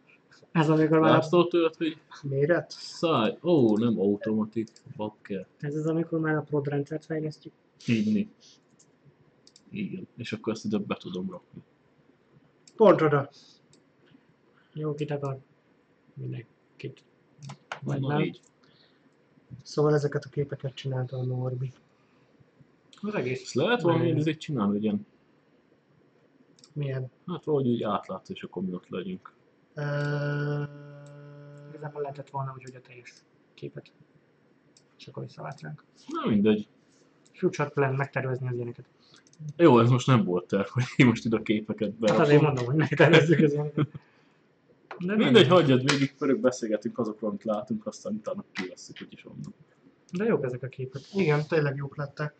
Ez 0.59 0.69
amikor 0.71 0.99
már, 0.99 1.11
Látszol 1.11 1.49
tőled, 1.49 1.75
hogy 1.75 1.97
Méret? 2.23 2.71
száj. 2.71 3.39
Ó, 3.43 3.77
nem 3.77 4.01
automatik. 4.01 4.69
Bakker. 4.97 5.47
ez 5.59 5.75
az, 5.75 5.87
amikor 5.87 6.21
már 6.21 6.37
a 6.37 6.41
prod 6.41 6.67
rendszert 6.67 7.05
fejlesztjük. 7.05 7.53
Így 7.87 8.29
Igen. 9.71 10.09
És 10.17 10.33
akkor 10.33 10.53
ezt 10.53 10.65
ide 10.65 10.79
be 10.79 10.95
tudom 10.95 11.31
rakni. 11.31 11.63
Pont 12.77 13.01
oda. 13.01 13.31
Jó, 14.73 14.95
kit 14.95 15.11
akar? 15.11 15.39
Mindenkit. 16.15 17.05
Vagy 17.83 18.01
Na 18.01 18.09
nem. 18.09 18.21
így. 18.21 18.41
Szóval 19.63 19.95
ezeket 19.95 20.25
a 20.25 20.29
képeket 20.29 20.75
csinálta 20.75 21.17
a 21.17 21.25
Norbi. 21.25 21.73
Az 23.01 23.15
egész. 23.15 23.43
Ezt 23.43 23.55
lehet 23.55 23.81
valami 23.83 24.11
ezért 24.11 24.39
csinálni, 24.39 24.79
ilyen, 24.79 25.07
Milyen? 26.73 27.11
hát 27.27 27.45
valahogy 27.45 27.69
úgy 27.69 27.83
átlátszó, 27.83 28.33
és 28.33 28.43
akkor 28.43 28.63
mi 28.63 28.73
ott 28.73 28.89
legyünk. 28.89 29.37
Igazából 31.69 32.01
lehetett 32.03 32.31
volna 32.31 32.53
úgy, 32.57 32.63
hogy 32.63 32.75
a 32.75 32.81
teljes 32.81 33.13
képet. 33.55 33.93
És 34.99 35.07
akkor 35.07 35.23
visszavált 35.23 35.61
ránk. 35.61 35.85
Na 36.07 36.31
mindegy. 36.31 36.69
Future 37.33 37.69
plan 37.69 37.95
megtervezni 37.95 38.49
az 38.49 38.55
ilyeneket. 38.55 38.85
Jó, 39.57 39.79
ez 39.79 39.89
most 39.91 40.07
nem 40.07 40.25
volt 40.25 40.47
terv, 40.47 40.67
hogy 40.67 40.85
én 40.97 41.07
most 41.07 41.25
ide 41.25 41.37
a 41.37 41.43
képeket 41.43 41.89
Hát 41.89 41.99
berakom. 41.99 42.23
azért 42.23 42.43
mondom, 42.43 42.65
hogy 42.65 42.75
megtervezzük 42.75 43.41
az 43.41 43.53
ilyeneket. 43.53 43.89
De 44.99 45.07
nem. 45.07 45.17
Mindegy, 45.17 45.49
hagyjad 45.49 45.91
végig, 45.91 46.15
pörög 46.15 46.41
beszélgetünk 46.41 46.99
azokról, 46.99 47.31
amit 47.31 47.45
látunk, 47.45 47.87
aztán 47.87 48.15
utána 48.15 48.45
kivesszük, 48.53 48.99
hogy 48.99 49.13
is 49.13 49.27
onnan. 49.27 49.55
De 50.13 50.25
jók 50.25 50.45
ezek 50.45 50.63
a 50.63 50.67
képek. 50.69 51.03
Igen, 51.15 51.47
tényleg 51.49 51.77
jók 51.77 51.97
lettek. 51.97 52.35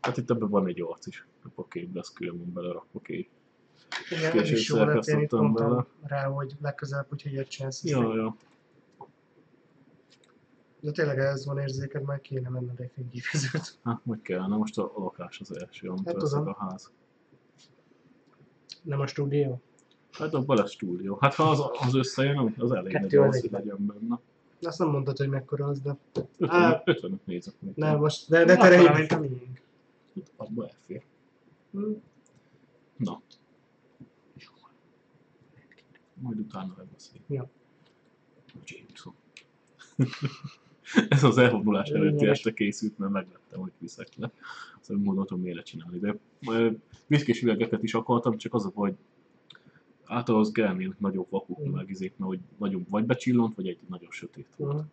Hát 0.00 0.16
itt 0.16 0.30
ebben 0.30 0.48
van 0.48 0.66
egy 0.66 0.80
arc 0.80 1.06
is, 1.06 1.26
a 1.54 1.66
kép 1.68 1.94
lesz 1.94 2.12
külön 2.12 2.52
belerakva 2.52 3.00
kép. 3.00 3.28
Igen, 4.10 4.32
Később 4.32 4.56
is 4.56 4.68
jó 4.68 4.76
lett, 4.76 4.86
én 4.86 4.94
itt 4.96 5.02
szerkesztettem 5.04 5.38
mondtam 5.38 5.68
vele. 5.70 5.86
rá, 6.02 6.24
hogy 6.26 6.52
legközelebb, 6.60 7.08
hogyha 7.08 7.30
ilyet 7.30 7.48
csinálsz. 7.48 7.84
Ja, 7.84 8.14
ja. 8.14 8.36
De 10.80 10.90
tényleg 10.90 11.18
ez 11.18 11.46
van 11.46 11.58
érzéked, 11.58 12.02
majd 12.02 12.20
kéne 12.20 12.48
menned 12.48 12.80
egy 12.80 12.90
fényképezőt. 12.94 13.78
Hát 13.84 14.00
meg 14.04 14.20
kellene, 14.22 14.56
most 14.56 14.78
a 14.78 14.92
lakás 14.96 15.40
az 15.40 15.56
első, 15.60 15.88
amit 15.88 16.06
Hát 16.06 16.16
tudom. 16.16 16.48
a 16.48 16.56
ház. 16.58 16.90
Nem 18.82 19.00
a 19.00 19.06
stúdió? 19.06 19.60
Hát 20.12 20.34
abban 20.34 20.56
lesz 20.56 20.70
stúdió. 20.70 21.18
Hát 21.20 21.34
ha 21.34 21.50
az, 21.50 21.60
az 21.86 21.94
összejön, 21.94 22.54
az 22.58 22.72
elég 22.72 22.92
Kettő 22.92 23.18
nagy 23.18 23.28
az 23.28 23.40
hogy 23.40 23.50
legyen 23.50 23.86
benne. 23.86 24.18
Azt 24.62 24.78
nem 24.78 24.88
mondtad, 24.88 25.16
hogy 25.16 25.28
mekkora 25.28 25.66
az, 25.66 25.80
de... 25.80 25.96
55, 26.38 26.50
Á. 26.52 26.82
55 26.84 27.26
négyzetméter. 27.26 27.90
Nem, 27.90 27.98
most, 28.00 28.28
de, 28.28 28.44
de 28.44 28.56
terelj. 28.56 28.98
mint 28.98 29.12
a 29.12 29.18
miénk. 29.18 29.60
Abba 30.36 30.64
elfér. 30.66 31.02
Hm, 31.70 31.90
Na. 32.96 33.20
Majd 36.20 36.38
utána 36.38 36.74
megbeszéljük. 36.76 37.24
Ja. 37.28 37.50
Jameson. 38.64 39.14
Ez 41.08 41.24
az 41.24 41.38
elvonulás 41.38 41.88
előtti 41.88 42.26
este 42.26 42.52
készült, 42.52 42.98
mert 42.98 43.12
megvettem, 43.12 43.60
hogy 43.60 43.72
viszek 43.78 44.08
le. 44.16 44.32
Aztán 44.80 45.04
gondoltam, 45.04 45.40
miért 45.40 45.66
csinálni. 45.66 45.98
De 45.98 46.16
viszkés 47.06 47.42
üvegeket 47.42 47.82
is 47.82 47.94
akartam, 47.94 48.36
csak 48.36 48.54
az 48.54 48.64
a 48.64 48.70
baj, 48.74 48.88
hogy 48.88 48.98
általában 50.04 50.46
az 50.46 50.52
kellnének 50.52 50.98
nagyobb 51.00 51.26
vakuk, 51.30 51.68
Mm. 51.68 51.70
meg 51.70 51.90
izék, 51.90 52.16
mert 52.16 52.30
hogy 52.30 52.40
nagyon 52.58 52.86
vagy 52.88 53.04
becsillant, 53.04 53.54
vagy 53.54 53.68
egy 53.68 53.78
nagyon 53.88 54.10
sötét 54.10 54.54
volt. 54.56 54.84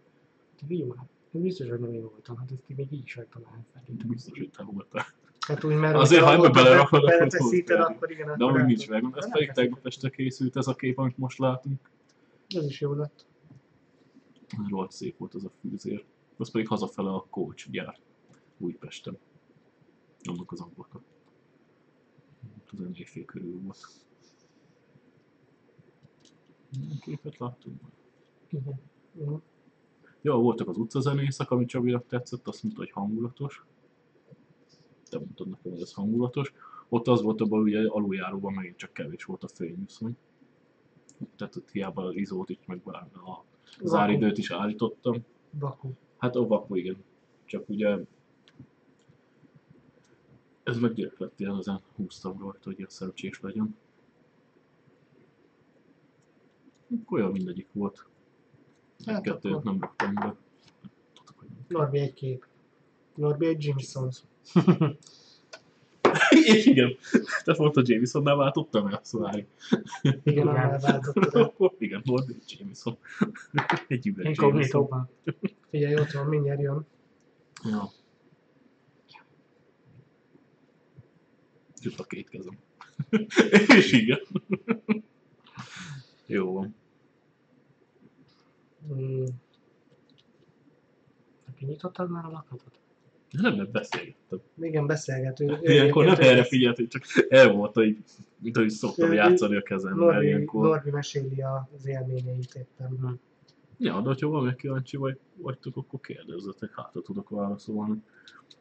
vigyük 0.67 0.95
már. 0.95 1.05
Biztos, 1.31 1.69
hogy 1.69 1.79
nem 1.79 1.93
én 1.93 2.01
voltam. 2.01 2.37
Hát 2.37 2.51
ezt 2.51 2.63
még 2.67 2.79
így 2.79 3.03
is 3.03 3.15
Itt 3.15 3.27
szerintem. 3.73 4.07
biztos, 4.09 4.37
hogy 4.37 4.49
te 4.49 4.63
voltál. 4.63 5.05
Hát 5.47 5.63
úgy, 5.63 5.75
mert 5.75 5.95
Azért, 5.95 6.23
ha 6.23 6.33
ebbe 6.33 6.49
belerakod, 6.49 7.03
akkor 7.03 7.27
tudsz 7.27 7.69
akkor 7.69 8.11
igen, 8.11 8.37
De 8.37 8.45
amúgy 8.45 8.65
nincs 8.65 8.89
meg. 8.89 9.05
Ez 9.15 9.31
pedig 9.31 9.51
tegnap 9.51 9.85
este 9.85 10.09
készült 10.09 10.55
ez 10.55 10.67
a 10.67 10.75
kép, 10.75 10.97
amit 10.97 11.17
most 11.17 11.37
látunk. 11.37 11.89
Ez 12.47 12.65
is 12.65 12.81
jó 12.81 12.93
lett. 12.93 13.25
Rohadt 14.69 14.91
szép 14.91 15.17
volt 15.17 15.33
az 15.33 15.43
a 15.45 15.51
fűzér. 15.61 16.05
Az 16.37 16.51
pedig 16.51 16.67
hazafele 16.67 17.09
a 17.09 17.25
Kocs 17.29 17.69
gyár 17.69 17.97
Újpesten. 18.57 19.17
Annak 20.23 20.51
az 20.51 20.59
ablaka. 20.59 21.01
Az 22.71 22.79
olyan 22.79 22.93
éjfél 22.95 23.25
körül 23.25 23.59
volt. 23.61 23.87
Milyen 26.79 26.99
képet 26.99 27.37
láttunk? 27.37 27.81
Igen. 28.49 28.81
Hm. 29.13 29.33
Ja, 30.21 30.33
voltak 30.33 30.67
az 30.69 30.77
utcazenészek, 30.77 31.51
ami 31.51 31.65
Csabinak 31.65 32.07
tetszett, 32.07 32.47
azt 32.47 32.63
mondta, 32.63 32.81
hogy 32.81 32.91
hangulatos. 32.91 33.63
Te 35.13 35.19
mondtad 35.19 35.47
nekem, 35.49 35.71
hogy 35.71 35.81
ez 35.81 35.93
hangulatos. 35.93 36.53
Ott 36.89 37.07
az 37.07 37.21
volt 37.21 37.41
abban, 37.41 37.61
ugye 37.61 37.87
aluljáróban 37.87 38.53
megint 38.53 38.77
csak 38.77 38.93
kevés 38.93 39.23
volt 39.23 39.43
a 39.43 39.47
fényviszony. 39.47 40.17
Tehát 41.35 41.55
ott 41.55 41.69
hiába 41.71 42.03
az 42.03 42.15
izót 42.15 42.49
is, 42.49 42.57
meg 42.65 42.81
a 43.13 43.43
záridőt 43.83 44.37
is 44.37 44.51
állítottam. 44.51 45.25
Baku. 45.59 45.89
Hát 46.17 46.35
a 46.35 46.47
vaku, 46.47 46.75
igen. 46.75 47.03
Csak 47.45 47.69
ugye 47.69 47.97
ez 50.63 50.77
meg 50.79 50.93
gyerek 50.93 51.17
lett, 51.17 51.39
ilyen 51.39 51.57
ezen 51.57 51.81
húztam 51.95 52.39
rajta, 52.39 52.59
hogy 52.63 52.77
ilyen 52.77 52.89
szerencsés 52.89 53.39
legyen. 53.41 53.75
Olyan 57.09 57.31
mindegyik 57.31 57.67
volt. 57.71 58.05
Hát 59.05 59.15
Egy-kettőt 59.15 59.51
akkor- 59.51 59.63
nem 59.63 59.79
raktam 59.79 60.13
be. 60.13 60.25
Nem. 60.25 60.37
Norbi 61.67 61.99
egy 61.99 62.13
kép. 62.13 62.45
Norbi 63.15 63.45
egy 63.45 63.63
Jimson. 63.63 64.09
És 66.29 66.65
igen, 66.73 66.95
te 67.43 67.53
volt 67.53 67.77
a 67.77 67.81
Jamesonnál 67.85 68.35
váltottam 68.35 68.87
el, 68.87 68.99
szóval. 69.03 69.45
Igen, 70.01 70.21
Igen. 70.23 70.47
annál 70.47 70.79
váltottad 70.79 71.35
el. 71.35 71.53
igen, 71.77 72.01
volt 72.05 72.29
egy 72.29 72.57
Jameson. 72.57 72.97
egy 73.87 74.07
üveg 74.07 74.23
Jameson. 74.25 74.45
Inkognitóban. 74.45 75.09
Figyelj, 75.69 75.95
ott 75.95 76.11
van, 76.11 76.25
mindjárt 76.25 76.61
jön. 76.61 76.85
Ja. 77.63 77.91
Jut 81.81 81.99
a 81.99 82.03
két 82.03 82.29
kezem. 82.29 82.57
És 83.77 83.91
igen. 83.91 84.19
Jó 86.25 86.53
van. 86.53 86.75
Mm, 88.93 89.25
Kinyitottad 91.55 92.09
már 92.09 92.25
a 92.25 92.29
lakatot? 92.29 92.82
Nem, 93.41 93.55
mert 93.55 93.71
beszélgettem. 93.71 94.39
igen, 94.59 94.85
beszélgetünk. 94.87 95.57
Ilyenkor 95.61 96.05
nem 96.05 96.15
erre 96.19 96.43
figyelt, 96.43 96.75
hogy 96.75 96.87
csak 96.87 97.03
el 97.29 97.53
volt, 97.53 97.73
hogy 97.73 97.97
mint 98.37 98.57
ahogy 98.57 98.69
szoktam 98.69 99.09
Ő- 99.09 99.13
játszani 99.13 99.55
a 99.55 99.61
kezemmel 99.61 99.97
Norbi, 99.97 100.25
ilyenkor. 100.25 100.63
Norbi 100.63 100.89
meséli 100.89 101.41
az 101.75 101.85
élményeit 101.87 102.53
éppen. 102.55 103.19
Ja, 103.77 104.01
de 104.01 104.07
hogyha 104.07 104.27
valami 104.29 104.55
kíváncsi 104.55 104.97
vagy, 104.97 105.19
vagytok, 105.35 105.77
akkor 105.77 105.99
kérdezzetek, 105.99 106.71
hát 106.75 106.93
tudok 107.03 107.29
válaszolni. 107.29 108.01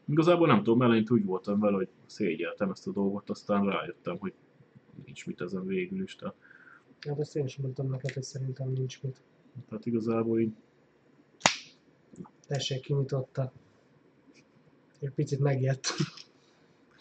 Igazából 0.09 0.47
nem 0.47 0.57
tudom, 0.63 0.83
eleinte 0.83 1.13
úgy 1.13 1.25
voltam 1.25 1.61
vele, 1.61 1.77
hogy 1.77 1.89
szégyeltem 2.07 2.71
ezt 2.71 2.87
a 2.87 2.91
dolgot, 2.93 3.31
aztán 3.31 3.65
rájöttem, 3.67 4.19
hogy 4.19 4.33
nincs 5.05 5.27
mit 5.27 5.41
ezen 5.41 5.67
végül 5.67 6.03
is. 6.03 6.17
Tehát, 6.17 6.35
Hát 7.09 7.19
ezt 7.19 7.37
én 7.37 7.45
is 7.45 7.57
mondtam 7.57 7.89
neked, 7.91 8.13
hogy 8.13 8.23
szerintem 8.23 8.69
nincs 8.73 9.03
mit. 9.03 9.21
tehát 9.69 9.87
igazából 9.87 10.41
így 10.41 10.53
Tessék, 12.47 12.81
kinyitotta. 12.81 13.53
Egy 15.03 15.11
picit 15.15 15.39
megijedt. 15.41 15.87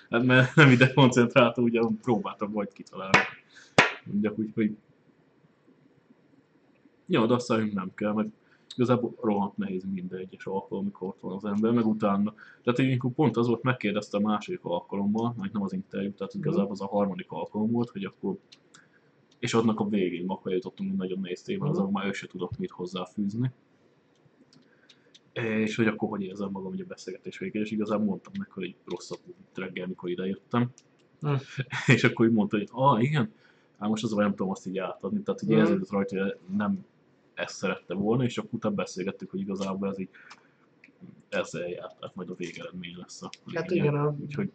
Hát 0.10 0.24
mert 0.24 0.56
nem 0.56 0.70
ide 0.72 0.94
koncentráltam, 0.94 1.64
ugye 1.64 1.82
próbáltam 2.02 2.52
majd 2.52 2.74
kitalálni. 2.74 3.18
Mondjak 4.06 4.38
úgy, 4.40 4.52
hogy... 4.54 4.78
Ja, 7.06 7.26
de 7.26 7.34
aztán 7.34 7.72
nem 7.74 7.92
kell, 7.96 8.14
mert 8.14 8.28
igazából 8.76 9.16
rohadt 9.22 9.58
nehéz 9.58 9.84
minden 9.94 10.20
egyes 10.20 10.46
alkalom, 10.46 10.84
amikor 10.84 11.08
ott 11.08 11.20
van 11.20 11.36
az 11.36 11.46
ember, 11.46 11.72
meg 11.72 11.86
utána. 11.86 12.34
Tehát 12.64 12.80
ilyenkor 12.80 13.12
pont 13.12 13.38
az 13.38 13.48
volt, 13.48 13.64
megkérdezte 13.64 14.18
a 14.18 14.22
második 14.22 14.64
alkalommal, 14.64 15.34
majd 15.38 15.52
nem 15.54 15.62
az 15.64 15.74
interjú, 15.74 16.12
tehát 16.14 16.34
igazából 16.34 16.72
az 16.72 16.82
a 16.82 16.88
harmadik 16.88 17.32
alkalom 17.32 17.72
volt, 17.72 17.90
hogy 17.90 18.04
akkor 18.04 18.38
és 19.40 19.54
annak 19.54 19.80
a 19.80 19.88
végén 19.88 20.30
akkor 20.30 20.52
jutottunk 20.52 20.92
egy 20.92 20.98
nagyon 20.98 21.20
nehéz 21.20 21.42
témához, 21.42 21.76
Mhm. 21.78 21.86
ahol 21.86 22.00
már 22.00 22.08
ő 22.08 22.12
se 22.12 22.28
tudott 22.28 22.58
mit 22.58 22.72
hozzáfűzni. 22.72 23.52
És 25.34 25.76
hogy 25.76 25.88
akkor 25.88 26.10
hogy 26.10 26.24
érzem 26.24 26.50
magam 26.52 26.72
ugye 26.72 26.84
a 26.84 26.88
beszélgetés 26.88 27.38
végén, 27.38 27.62
és 27.62 27.72
igazából 27.72 28.06
mondtam 28.06 28.34
neki, 28.38 28.52
hogy 28.54 28.76
rosszabb 28.86 29.20
volt 29.26 29.58
reggel, 29.58 29.88
mikor 29.88 30.10
idejöttem. 30.10 30.72
Hm. 31.22 31.34
és 31.96 32.04
akkor 32.04 32.26
úgy 32.26 32.32
mondta, 32.34 32.58
hogy 32.58 32.68
ah, 32.72 33.04
igen, 33.04 33.32
hát 33.80 33.90
most 33.90 34.04
az 34.04 34.12
nem 34.12 34.30
tudom 34.30 34.50
azt 34.50 34.68
így 34.68 34.78
átadni, 34.78 35.22
tehát 35.22 35.42
így 35.42 35.50
Mhm. 35.50 35.58
érződött 35.58 35.90
rajta, 35.90 36.22
hogy 36.24 36.38
nem 36.58 36.86
ezt 37.34 37.56
szerette 37.56 37.94
volna, 37.94 38.24
és 38.24 38.38
akkor 38.38 38.50
utána 38.54 38.76
beszélgettük, 38.76 39.30
hogy 39.30 39.40
igazából 39.40 39.90
ez 39.90 40.00
így 40.00 40.10
ezzel 41.30 41.68
járt, 41.68 42.00
tehát 42.00 42.16
majd 42.16 42.30
a 42.30 42.36
végeredmény 42.36 42.96
lesz 42.98 43.22
a 43.22 43.30
Hát 43.54 43.72
igen, 43.72 43.96
a- 43.96 44.16
Úgyhogy 44.20 44.52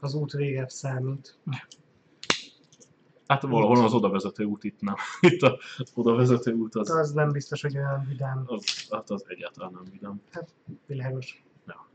Az 0.00 0.14
út 0.14 0.32
vége 0.32 0.68
számít. 0.68 1.38
Hát 3.30 3.42
valahol 3.42 3.84
az 3.84 3.92
oda 3.94 4.08
vezető 4.08 4.44
út 4.44 4.64
itt 4.64 4.80
nem. 4.80 4.94
Itt 5.32 5.42
a- 5.42 5.58
az 5.78 5.90
oda 5.94 6.14
vezető 6.14 6.52
út 6.52 6.74
az, 6.74 6.90
Az, 6.90 6.96
az 6.96 7.12
nem 7.12 7.30
biztos, 7.32 7.62
hogy 7.62 7.76
olyan 7.76 8.04
vidám. 8.08 8.42
az, 8.46 8.88
hát 8.90 9.10
az 9.10 9.24
egyáltalán 9.28 9.70
nem 9.72 9.82
vidám. 9.92 10.20
Világos. 10.86 11.44
Ja. 11.66 11.86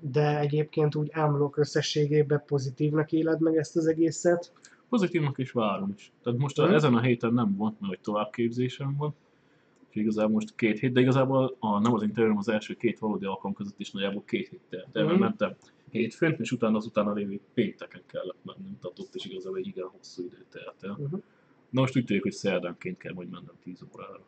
De 0.00 0.38
egyébként 0.38 0.94
úgy 0.94 1.08
ámulok 1.12 1.56
összességében 1.56 2.42
pozitívnak 2.46 3.12
éled 3.12 3.40
meg 3.40 3.56
ezt 3.56 3.76
az 3.76 3.86
egészet. 3.86 4.52
Pozitívnak 4.88 5.38
is 5.38 5.50
várom 5.52 5.92
is. 5.96 6.12
Tehát 6.22 6.38
most 6.38 6.58
a, 6.58 6.64
Mhm. 6.64 6.74
ezen 6.74 6.94
a 6.94 7.00
héten 7.00 7.32
nem 7.32 7.56
volt, 7.56 7.74
mert 7.80 7.92
hogy 7.92 8.00
továbbképzésem 8.00 8.96
van. 8.96 9.14
Úgyhogy 9.86 10.02
igazából 10.02 10.32
most 10.32 10.54
két 10.54 10.78
hét, 10.78 10.92
de 10.92 11.00
igazából 11.00 11.56
a, 11.58 11.78
nem 11.80 11.94
az 11.94 12.02
interjúm 12.02 12.36
az 12.36 12.48
első 12.48 12.74
két 12.74 12.98
valódi 12.98 13.24
alkalom 13.24 13.54
között 13.54 13.80
is 13.80 13.90
nagyjából 13.90 14.22
két 14.26 14.48
hét 14.48 14.60
telt 14.68 14.96
el, 14.96 15.02
mert 15.04 15.10
Mhm. 15.16 15.20
mentem 15.24 15.54
hétfőn, 15.90 16.36
és 16.38 16.52
utána 16.52 16.76
az 16.76 16.86
utána 16.86 17.12
lévő 17.12 17.40
pénteken 17.54 18.02
kellett 18.06 18.44
mennem, 18.44 18.78
tehát 18.80 18.98
ott 18.98 19.14
is 19.14 19.24
igazából 19.24 19.58
egy 19.58 19.66
igen 19.66 19.86
hosszú 19.86 20.22
idő 20.24 20.44
telt 20.48 20.82
el. 20.82 20.90
Uh-huh. 20.90 21.22
Na 21.70 21.80
most 21.80 21.96
úgy 21.96 22.04
tűnik, 22.04 22.22
hogy 22.22 22.32
szerdánként 22.32 22.98
kell 22.98 23.12
majd 23.12 23.30
mennem 23.30 23.54
10 23.62 23.82
órára. 23.94 24.20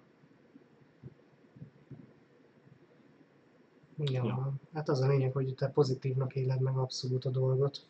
Ja. 3.99 4.25
Ja. 4.25 4.53
Hát 4.73 4.89
az 4.89 5.01
a 5.01 5.07
lényeg, 5.09 5.33
hogy 5.33 5.55
te 5.55 5.69
pozitívnak 5.69 6.35
éled 6.35 6.61
meg 6.61 6.77
abszolút 6.77 7.25
a 7.25 7.31
dolgot. 7.31 7.87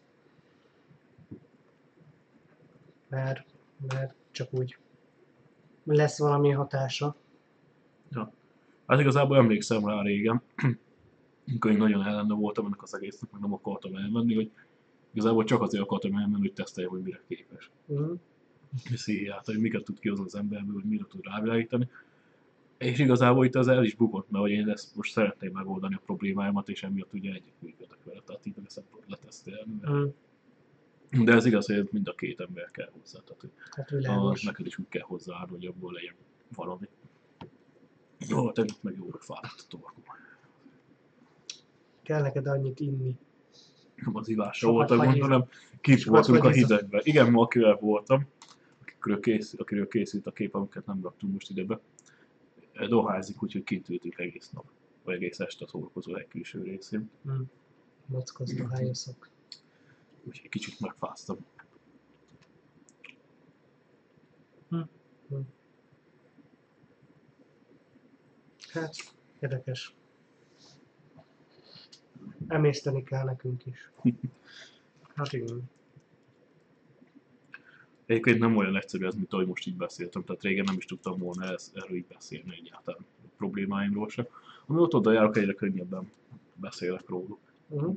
Mert, 3.08 3.44
mert 3.88 4.14
csak 4.30 4.52
úgy 4.52 4.76
lesz 5.85 6.18
valami 6.18 6.50
hatása. 6.50 7.16
Hát 8.87 9.00
igazából 9.00 9.37
emlékszem 9.37 9.87
rá 9.87 10.02
régen, 10.02 10.42
amikor 11.48 11.70
én 11.70 11.76
nagyon 11.76 12.07
ellene 12.07 12.35
voltam 12.35 12.66
ennek 12.66 12.83
az 12.83 12.94
egésznek, 12.94 13.31
meg 13.31 13.40
nem 13.40 13.52
akartam 13.52 13.94
elmenni, 13.94 14.35
hogy 14.35 14.50
igazából 15.12 15.44
csak 15.44 15.62
azért 15.62 15.83
akartam 15.83 16.16
elmenni, 16.16 16.40
hogy 16.40 16.52
teszteljem, 16.52 16.90
hogy 16.90 17.02
mire 17.02 17.20
képes. 17.28 17.70
Uh-huh. 17.87 18.18
pszichiát, 18.85 19.46
hogy 19.46 19.59
miket 19.59 19.85
tud 19.85 19.98
kihozni 19.98 20.24
az 20.24 20.35
emberből, 20.35 20.74
hogy 20.74 20.85
mire 20.85 21.05
tud 21.09 21.24
rávilágítani. 21.24 21.88
És 22.78 22.98
igazából 22.98 23.44
itt 23.44 23.55
az 23.55 23.68
el 23.68 23.85
is 23.85 23.94
bukott, 23.94 24.31
mert 24.31 24.44
hogy 24.44 24.52
én 24.52 24.68
ezt 24.68 24.96
most 24.96 25.12
szeretném 25.12 25.52
megoldani 25.52 25.94
a 25.94 26.02
problémáimat, 26.05 26.68
és 26.68 26.83
emiatt 26.83 27.12
ugye 27.12 27.33
együtt 27.33 27.61
működök 27.62 28.05
vele, 28.05 28.20
tehát 28.26 28.46
így 28.46 28.55
ezt 28.64 28.83
letesztelni. 29.07 29.81
Mm. 29.90 31.24
De 31.24 31.33
ez 31.33 31.46
igaz, 31.46 31.66
hogy 31.66 31.88
mind 31.92 32.09
a 32.09 32.14
két 32.14 32.40
ember 32.40 32.70
kell 32.70 32.90
hozzá, 33.00 33.20
tehát 33.20 33.40
hogy 33.40 33.50
Hát 33.70 33.90
a, 33.90 34.37
neked 34.42 34.66
is 34.66 34.78
úgy 34.78 34.88
kell 34.88 35.02
hozzáállni, 35.02 35.50
hogy 35.50 35.66
abból 35.66 35.92
legyen 35.92 36.14
valami. 36.55 36.88
Jó, 38.28 38.52
tegnap 38.52 38.76
meg 38.81 38.96
jóra 38.96 39.18
fáradt 39.18 39.61
a 39.61 39.64
torkom. 39.68 40.05
Kell 42.12 42.22
neked 42.22 42.46
annyit 42.46 42.81
inni. 42.81 43.16
Nem 43.94 44.16
az 44.16 44.29
ivásra 44.29 44.72
hanem 44.72 45.48
kint 45.81 45.98
Sokat 45.98 46.27
voltunk 46.27 46.44
a 46.44 46.57
hidegben. 46.57 47.01
Igen, 47.05 47.31
ma 47.31 47.42
akivel 47.42 47.77
voltam, 47.77 48.27
akiről 48.81 49.20
készült, 49.20 49.61
akiről 49.61 49.88
készült 49.88 50.27
a 50.27 50.33
kép, 50.33 50.55
amiket 50.55 50.87
nem 50.87 51.03
raktunk 51.03 51.33
most 51.33 51.51
idebe. 51.51 51.81
Doházik, 52.88 53.42
úgyhogy 53.42 53.64
kint 53.64 53.88
ültünk 53.88 54.18
egész 54.18 54.51
nap, 54.51 54.64
vagy 55.05 55.14
egész 55.14 55.40
este 55.40 55.64
a 55.64 55.68
szórakozóhely 55.68 56.27
külső 56.29 56.62
részén. 56.62 57.11
Mm. 57.31 57.40
Mockos 58.07 58.55
dohányoszok. 58.55 59.29
Úgyhogy 60.25 60.48
kicsit 60.48 60.81
megfáztam. 60.81 61.37
Hát, 68.72 68.94
érdekes. 69.40 69.94
Emészteni 72.48 73.02
kell 73.02 73.24
nekünk 73.24 73.66
is. 73.66 73.90
Hát 75.14 75.33
igen. 75.33 75.70
Egyébként 78.07 78.38
nem 78.38 78.57
olyan 78.57 78.76
egyszerű 78.76 79.07
ez, 79.07 79.14
mint 79.14 79.33
ahogy 79.33 79.46
most 79.46 79.66
így 79.66 79.76
beszéltem, 79.76 80.24
tehát 80.24 80.42
régen 80.42 80.64
nem 80.64 80.76
is 80.76 80.85
tudtam 80.85 81.18
volna 81.18 81.44
ez, 81.44 81.72
erről 81.74 81.96
így 81.96 82.07
beszélni 82.07 82.55
egyáltalán 82.61 83.00
a 83.24 83.28
problémáimról 83.37 84.09
sem. 84.09 84.26
Ami 84.66 84.81
ott 84.81 84.94
oda 84.94 85.12
járok, 85.12 85.37
egyre 85.37 85.52
könnyebben 85.52 86.11
beszélek 86.55 87.09
róluk. 87.09 87.38
Uh-huh. 87.68 87.96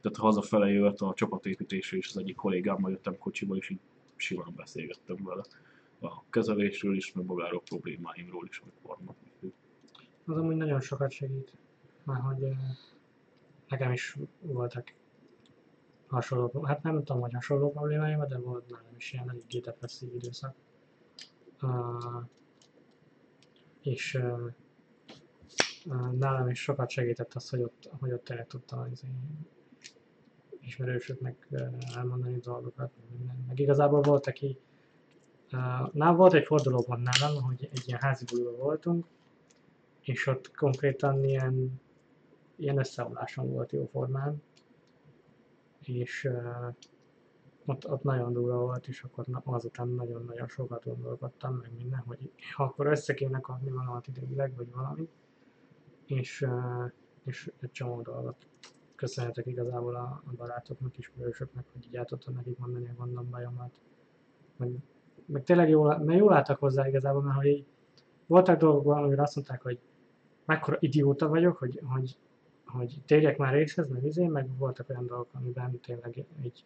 Tehát 0.00 0.16
hazafele 0.16 0.70
jött 0.70 1.00
a 1.00 1.12
csapatépítésről, 1.14 2.00
és 2.00 2.08
az 2.08 2.16
egyik 2.16 2.36
kollégámmal 2.36 2.90
jöttem 2.90 3.18
kocsiba, 3.18 3.56
és 3.56 3.70
így 3.70 3.80
simán 4.16 4.52
beszélgettem 4.56 5.16
vele 5.24 5.42
a 6.00 6.22
kezelésről 6.30 6.96
is, 6.96 7.12
meg 7.12 7.24
magáról 7.24 7.58
a 7.58 7.68
problémáimról 7.68 8.46
is, 8.48 8.58
amik 8.58 8.74
vannak. 8.82 9.16
Az 10.24 10.36
amúgy 10.36 10.56
nagyon 10.56 10.80
sokat 10.80 11.10
segít. 11.10 11.52
Már 12.04 12.20
hogy 12.20 12.42
eh, 12.42 12.56
nekem 13.68 13.92
is 13.92 14.16
voltak 14.40 14.94
hasonló, 16.06 16.62
hát 16.64 16.82
nem 16.82 17.04
tudom, 17.04 17.20
hogy 17.20 17.32
hasonló 17.32 17.70
problémáim, 17.70 18.26
de 18.28 18.38
volt 18.38 18.70
nálam 18.70 18.94
is 18.96 19.12
ilyen 19.12 19.30
eléggé 19.30 19.58
depresszív 19.58 20.14
időszak. 20.14 20.54
Uh, 21.62 22.24
és 23.82 24.14
uh, 24.14 24.52
nálam 26.18 26.48
is 26.48 26.62
sokat 26.62 26.90
segített 26.90 27.34
az, 27.34 27.48
hogy 27.48 27.62
ott, 27.62 27.90
hogy 28.00 28.12
ott 28.12 28.28
el 28.28 28.46
tudtam 28.46 28.78
az 28.92 29.02
ismerősöknek 30.60 31.48
elmondani 31.94 32.38
dolgokat, 32.38 32.90
minden. 33.10 33.44
Meg 33.46 33.58
igazából 33.58 34.00
volt, 34.00 34.26
aki 34.26 34.58
uh, 35.52 35.92
nálam 35.92 36.16
volt 36.16 36.32
egy 36.32 36.46
fordulópont 36.46 37.02
nálam, 37.02 37.42
hogy 37.42 37.68
egy 37.72 37.82
ilyen 37.86 38.00
házi 38.00 38.24
voltunk, 38.58 39.06
és 40.00 40.26
ott 40.26 40.54
konkrétan 40.54 41.24
ilyen, 41.24 41.80
ilyen 42.56 42.78
összeomlásom 42.78 43.50
volt 43.50 43.72
jó 43.72 43.86
formán, 43.86 44.42
és 45.80 46.24
uh, 46.24 46.74
ott, 47.66 47.90
ott 47.90 48.02
nagyon 48.02 48.32
durva 48.32 48.58
volt, 48.58 48.88
és 48.88 49.02
akkor 49.02 49.26
na- 49.26 49.42
azután 49.44 49.88
nagyon-nagyon 49.88 50.48
sokat 50.48 50.84
gondolkodtam, 50.84 51.54
meg 51.54 51.70
minden, 51.76 52.02
hogy 52.06 52.32
ha 52.54 52.64
akkor 52.64 52.86
össze 52.86 53.14
kéne 53.14 53.40
kapni 53.40 53.70
valamit 53.70 54.06
időileg, 54.06 54.54
vagy 54.56 54.72
valami, 54.72 55.08
és, 56.06 56.42
eh, 56.42 56.90
és 57.24 57.52
egy 57.60 57.70
csomó 57.70 58.02
dolgot 58.02 58.46
köszönhetek 58.94 59.46
igazából 59.46 59.94
a, 59.94 60.22
a 60.26 60.32
barátoknak, 60.36 60.98
ismerősöknek, 60.98 61.64
hogy 61.72 61.86
így 61.86 61.96
át 61.96 62.06
tudtam 62.06 62.34
nekik 62.34 62.58
mondani 62.58 62.88
a 62.88 62.94
gondom, 62.96 63.30
bajomat. 63.30 63.80
Meg, 64.56 64.70
meg 65.26 65.42
tényleg 65.42 65.68
jól, 65.68 65.98
mert 65.98 66.18
jól 66.18 66.32
álltak 66.32 66.58
hozzá 66.58 66.88
igazából, 66.88 67.22
mert 67.22 67.36
hogy 67.36 67.64
voltak 68.26 68.58
dolgok, 68.58 68.94
amire 68.94 69.22
azt 69.22 69.34
mondták, 69.34 69.62
hogy 69.62 69.78
mekkora 70.44 70.76
idióta 70.80 71.28
vagyok, 71.28 71.56
hogy, 71.56 71.80
hogy, 71.84 72.16
hogy 72.66 73.02
térjek 73.06 73.36
már 73.36 73.52
részhez, 73.52 73.88
meg 73.88 74.04
izé, 74.04 74.26
meg 74.26 74.56
voltak 74.58 74.88
olyan 74.88 75.06
dolgok, 75.06 75.28
amiben 75.32 75.80
tényleg 75.80 76.24
így 76.42 76.64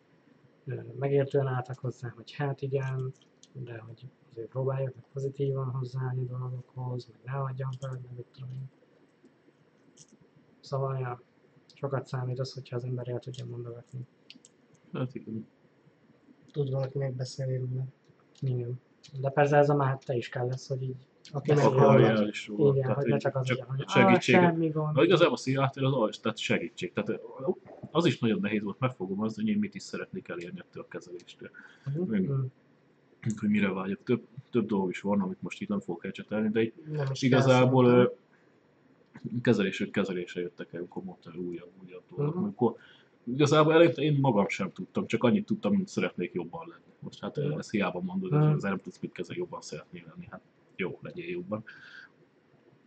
ö, 0.64 0.74
megértően 0.98 1.46
álltak 1.46 1.78
hozzá, 1.78 2.08
hogy 2.08 2.32
hát 2.32 2.62
igen, 2.62 3.12
de 3.52 3.78
hogy 3.78 4.08
azért 4.30 4.48
próbáljak 4.48 4.94
meg 4.94 5.04
pozitívan 5.12 5.70
hozzáállni 5.70 6.24
dolgokhoz, 6.24 7.06
meg 7.06 7.20
ne 7.24 7.32
adjam 7.32 7.70
fel, 7.80 7.90
meg 7.90 8.16
mit 8.16 8.26
tudom 8.32 8.50
én. 8.50 8.70
Szóval, 10.60 10.98
ja, 10.98 11.22
sokat 11.74 12.06
számít 12.06 12.38
az, 12.38 12.52
hogyha 12.52 12.76
az 12.76 12.84
ember 12.84 13.08
el 13.08 13.18
tudja 13.18 13.46
mondogatni. 13.46 14.06
Hát 14.92 15.14
igen. 15.14 15.46
Tud 16.52 16.70
valaki 16.70 16.98
megbeszélni 16.98 17.56
róla. 17.56 17.84
Igen. 18.40 18.80
De 19.20 19.30
persze 19.30 19.56
ez 19.56 19.68
a 19.68 19.74
már 19.74 19.98
te 19.98 20.14
is 20.16 20.28
kell 20.28 20.46
lesz, 20.46 20.68
hogy 20.68 20.82
így, 20.82 21.06
Aki. 21.32 21.50
Akarjál 21.50 22.28
is 22.28 22.46
róla. 22.48 22.70
igen, 22.72 22.82
tehát, 22.82 22.96
hogy 23.02 23.10
ne 23.10 23.16
csak 23.16 23.36
az 23.36 23.48
hogy 23.48 23.58
ah, 23.86 23.88
segítséget. 23.88 24.40
semmi 24.42 24.68
gond. 24.68 24.94
Na 24.96 25.04
igazából 25.04 25.34
a 25.34 25.36
Seattle 25.36 25.86
az 25.86 25.94
az, 26.08 26.18
tehát 26.18 26.38
segítség. 26.38 26.92
Tehát 26.92 27.20
az 27.90 28.06
is 28.06 28.18
nagyon 28.18 28.40
nehéz 28.40 28.62
volt 28.62 28.78
megfogalmazni, 28.78 29.42
hogy 29.42 29.50
én 29.52 29.58
mit 29.58 29.74
is 29.74 29.82
szeretnék 29.82 30.28
elérni 30.28 30.58
ettől 30.58 30.82
a 30.82 30.88
kezeléstől. 30.88 31.50
Mhm. 31.94 32.30
Hogy 33.40 33.48
mire 33.48 33.72
vágyok. 33.72 34.02
Több, 34.04 34.22
több 34.50 34.66
dolog 34.66 34.90
is 34.90 35.00
van, 35.00 35.20
amit 35.20 35.42
most 35.42 35.60
itt 35.60 35.68
nem 35.68 35.80
fogok 35.80 36.04
elcsetelni, 36.04 36.48
de 36.48 36.60
így 36.62 36.72
Nem 36.92 37.06
is 37.12 37.22
igazából 37.22 38.16
kezelésről 39.42 39.90
kezelésre 39.90 40.40
jöttek 40.40 40.72
el, 40.72 40.78
amikor 40.78 41.02
mondta, 41.04 41.30
újabb, 41.36 41.70
újabb 41.84 42.02
dolgok. 42.16 42.34
Mhm. 42.34 42.42
Amikor 42.44 42.74
igazából 43.24 43.72
eleinte 43.72 44.02
én 44.02 44.18
magam 44.20 44.48
sem 44.48 44.72
tudtam, 44.72 45.06
csak 45.06 45.24
annyit 45.24 45.46
tudtam, 45.46 45.76
hogy 45.76 45.86
szeretnék 45.86 46.32
jobban 46.32 46.66
lenni. 46.68 46.82
Most 46.98 47.20
hát 47.20 47.36
Mhm. 47.36 47.58
ezt 47.58 47.70
hiába 47.70 48.00
mondod, 48.00 48.30
hogy 48.30 48.52
az 48.54 48.62
nem 48.62 48.78
tudsz 48.78 48.98
mit 49.00 49.12
kezel, 49.12 49.36
jobban 49.36 49.60
szeretnél 49.60 50.02
lenni. 50.06 50.26
Hát 50.30 50.40
jó, 50.80 50.98
legyél 51.02 51.28
jobban. 51.28 51.64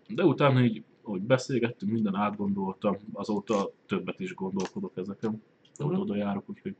De 0.07 0.23
utána 0.25 0.63
így, 0.63 0.83
ahogy 1.01 1.21
beszélgettünk, 1.21 1.91
minden 1.91 2.15
átgondoltam, 2.15 2.97
azóta 3.13 3.71
többet 3.85 4.19
is 4.19 4.33
gondolkodok 4.33 4.97
ezeken, 4.97 5.41
Mhm. 5.79 5.91
uh 5.91 5.99
oda 5.99 6.15
járok, 6.15 6.49
úgyhogy 6.49 6.75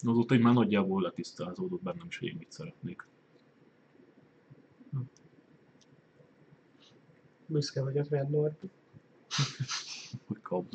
azóta 0.00 0.34
így 0.34 0.40
már 0.40 0.54
nagyjából 0.54 1.02
letisztázódott 1.02 1.82
bennem 1.82 2.06
is, 2.08 2.18
hogy 2.18 2.28
én 2.28 2.36
mit 2.38 2.52
szeretnék. 2.52 3.06
Büszke 7.46 7.82
vagyok 7.82 8.08
rád, 8.08 8.30
Norbi. 8.30 8.70
Hogy 10.26 10.40
kap 10.42 10.70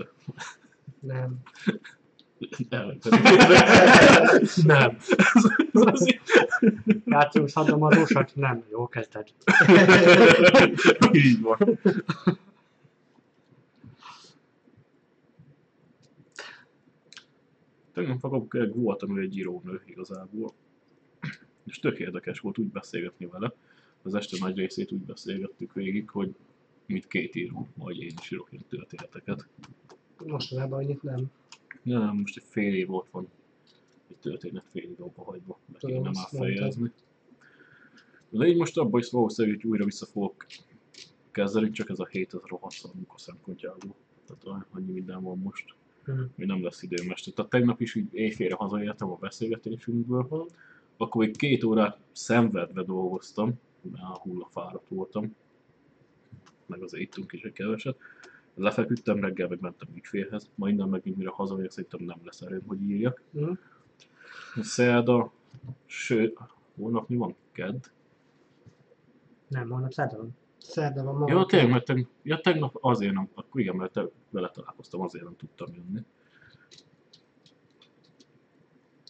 be. 1.01 1.34
Nem. 2.69 2.97
Nem. 4.63 4.97
Játszunk 7.06 7.49
szadomadósat? 7.49 8.36
Nem, 8.36 8.63
jó 8.71 8.88
kezded. 8.88 9.27
Így 11.12 11.41
van. 11.41 11.80
Tegnap 17.93 18.19
fogok 18.19 18.58
voltam 18.73 19.17
ő 19.17 19.21
egy 19.21 19.38
írónő 19.38 19.82
igazából. 19.86 20.54
És 21.65 21.80
tök 21.80 21.99
érdekes 21.99 22.39
volt 22.39 22.58
úgy 22.58 22.71
beszélgetni 22.71 23.25
vele. 23.25 23.54
Az 24.01 24.15
este 24.15 24.38
nagy 24.39 24.58
részét 24.58 24.91
úgy 24.91 25.01
beszélgettük 25.06 25.73
végig, 25.73 26.10
hogy 26.10 26.36
mit 26.86 27.08
két 27.08 27.36
író, 27.36 27.67
vagy 27.75 28.01
én 28.01 28.13
is 28.21 28.32
írok 28.32 28.47
ilyen 28.51 28.65
történeteket. 28.69 29.47
Mostanában 30.25 30.80
annyit 30.84 31.04
nem. 31.04 31.32
Nem, 31.84 32.15
most 32.17 32.38
egy 32.38 32.44
fél 32.48 32.74
év 32.76 32.94
ott 32.94 33.10
van 33.12 33.28
egy 34.10 34.17
történet 34.17 34.63
fél 34.72 34.84
év 34.84 35.02
abba 35.02 35.24
hagyva, 35.24 35.60
Tudom, 35.80 35.96
kéne 36.04 36.10
már 36.13 36.28
fejezni. 36.30 36.91
De 38.30 38.48
így 38.48 38.58
most 38.58 38.78
abban 38.78 39.00
is 39.00 39.10
valószínűleg 39.10 39.62
hogy 39.62 39.70
újra 39.72 39.86
vissza 39.86 40.06
fogok 40.06 40.46
kezdeni, 41.32 41.70
csak 41.70 41.89
ez 41.89 42.00
a 42.00 42.06
hét 42.06 42.34
az 42.34 42.41
rohadt 42.44 42.74
szar 42.74 42.91
munka 42.94 43.17
szempontjából. 43.17 43.96
Tehát 44.28 44.65
annyi 44.72 44.92
minden 44.92 45.21
van 45.23 45.38
most, 45.38 45.75
Mhm. 46.06 46.21
hogy 46.36 46.46
nem 46.46 46.63
lesz 46.63 46.82
időm 46.84 47.12
este. 47.12 47.32
Tehát 47.32 47.52
tegnap 47.52 47.82
is 47.82 47.96
így 47.96 48.08
éjfélre 48.13 48.56
hazaértem 48.56 49.12
a 49.12 49.15
beszélgetésünkből, 49.15 50.48
akkor 50.98 51.25
még 51.25 51.36
két 51.38 51.63
órát 51.63 52.00
szenvedve 52.12 52.84
dolgoztam, 52.84 53.54
mert 53.92 54.04
a 54.04 54.19
hullafáradt 54.23 54.88
voltam, 54.88 55.36
meg 56.65 56.82
az 56.84 56.94
ittunk 56.94 57.32
is 57.34 57.42
egy 57.42 57.52
keveset. 57.54 57.98
Lefeküdtem 58.56 59.19
reggel, 59.19 59.47
meg 59.47 59.60
mentem 59.62 59.87
ügyfélhez, 59.95 60.49
ma 60.56 60.69
innen 60.69 60.89
megint 60.89 61.17
mire 61.17 61.29
hazamegyek, 61.29 61.71
szerintem 61.71 62.04
nem 62.04 62.19
lesz 62.23 62.41
erőm, 62.41 62.63
hogy 62.67 62.81
írjak. 62.81 63.21
Mhm. 63.31 63.52
Szerda, 64.62 65.31
sőt, 65.85 66.37
holnap 66.75 67.10
mi 67.10 67.15
van? 67.15 67.35
Kedd? 67.52 67.85
Nem, 69.47 69.69
holnap 69.69 69.91
szerdán. 69.91 70.29
Szerda 70.58 71.04
van 71.04 71.15
ma. 71.15 71.29
Ja, 71.29 71.45
tényleg, 71.45 71.71
mert 71.71 71.85
tegnap, 71.85 72.10
ja, 72.23 72.39
tegnap 72.39 72.77
azért 72.81 73.13
nem, 73.13 73.29
akkor 73.33 73.62
igen, 73.62 73.75
mert 73.75 73.91
te 73.91 74.10
vele 74.29 74.49
találkoztam, 74.49 75.02
azért 75.02 75.23
nem 75.23 75.35
tudtam 75.35 75.73
jönni. 75.73 76.06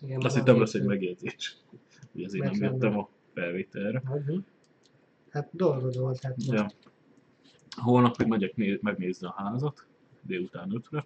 Igen, 0.01 0.21
azt 0.21 0.35
hittem 0.35 0.53
van 0.53 0.63
lesz 0.63 0.73
egy 0.73 0.85
megjegyzés. 0.85 1.57
Hogy 2.11 2.23
ezért 2.23 2.43
nem 2.43 2.71
jöttem 2.71 2.97
a 2.97 3.09
felvételre. 3.33 4.03
Mi? 4.25 4.43
Hát 5.29 5.49
dolgod 5.51 5.97
volt, 5.97 6.21
hát 6.21 6.35
most. 6.47 6.75
Holnap 7.77 8.17
még 8.17 8.27
megyek 8.27 8.55
né- 8.55 8.81
megnézni 8.81 9.27
a 9.27 9.33
házat, 9.37 9.85
délután 10.21 10.75
ötre. 10.75 11.05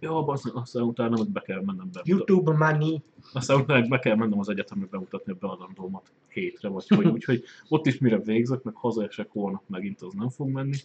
Ja, 0.00 0.26
aztán, 0.26 0.54
aztán 0.54 0.82
utána 0.82 1.16
meg 1.16 1.28
be 1.30 1.40
kell 1.40 1.62
mennem 1.62 1.90
be. 1.92 2.02
YouTube 2.04 2.52
money. 2.52 3.02
Aztán 3.32 3.60
utána 3.60 3.86
be 3.86 3.98
kell 3.98 4.16
mennem 4.16 4.38
az 4.38 4.48
egyetemre 4.48 4.86
bemutatni 4.86 5.32
a 5.32 5.36
beadandómat 5.40 6.12
hétre, 6.28 6.68
vagy 6.68 6.88
hogy, 6.88 7.06
úgyhogy 7.06 7.44
ott 7.68 7.86
is 7.86 7.98
mire 7.98 8.18
végzek, 8.18 8.62
meg 8.62 8.74
hazaesek 8.74 9.28
holnap 9.30 9.62
megint 9.66 10.02
az 10.02 10.12
nem 10.12 10.28
fog 10.28 10.48
menni. 10.48 10.76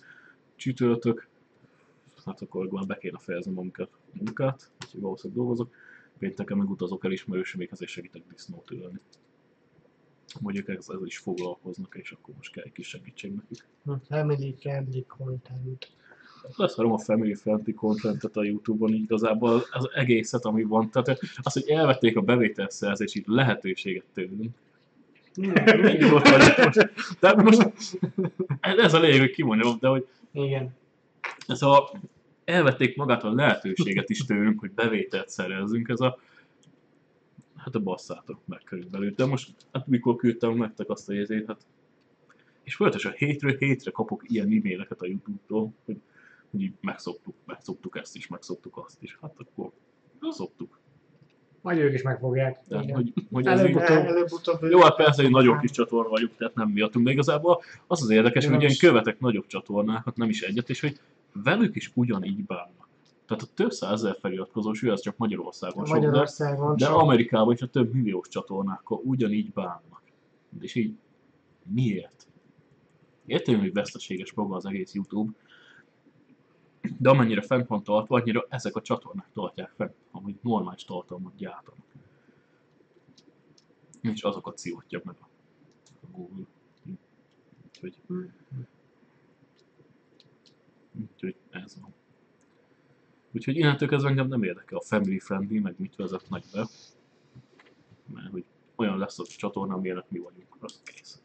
Csütörtök, 0.55 1.27
hát 2.25 2.41
akkor 2.41 2.67
már 2.67 2.85
be 2.85 2.97
kéne 2.97 3.17
fejeznem 3.17 3.57
a 3.57 3.61
munkát, 3.61 3.89
munkát 4.11 4.71
úgyhogy 4.85 5.01
valószínűleg 5.01 5.37
dolgozok. 5.37 5.73
Pénteken 6.17 6.57
meg 6.57 6.69
utazok 6.69 7.05
el 7.05 7.11
ismerősömékhez 7.11 7.81
és 7.81 7.91
segítek 7.91 8.23
disznót 8.29 8.71
ülni. 8.71 8.99
Mondjuk 10.39 10.69
ezzel 10.69 11.05
is 11.05 11.17
foglalkoznak, 11.17 11.95
és 12.01 12.11
akkor 12.11 12.33
most 12.35 12.51
kell 12.51 12.63
egy 12.63 12.71
kis 12.71 12.87
segítség 12.87 13.33
nekik. 13.33 13.65
Family 14.07 14.55
friendly 14.59 15.05
content. 15.07 15.91
leszarom 16.55 16.91
a 16.91 16.97
family 16.97 17.33
friendly 17.33 17.71
contentet 17.71 18.37
a 18.37 18.43
Youtube-on 18.43 18.93
így 18.93 19.01
igazából 19.01 19.63
az 19.71 19.89
egészet, 19.93 20.45
ami 20.45 20.63
van. 20.63 20.89
Tehát 20.89 21.19
az, 21.41 21.53
hogy 21.53 21.69
elvették 21.69 22.17
a 22.17 22.21
bevételszerzési 22.21 23.23
lehetőséget 23.25 24.05
tőlünk. 24.13 24.55
Így 25.35 26.09
volt 26.09 26.29
vagyok 26.29 26.57
most. 26.57 26.91
De 27.19 27.33
most 27.33 27.71
ez 28.61 28.93
a 28.93 28.99
lényeg, 28.99 29.19
hogy 29.19 29.31
kimondjam, 29.31 29.77
de 29.79 29.87
hogy 29.87 30.07
Igen. 30.31 30.75
ez 31.47 31.61
a, 31.61 31.91
elvették 32.45 32.95
magát 32.95 33.23
a 33.23 33.33
lehetőséget 33.33 34.09
is 34.09 34.25
tőlünk, 34.25 34.59
hogy 34.59 34.71
bevételt 34.71 35.29
szerezzünk, 35.29 35.89
ez 35.89 35.99
a 35.99 36.17
hát 37.63 37.75
a 37.75 37.79
basszátok 37.79 38.39
meg 38.45 38.61
körülbelül. 38.65 39.11
De 39.11 39.25
most, 39.25 39.53
hát 39.71 39.87
mikor 39.87 40.15
küldtem 40.15 40.57
nektek 40.57 40.89
azt 40.89 41.09
a 41.09 41.13
jegyzét, 41.13 41.47
hát 41.47 41.65
és 42.63 42.75
folyamatosan 42.75 43.13
hétről 43.15 43.57
hétre 43.57 43.91
kapok 43.91 44.23
ilyen 44.27 44.45
e-maileket 44.45 45.01
a 45.01 45.07
Youtube-tól, 45.07 45.73
hogy, 45.85 46.01
hogy 46.51 46.61
így 46.61 46.73
megszoktuk, 46.81 47.35
megszoktuk 47.45 47.97
ezt 47.97 48.15
is, 48.15 48.27
megszoktuk 48.27 48.77
azt 48.77 49.03
is. 49.03 49.17
Hát 49.21 49.33
akkor 49.37 49.71
szoktuk. 50.29 50.79
Majd 51.61 51.77
ők 51.77 51.93
is 51.93 52.01
megfogják. 52.01 52.59
Tehát, 52.67 52.83
Igen. 52.83 52.95
hogy, 52.95 53.13
hogy 53.31 53.47
Előbb-utóbb. 53.47 54.05
Előbb-utóbb. 54.05 54.63
jó, 54.63 54.79
hát 54.81 54.95
persze, 54.95 55.21
hogy 55.21 55.31
nagyobb 55.31 55.59
kis 55.59 55.71
csatorna 55.71 56.09
vagyunk, 56.09 56.35
tehát 56.35 56.55
nem 56.55 56.69
miattunk, 56.69 57.05
de 57.05 57.11
igazából 57.11 57.61
az 57.87 58.01
az 58.01 58.09
érdekes, 58.09 58.45
Én 58.45 58.51
hogy 58.51 58.63
én 58.63 58.77
követek 58.79 59.19
nagyobb 59.19 59.45
csatornákat, 59.45 60.17
nem 60.17 60.29
is 60.29 60.41
egyet, 60.41 60.69
és 60.69 60.81
hogy 60.81 60.99
velük 61.33 61.75
is 61.75 61.91
ugyanígy 61.93 62.45
bánnak. 62.45 62.80
Tehát 63.31 63.45
a 63.49 63.53
több 63.53 63.71
százezer 63.71 64.17
feliratkozós, 64.19 64.83
ő 64.83 64.91
az 64.91 65.01
csak 65.01 65.17
Magyarországon 65.17 65.85
sok, 65.85 65.93
de, 65.95 65.99
Magyarországon 66.05 66.75
de. 66.75 66.87
Amerikában 66.87 67.53
is 67.53 67.61
a 67.61 67.69
több 67.69 67.93
milliós 67.93 68.27
csatornákkal 68.27 69.01
ugyanígy 69.03 69.51
bánnak. 69.51 70.01
És 70.59 70.75
így 70.75 70.97
miért? 71.63 72.27
Értem, 73.25 73.59
hogy 73.59 73.73
veszteséges 73.73 74.33
maga 74.33 74.55
az 74.55 74.65
egész 74.65 74.93
YouTube, 74.93 75.31
de 76.97 77.09
amennyire 77.09 77.41
fent 77.41 77.67
van 77.67 77.83
tartva, 77.83 78.15
annyira 78.19 78.45
ezek 78.49 78.75
a 78.75 78.81
csatornák 78.81 79.29
tartják 79.33 79.71
fent, 79.75 79.93
amik 80.11 80.41
normális 80.41 80.83
tartalmat 80.83 81.35
gyártanak. 81.35 81.85
És 84.01 84.21
azokat 84.21 84.57
szívotja 84.57 85.01
meg 85.03 85.15
a 85.19 85.27
a 86.01 86.07
Google. 86.11 86.45
Úgyhogy, 87.65 88.01
úgyhogy 91.01 91.35
ez 91.49 91.77
van. 91.81 91.93
Úgyhogy 93.31 93.57
innentől 93.57 93.89
kezdve 93.89 94.09
engem 94.09 94.27
nem 94.27 94.43
érdekel 94.43 94.77
a 94.77 94.81
family 94.81 95.19
friendly, 95.19 95.59
meg 95.59 95.75
mit 95.77 95.95
vezetnek 95.95 96.43
be. 96.53 96.67
Mert 98.13 98.31
hogy 98.31 98.43
olyan 98.75 98.97
lesz 98.97 99.19
a 99.19 99.23
csatorna, 99.25 99.73
amilyenek 99.73 100.05
mi 100.07 100.19
vagyunk, 100.19 100.57
az 100.59 100.81
kész. 100.83 101.21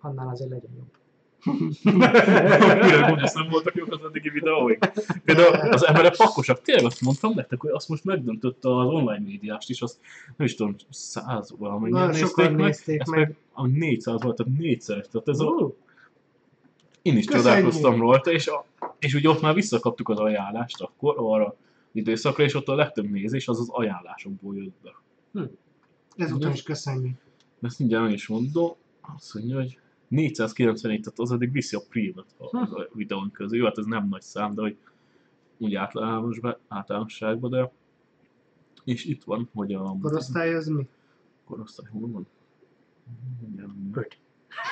Annál 0.00 0.28
azért 0.28 0.50
legyen 0.50 0.70
jobb. 0.76 0.92
Mire 1.82 3.06
gondolsz, 3.08 3.34
nem 3.34 3.48
voltak 3.48 3.74
jók 3.74 3.92
az 3.92 4.04
eddigi 4.04 4.28
videóik? 4.28 4.78
Például 5.24 5.72
az 5.72 5.86
emberek 5.86 6.16
pakosak, 6.16 6.62
tényleg 6.62 6.84
azt 6.84 7.00
mondtam 7.00 7.32
nektek, 7.34 7.60
hogy 7.60 7.70
azt 7.70 7.88
most 7.88 8.04
megdöntötte 8.04 8.78
az 8.78 8.86
online 8.86 9.24
médiást 9.24 9.70
is, 9.70 9.80
azt 9.80 9.98
nem 10.36 10.46
is 10.46 10.54
tudom, 10.54 10.74
száz 10.90 11.54
valamennyien 11.58 12.08
nézték 12.08 12.50
meg, 12.50 12.54
nézték 12.54 13.00
ezt 13.00 13.10
meg. 13.10 13.18
meg 13.18 13.36
a 13.52 13.66
400 13.66 14.22
volt, 14.22 14.36
tehát 14.36 14.58
négyszeres, 14.58 15.06
tehát 15.10 15.28
ez 15.28 15.38
a, 15.38 15.44
Ú, 15.44 15.76
én 17.02 17.16
is 17.16 17.24
Köszönjük! 17.24 17.46
csodálkoztam 17.46 18.00
rajta, 18.00 18.30
és, 18.32 18.46
a, 18.46 18.64
és 19.04 19.14
ugye 19.14 19.28
ott 19.28 19.40
már 19.40 19.54
visszakaptuk 19.54 20.08
az 20.08 20.18
ajánlást 20.18 20.80
akkor 20.80 21.14
arra 21.18 21.46
az 21.46 21.54
időszakra, 21.92 22.44
és 22.44 22.54
ott 22.54 22.68
a 22.68 22.74
legtöbb 22.74 23.10
nézés 23.10 23.48
az 23.48 23.60
az 23.60 23.68
ajánlásokból 23.68 24.56
jött 24.56 24.76
be. 24.82 25.48
Ezután 26.16 26.52
is 26.52 26.62
köszönjük. 26.62 27.16
Ezt 27.60 27.78
mindjárt 27.78 28.04
meg 28.04 28.12
is 28.12 28.26
mondom, 28.26 28.74
azt 29.16 29.34
mondja, 29.34 29.56
hogy 29.56 29.78
494, 30.08 31.00
tehát 31.00 31.18
az 31.18 31.32
eddig 31.32 31.52
viszi 31.52 31.76
a 31.76 31.82
prímet 31.88 32.34
a, 32.38 32.56
a 32.56 32.88
videón 32.92 33.30
közül. 33.30 33.58
Jó, 33.58 33.64
hát 33.64 33.78
ez 33.78 33.84
nem 33.84 34.08
nagy 34.08 34.22
szám, 34.22 34.54
de 34.54 34.60
hogy 34.60 34.76
úgy 35.58 35.74
általános, 35.74 36.40
általánosságban, 36.68 37.50
de 37.50 37.72
és 38.84 39.04
itt 39.04 39.24
van, 39.24 39.48
hogy 39.54 39.72
a 39.74 39.96
Korosztály 40.00 40.54
az 40.54 40.66
mi? 40.66 40.88
korosztály 41.44 41.90
hol 41.90 42.08
van? 42.08 42.26
Mindjárt, 43.40 43.74
mindjárt. 43.74 44.06
Öt. 44.06 44.18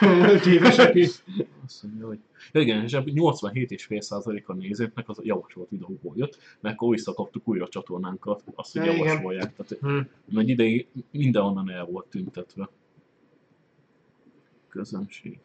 Öt 0.01 0.47
évesek 0.47 0.95
is. 0.95 1.23
Azt 1.65 1.83
mondja, 1.83 2.07
hogy 2.07 2.19
ja, 2.53 2.61
igen, 2.61 2.83
és 2.83 2.93
ebből 2.93 3.15
87,5% 3.17 4.45
a 4.45 4.53
nézőknek 4.53 5.09
az 5.09 5.19
a 5.19 5.23
javasolt 5.25 5.69
videóból 5.71 6.13
jött, 6.17 6.39
mert 6.61 6.75
akkor 6.75 6.91
visszakaptuk 6.91 7.49
újra 7.49 7.65
a 7.65 7.69
csatornánkat, 7.69 8.43
azt, 8.55 8.73
hogy 8.73 8.85
Ja, 8.87 8.93
igen. 8.93 9.07
javasolják. 9.07 9.55
Tehát 9.57 10.07
Hm. 10.29 10.39
egy 10.39 10.49
ideig 10.49 10.89
mindenhonnan 11.11 11.71
el 11.71 11.85
volt 11.85 12.07
tüntetve. 12.07 12.69
Közönség. 14.69 15.39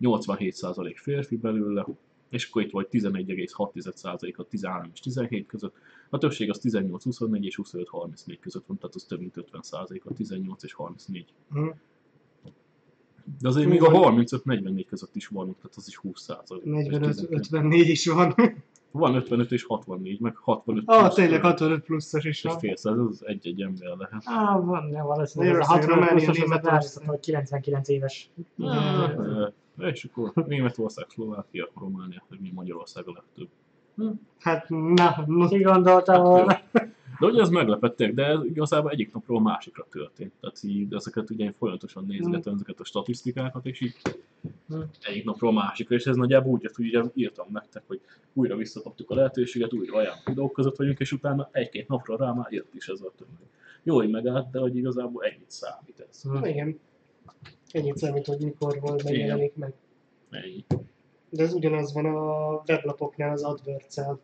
87% 0.00 0.96
férfi 0.96 1.36
belőle, 1.36 1.86
és 2.28 2.48
akkor 2.48 2.62
itt 2.62 2.70
volt 2.70 2.88
11,6% 2.90 4.36
a 4.36 4.44
13 4.44 4.90
és 4.94 5.00
17 5.00 5.46
között. 5.46 5.74
A 6.10 6.18
többség 6.18 6.50
az 6.50 6.60
18-24 6.62 7.44
és 7.44 7.58
25-34 7.62 8.38
között 8.40 8.66
van, 8.66 8.78
tehát 8.78 8.94
az 8.94 9.04
több 9.04 9.18
mint 9.18 9.34
50% 9.52 10.02
a 10.04 10.12
18 10.14 10.62
és 10.62 10.72
34. 10.72 11.32
Hm. 11.50 11.68
De 13.40 13.48
azért 13.48 13.68
még 13.68 13.82
a 13.82 13.90
35-44 13.90 14.84
között 14.88 15.16
is 15.16 15.26
van, 15.26 15.44
tehát 15.56 15.76
az 15.76 15.84
is 15.88 16.00
20%. 16.02 16.60
45-54 16.64 17.72
is 17.72 18.06
van. 18.06 18.34
Van 18.90 19.14
55 19.14 19.52
és 19.52 19.64
64, 19.64 20.20
meg 20.20 20.36
65 20.36 20.82
Ah, 20.86 20.98
plusz, 21.00 21.14
tényleg 21.14 21.40
65 21.42 21.84
pluszos 21.84 22.24
is 22.24 22.42
van. 22.42 22.58
fél 22.58 22.76
száz, 22.76 22.98
az 22.98 23.22
egy-egy 23.26 23.60
ember 23.62 23.96
lehet. 23.96 24.22
Á, 24.24 24.58
van, 24.58 24.90
de 24.90 25.02
valószínűleg 25.02 25.54
ez 25.54 25.68
a 25.68 25.72
60 25.72 25.88
Románia, 25.88 26.24
pluszos, 26.24 26.40
az 26.42 26.60
rászok, 26.62 27.04
hogy 27.06 27.20
99 27.20 27.88
éves. 27.88 28.30
És 29.78 30.04
akkor 30.04 30.44
Németország, 30.46 31.06
Szlovákia, 31.08 31.68
Románia, 31.80 32.22
hogy 32.28 32.38
mi 32.40 32.50
Magyarország 32.54 33.04
a 33.08 33.12
legtöbb. 33.12 33.48
Hát, 34.40 34.68
na, 34.68 35.24
na. 35.26 35.48
Ki 35.48 35.62
gondolta 35.62 36.20
volna? 36.22 36.60
De 37.20 37.26
ugye 37.26 37.40
ez 37.40 37.48
meglepettek, 37.48 38.14
de 38.14 38.24
ez 38.24 38.44
igazából 38.44 38.90
egyik 38.90 39.12
napról 39.12 39.36
a 39.36 39.40
másikra 39.40 39.86
történt. 39.90 40.32
Tehát 40.40 40.62
így 40.62 40.94
ezeket 40.94 41.30
ugye 41.30 41.44
én 41.44 41.52
folyamatosan 41.52 42.04
nézgetem 42.06 42.54
ezeket 42.54 42.80
a 42.80 42.84
statisztikákat, 42.84 43.66
és 43.66 43.80
így 43.80 43.96
Hm. 44.68 44.80
egyik 45.02 45.24
napról 45.24 45.50
a 45.50 45.54
másikra, 45.54 45.94
és 45.94 46.04
ez 46.04 46.16
nagyjából 46.16 46.52
úgy 46.52 46.70
hogy 46.74 46.86
ugye 46.86 47.02
írtam 47.14 47.46
nektek, 47.52 47.82
hogy 47.86 48.00
újra 48.32 48.56
visszakaptuk 48.56 49.10
a 49.10 49.14
lehetőséget, 49.14 49.72
újra 49.72 49.94
olyan 49.94 50.14
videók 50.24 50.52
között 50.52 50.76
vagyunk, 50.76 50.98
és 50.98 51.12
utána 51.12 51.48
egy-két 51.52 51.88
napra 51.88 52.16
rá 52.16 52.32
már 52.32 52.52
jött 52.52 52.74
is 52.74 52.88
ez 52.88 53.00
a 53.00 53.12
tömeg. 53.16 53.42
Jó, 53.82 53.94
hogy 53.94 54.10
megállt, 54.10 54.50
de 54.50 54.58
hogy 54.58 54.76
igazából 54.76 55.24
ennyit 55.24 55.50
számít 55.50 56.06
ez. 56.08 56.22
Hm. 56.22 56.44
Igen. 56.44 56.78
Ennyit 57.70 57.96
számít, 57.96 58.26
hogy 58.26 58.40
mikor 58.40 58.80
volt, 58.80 59.04
megjelenik 59.04 59.54
meg. 59.56 59.74
Ennyi. 60.30 60.64
De 61.28 61.42
ez 61.42 61.52
ugyanaz 61.52 61.92
van 61.92 62.06
a 62.06 62.62
weblapoknál 62.66 63.30
az 63.32 63.42
AdWords-el. 63.42 64.20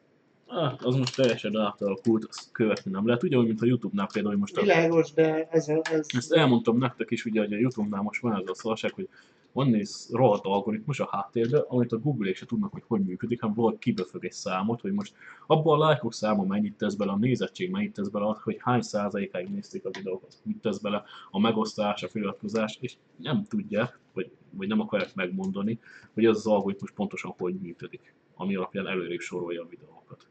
Hát, 0.51 0.83
az 0.83 0.95
most 0.95 1.17
teljesen 1.17 1.57
átalakult, 1.57 2.25
azt 2.25 2.53
követni 2.53 2.91
nem 2.91 3.07
lehet. 3.07 3.23
Ugyanúgy, 3.23 3.47
mint 3.47 3.63
a 3.63 3.67
Youtube-nál 3.67 4.07
például, 4.13 4.33
hogy 4.35 4.41
most 4.41 4.57
a, 4.57 4.61
Világos, 4.61 5.13
de 5.13 5.49
ez, 5.51 5.69
a- 5.69 5.81
ez 5.91 6.07
ezt 6.17 6.33
elmondtam 6.33 6.79
nektek 6.79 7.11
is, 7.11 7.25
ugye, 7.25 7.41
hogy 7.41 7.53
a 7.53 7.59
Youtube-nál 7.59 8.03
most 8.03 8.21
van 8.21 8.35
ez 8.41 8.49
a 8.49 8.55
szarság, 8.55 8.93
hogy 8.93 9.09
van 9.53 9.69
néz 9.69 10.09
rohadt 10.13 10.45
algoritmus 10.45 11.01
a 11.01 11.09
háttérben, 11.11 11.65
amit 11.69 11.93
a 11.93 11.99
google 11.99 12.35
se 12.35 12.47
tudnak, 12.47 12.73
hogy 12.73 12.83
hogy 12.87 13.01
működik, 13.05 13.41
hanem 13.41 13.55
valaki 13.57 13.79
kiböfög 13.79 14.25
egy 14.25 14.33
számot, 14.33 14.81
hogy 14.81 14.93
most 14.93 15.15
abban 15.47 15.81
a 15.81 15.85
lájkok 15.85 16.13
száma 16.15 16.45
mennyit 16.45 16.77
tesz 16.77 16.95
bele, 16.95 17.13
a 17.13 17.17
nézettség 17.17 17.71
mennyit 17.71 17.93
tesz 17.93 18.09
bele, 18.09 18.37
hogy 18.43 18.57
hány 18.59 18.81
százalékáig 18.81 19.49
nézték 19.49 19.85
a 19.85 19.91
videókat, 19.99 20.37
mit 20.43 20.57
tesz 20.61 20.79
bele, 20.79 21.03
a 21.31 21.41
megosztás, 21.41 22.03
a 22.03 22.09
feliratkozás, 22.09 22.79
és 22.81 22.95
nem 23.17 23.45
tudják, 23.49 23.99
vagy, 24.13 24.31
vagy 24.51 24.69
nem 24.69 24.81
akarják 24.81 25.15
megmondani, 25.15 25.79
hogy 26.15 26.25
ez 26.25 26.37
az 26.37 26.47
algoritmus 26.47 26.91
pontosan 26.91 27.35
hogy 27.39 27.55
működik, 27.55 28.15
ami 28.35 28.55
alapján 28.55 28.87
előrébb 28.87 29.21
sorolja 29.21 29.63
a 29.63 29.67
videókat. 29.69 30.27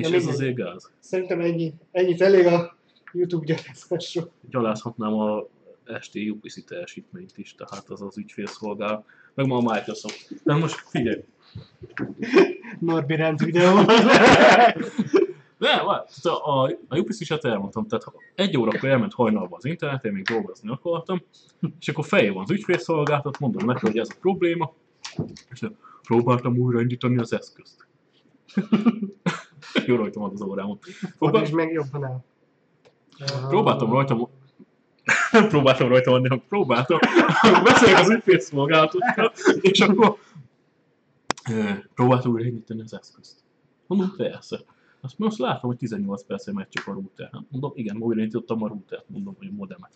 És 0.00 0.10
ez 0.10 0.26
azért 0.26 0.54
gáz. 0.54 0.90
szerintem 0.98 1.40
ennyi, 1.40 1.74
ennyit 1.90 2.20
elég 2.20 2.46
a 2.46 2.76
YouTube 3.12 3.44
gyarázásról. 3.44 4.30
gyalázhatnám 4.50 5.14
a 5.14 5.46
esti 5.84 6.30
UPC 6.30 6.64
teljesítményt 6.64 7.32
is, 7.38 7.54
tehát 7.54 7.88
az 7.88 8.02
az 8.02 8.18
ügyfélszolgál, 8.18 9.04
meg 9.34 9.46
ma 9.46 9.56
a 9.56 9.74
Microsoft. 9.74 10.42
De 10.44 10.54
most 10.54 10.74
figyelj, 10.74 11.24
Norbi 12.80 13.14
rend 13.14 13.44
videó. 13.44 13.84
tehát 15.58 16.24
a, 16.24 16.62
a, 16.62 16.78
a 16.88 16.98
UPC-set 16.98 17.44
elmondtam, 17.44 17.86
tehát 17.86 18.04
egy 18.34 18.58
órakor 18.58 18.88
elment 18.88 19.14
hajnalba 19.14 19.56
az 19.56 19.64
internet, 19.64 20.04
én 20.04 20.12
még 20.12 20.24
dolgozni 20.24 20.70
akartam, 20.70 21.22
és 21.80 21.88
akkor 21.88 22.04
fején 22.04 22.32
van 22.32 22.42
az 22.42 22.50
ügyfélszolgáltat, 22.50 23.38
mondom 23.38 23.66
neki, 23.66 23.86
hogy 23.86 23.98
ez 23.98 24.08
a 24.10 24.16
probléma, 24.20 24.72
és 25.50 25.60
próbáltam 26.02 26.58
újraindítani 26.58 27.18
az 27.18 27.32
eszközt. 27.32 27.86
Jó 29.86 29.96
rajtam 29.96 30.22
ad 30.22 30.32
az 30.32 30.42
órámon. 30.42 30.78
Próbál, 30.78 31.14
Fordítsd 31.18 31.54
meg 31.54 31.72
jobban 31.72 32.04
el. 32.04 32.24
próbáltam 33.48 33.92
rajta 33.92 34.28
nem 35.30 35.48
próbáltam 35.54 35.88
rajta 35.88 36.12
adni, 36.12 36.28
hanem 36.28 36.44
próbáltam. 36.48 36.98
Beszélek 37.64 37.98
az 37.98 38.10
ügyfélszolgálatokkal, 38.10 39.32
és 39.60 39.80
akkor 39.80 40.18
próbáltam 41.94 42.32
újraindítani 42.32 42.80
az 42.80 42.94
eszközt. 42.94 43.38
Mondom, 43.86 44.12
persze. 44.16 44.60
Azt 45.00 45.18
most 45.18 45.38
látom, 45.38 45.70
hogy 45.70 45.78
18 45.78 46.24
percre 46.24 46.52
megy 46.52 46.68
csak 46.68 46.86
a 46.86 46.92
router. 46.92 47.30
Hát 47.32 47.42
Mondom, 47.50 47.72
igen, 47.74 47.96
újraindítottam 47.96 48.62
a 48.62 48.68
routert, 48.68 49.08
mondom, 49.08 49.34
hogy 49.38 49.46
a 49.46 49.54
modemet. 49.54 49.90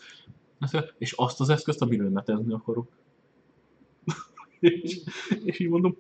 És 0.99 1.13
azt 1.13 1.41
az 1.41 1.49
eszközt, 1.49 1.83
amiről 1.83 2.09
netezni 2.09 2.53
akarok. 2.53 2.89
és, 4.59 5.01
és 5.45 5.59
így 5.59 5.69
mondom, 5.69 5.97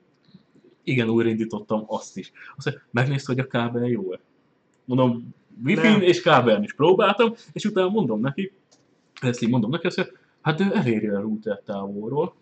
igen, 0.90 1.08
újraindítottam 1.08 1.84
azt 1.86 2.16
is. 2.16 2.32
Azt 2.56 2.66
mondja, 2.66 2.84
megnézte, 2.90 3.32
hogy 3.32 3.42
a 3.42 3.46
kábel 3.46 3.86
jó-e. 3.88 4.20
Mondom, 4.84 5.34
wifi 5.64 6.04
és 6.04 6.22
kábelen 6.22 6.62
is 6.62 6.74
próbáltam, 6.74 7.34
és 7.52 7.64
utána 7.64 7.88
mondom 7.88 8.20
neki, 8.20 8.52
ezt 9.20 9.42
így 9.42 9.48
mondom 9.50 9.70
neki, 9.70 9.86
azt 9.86 9.96
mondja, 9.96 10.14
hát 10.40 10.60
ő 10.60 10.64
eléri 10.74 11.06
a 11.08 11.20
router 11.20 11.60
távolról, 11.64 12.34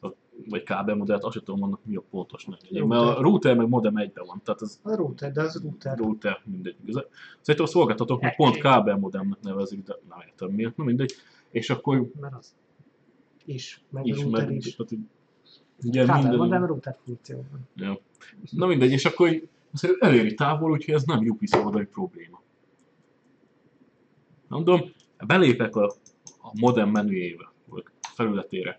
a- 0.00 0.08
vagy 0.48 0.62
kábelmodellt, 0.62 1.22
azt 1.24 1.34
sem 1.34 1.42
tudom 1.44 1.60
mondani, 1.60 1.82
mi 1.86 1.96
a 1.96 2.02
pontos 2.10 2.44
neve. 2.44 2.86
Mert 2.86 3.02
a 3.02 3.20
router 3.20 3.56
meg 3.56 3.68
modem 3.68 3.96
egyben 3.96 4.24
van, 4.26 4.40
tehát 4.44 4.60
az 4.60 4.78
A 4.82 4.94
router, 4.94 5.32
de 5.32 5.42
az 5.42 5.60
router. 5.62 5.98
router, 5.98 6.40
mindegy. 6.44 6.76
Szerintem 7.40 7.64
a 7.64 7.66
szolgáltatók 7.66 8.20
meg 8.20 8.36
pont 8.36 8.56
kábelmodemnek 8.58 9.38
nevezik, 9.42 9.82
de 9.82 9.96
nem 10.08 10.18
értem 10.26 10.50
miért, 10.50 10.76
na 10.76 10.84
mindegy. 10.84 11.12
És 11.50 11.70
akkor 11.70 12.10
Mert 12.20 12.34
az. 12.34 12.54
Is, 13.44 13.80
meg 13.90 14.04
a 14.04 14.06
is, 14.08 14.22
router 14.22 14.46
meg, 14.46 14.56
is. 14.56 14.76
tehát, 14.76 14.92
ugye 15.82 16.04
Kábel 16.04 16.20
minden, 16.20 16.38
modem 16.38 16.64
router 16.66 16.96
funkcióban. 17.04 17.68
Ja. 17.76 17.98
Na 18.50 18.66
mindegy, 18.66 18.90
és 18.90 19.04
akkor 19.04 19.28
mondja, 19.82 20.06
eléri 20.08 20.34
távol, 20.34 20.70
úgyhogy 20.70 20.94
ez 20.94 21.04
nem 21.04 21.28
UPC 21.28 21.54
oldali 21.54 21.84
probléma. 21.84 22.42
Mondom, 24.48 24.80
belépek 25.26 25.76
a, 25.76 25.84
a 26.42 26.50
modem 26.60 26.90
menüjébe, 26.90 27.52
vagy 27.68 27.84
felületére. 28.14 28.78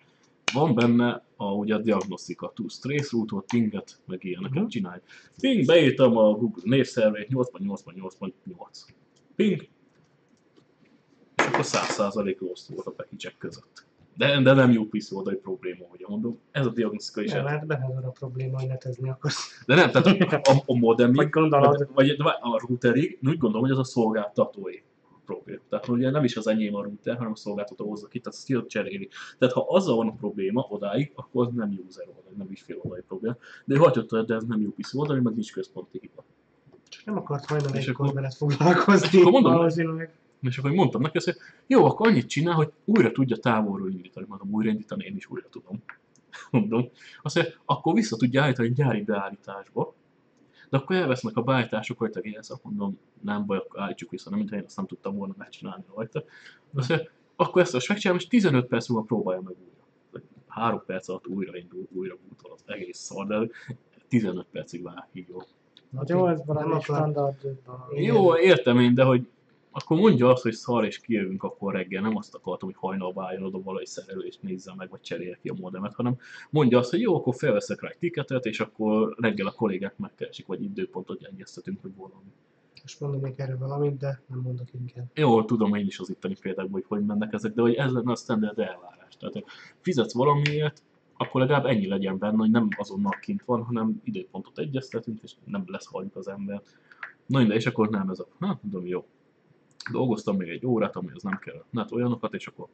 Van 0.54 0.76
benne 0.76 1.24
a, 1.36 1.46
ugye 1.52 1.76
a 1.76 1.80
diagnosztika, 1.80 2.52
tudsz 2.56 2.80
trace 2.80 3.08
routot, 3.12 3.46
pinget, 3.46 4.00
meg 4.06 4.24
ilyeneket 4.24 4.58
Mhm. 4.58 4.68
csinálj. 4.68 5.00
Ping, 5.42 5.66
beírtam 5.66 6.18
a 6.18 6.32
Google 6.32 6.62
névszervét 6.66 7.28
88.8.8. 7.30 8.86
Ping, 9.36 9.68
és 11.36 11.44
akkor 11.46 11.66
100% 11.66 12.40
lost 12.40 12.68
volt 12.68 12.88
a 12.88 12.92
package 12.92 13.34
között. 13.38 13.86
De, 14.18 14.42
de 14.42 14.54
nem 14.54 14.78
UPC 14.78 15.12
oldali 15.12 15.36
probléma, 15.36 15.86
hogy 15.90 16.06
mondom. 16.08 16.40
Ez 16.52 16.66
a 16.66 16.70
diagnosztika 16.70 17.22
is 17.22 17.32
Nem, 17.32 17.46
hát 17.46 17.66
van 17.68 18.04
a 18.04 18.10
probléma, 18.10 18.60
hogy 18.60 18.68
netezni 18.68 19.10
akarsz. 19.10 19.64
de 19.66 19.76
nem, 19.76 19.92
tehát 19.92 20.08
a, 20.08 20.52
a, 20.52 20.64
a 20.66 20.78
modemig, 20.78 21.16
Hogy 21.16 21.30
gondolod? 21.30 21.88
vagy, 21.94 22.16
vagy 22.18 22.34
a 22.42 22.64
routerig, 22.68 23.20
úgy 23.28 23.38
gondolom, 23.38 23.62
hogy 23.62 23.72
az 23.72 23.80
a 23.80 23.84
szolgáltatói. 23.84 24.76
probléma. 25.26 25.62
Tehát 25.70 25.88
ugye 25.88 26.10
nem 26.10 26.24
is 26.24 26.36
az 26.38 26.48
enyém 26.48 26.76
a 26.76 26.84
router, 26.84 27.18
hanem 27.18 27.32
a 27.32 27.36
szolgáltató 27.36 27.90
hozza 27.90 28.08
ki, 28.08 28.20
tehát 28.20 28.38
azt 28.38 28.46
ki 28.46 28.66
cseréli. 28.68 29.10
Tehát 29.38 29.54
ha 29.54 29.66
azzal 29.70 29.96
van 29.96 30.08
a 30.08 30.12
probléma 30.14 30.66
odáig, 30.70 31.12
akkor 31.16 31.46
az 31.48 31.54
nem 31.54 31.80
user 31.88 32.08
oldal, 32.08 32.34
nem 32.38 32.48
is 32.52 32.62
fél 32.62 32.78
oldali 32.82 33.02
probléma. 33.08 33.36
De 33.66 33.78
hagyott, 33.78 34.16
de 34.26 34.36
ez 34.36 34.44
nem 34.44 34.62
UPC 34.66 34.94
oldali, 34.94 35.20
meg 35.22 35.34
nincs 35.34 35.54
központi 35.54 35.98
hiba. 36.02 36.24
Csak 36.88 37.06
nem 37.06 37.18
akart 37.18 37.46
hajnal 37.46 37.76
És 37.76 37.88
egykor 37.88 38.06
akkor- 38.06 38.16
veled 38.16 38.34
foglalkozni. 38.34 39.20
akkor 39.20 39.32
mondom, 39.32 39.54
Valószínűleg. 39.54 40.14
És 40.42 40.58
akkor 40.58 40.72
mondtam 40.72 41.02
neki 41.02 41.18
azt, 41.18 41.26
hogy 41.26 41.38
jó, 41.68 41.86
akkor 41.86 42.08
annyit 42.08 42.28
csinál, 42.28 42.56
hogy 42.56 42.72
újra 42.86 43.12
tudja 43.12 43.38
távolról 43.38 43.92
indítani. 43.92 44.26
Mondom, 44.30 44.52
újra 44.52 44.70
indítani, 44.70 45.06
én 45.06 45.16
is 45.16 45.30
újra 45.30 45.48
tudom. 45.50 45.84
Mondom. 46.52 46.90
Azt 47.22 47.36
mondja, 47.36 47.54
akkor 47.66 47.94
vissza 47.94 48.18
tudja 48.18 48.44
állítani 48.44 48.74
gyári 48.74 49.02
beállításba. 49.02 49.94
De 50.70 50.78
akkor 50.78 50.96
elvesznek 50.96 51.38
a 51.38 51.42
beállítások 51.42 52.00
rajta 52.00 52.22
GSZ, 52.22 52.54
mondom, 52.64 53.00
nem 53.22 53.46
baj, 53.46 53.58
akkor 53.58 53.80
állítsuk 53.80 54.10
vissza, 54.12 54.30
nem, 54.30 54.40
mint 54.40 54.52
én 54.52 54.64
azt 54.66 54.76
nem 54.76 54.86
tudtam 54.86 55.16
volna 55.16 55.34
megcsinálni 55.38 55.84
rajta. 55.96 56.24
Azt 56.74 56.90
mondja, 56.90 57.10
akkor 57.36 57.62
ezt 57.62 57.74
most 57.74 57.90
megcsinálom, 57.90 58.22
és 58.22 58.28
15 58.28 58.68
perc 58.68 58.88
múlva 58.88 59.06
próbálja 59.06 59.42
meg 59.42 59.54
újra. 59.54 60.28
3 60.48 60.84
perc 60.86 61.08
alatt 61.08 61.28
újra 61.28 61.58
indul, 61.58 61.88
újra 61.92 62.18
bútol 62.30 62.52
az 62.52 62.64
egész 62.66 62.98
szar, 62.98 63.28
de 63.28 63.50
15 64.08 64.46
percig 64.52 64.84
vágja. 64.84 65.24
jó. 65.28 65.38
Hát 65.98 66.10
jó, 66.10 66.28
ez 66.28 66.38
Nem 66.38 66.46
valami 66.46 66.82
standard. 66.82 67.36
Jó, 67.96 68.38
értem 68.38 68.80
én, 68.80 68.94
de 68.94 69.04
hogy 69.04 69.28
akkor 69.78 69.98
mondja 69.98 70.30
azt, 70.30 70.44
hogy 70.44 70.54
szar 70.54 70.86
és 70.86 71.00
kijövünk 71.00 71.44
akkor 71.44 71.74
reggel, 71.74 72.02
nem 72.02 72.18
azt 72.18 72.36
akartam, 72.36 72.70
hogy 72.70 72.78
hajnalba 72.80 73.26
álljon 73.26 73.44
oda 73.44 73.62
valahogy 73.62 73.86
szerelő 73.86 74.26
és 74.26 74.38
nézze 74.40 74.74
meg, 74.78 74.90
vagy 74.90 75.02
cserélje 75.02 75.38
ki 75.42 75.50
a 75.50 75.56
modemet, 75.60 75.94
hanem 75.94 76.18
mondja 76.50 76.78
azt, 76.78 76.90
hogy 76.90 77.00
jó, 77.02 77.16
akkor 77.16 77.36
felveszek 77.36 77.82
rá 77.82 77.90
egy 77.90 77.98
tiketet, 77.98 78.46
és 78.46 78.60
akkor 78.60 79.16
reggel 79.20 79.48
a 79.48 79.52
kollégák 79.52 79.98
megkeresik, 79.98 80.46
vagy 80.46 80.64
időpontot 80.64 81.24
egyeztetünk, 81.24 81.82
hogy 81.82 81.96
valami. 81.96 82.32
Most 82.82 83.00
mondom 83.00 83.22
még 83.22 83.34
erről 83.38 83.58
valamit, 83.58 83.98
de 83.98 84.22
nem 84.28 84.40
mondok 84.40 84.68
inkább. 84.74 85.06
Jó, 85.14 85.44
tudom 85.44 85.76
én 85.76 85.86
is 85.86 86.00
az 86.00 86.10
itteni 86.10 86.36
példákból, 86.42 86.84
hogy 86.88 86.98
hogy 86.98 87.06
mennek 87.06 87.34
ezek, 87.34 87.54
de 87.54 87.62
hogy 87.62 87.74
ez 87.74 87.92
lenne 87.92 88.12
a 88.12 88.16
standard 88.16 88.60
elvárás. 88.60 89.18
Tehát, 89.18 89.44
fizetsz 89.82 90.14
valamiért, 90.14 90.84
akkor 91.18 91.42
legalább 91.42 91.66
ennyi 91.66 91.88
legyen 91.88 92.18
benne, 92.18 92.38
hogy 92.38 92.52
nem 92.52 92.68
azonnal 92.78 93.18
kint 93.22 93.44
van, 93.46 93.64
hanem 93.64 94.02
időpontot 94.04 94.58
egyeztetünk, 94.58 95.20
és 95.24 95.34
nem 95.44 95.64
lesz 95.68 95.90
az 96.14 96.28
ember. 96.28 96.62
Na 97.26 97.38
minden, 97.38 97.58
és 97.58 97.66
akkor 97.66 97.90
nem 97.90 98.10
ez 98.10 98.20
a, 98.20 98.28
hát 98.40 98.64
mondom, 98.64 98.86
jó. 98.86 99.06
Dolgoztam 99.92 100.38
még 100.38 100.50
egy 100.50 100.66
órát, 100.66 100.96
amihez 100.96 101.24
nem 101.24 101.40
kell, 101.40 101.64
hát 101.74 101.92
olyanokat, 101.92 102.34
és 102.34 102.48
akkor 102.48 102.68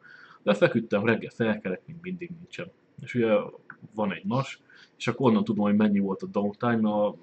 lefeküdtem, 0.43 1.05
reggel 1.05 1.31
felkelek, 1.35 1.81
még 1.85 1.95
mindig 2.01 2.31
nincsen. 2.39 2.71
És 3.01 3.15
ugye 3.15 3.35
van 3.93 4.13
egy 4.13 4.25
nas, 4.25 4.61
és 4.97 5.07
akkor 5.07 5.29
onnan 5.29 5.43
tudom, 5.43 5.65
hogy 5.65 5.75
mennyi 5.75 5.99
volt 5.99 6.21
a 6.21 6.27
downtime, 6.27 6.89
a, 6.89 7.15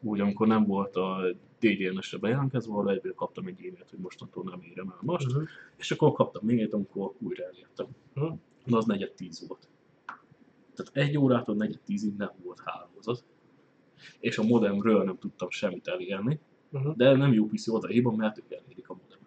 úgy 0.00 0.20
amikor 0.20 0.46
nem 0.46 0.64
volt 0.64 0.96
a 0.96 1.24
DDNS-re 1.58 2.18
bejelentkezve, 2.18 2.72
ahol 2.72 2.90
egyből 2.90 3.14
kaptam 3.14 3.46
egy 3.46 3.58
e-mailt, 3.58 3.90
hogy 3.90 3.98
mostantól 3.98 4.44
nem 4.44 4.60
érem 4.62 4.88
el 4.88 4.98
nast, 5.00 5.26
Uh-huh. 5.26 5.48
és 5.76 5.90
akkor 5.90 6.12
kaptam 6.12 6.42
még 6.44 6.60
egy, 6.60 6.74
amikor 6.74 7.12
újra 7.18 7.44
elértem. 7.44 7.86
Hm. 8.14 8.32
Na, 8.64 8.76
az 8.76 8.84
negyed 8.84 9.12
tíz 9.12 9.46
volt. 9.48 9.68
Tehát 10.74 11.08
egy 11.08 11.18
órától 11.18 11.54
negyed 11.54 11.80
tízig 11.84 12.16
nem 12.16 12.30
volt 12.44 12.60
hálózat. 12.64 13.24
És 14.20 14.38
a 14.38 14.42
modemről 14.42 15.04
nem 15.04 15.18
tudtam 15.18 15.50
semmit 15.50 15.88
elérni, 15.88 16.40
Uh-huh. 16.70 16.96
de 16.96 17.16
nem 17.16 17.38
UPC 17.38 17.68
oldalában, 17.68 18.14
mert 18.14 18.38
ők 18.38 18.52
elérik 18.52 18.88
a 18.88 18.94
modemet. 18.94 19.24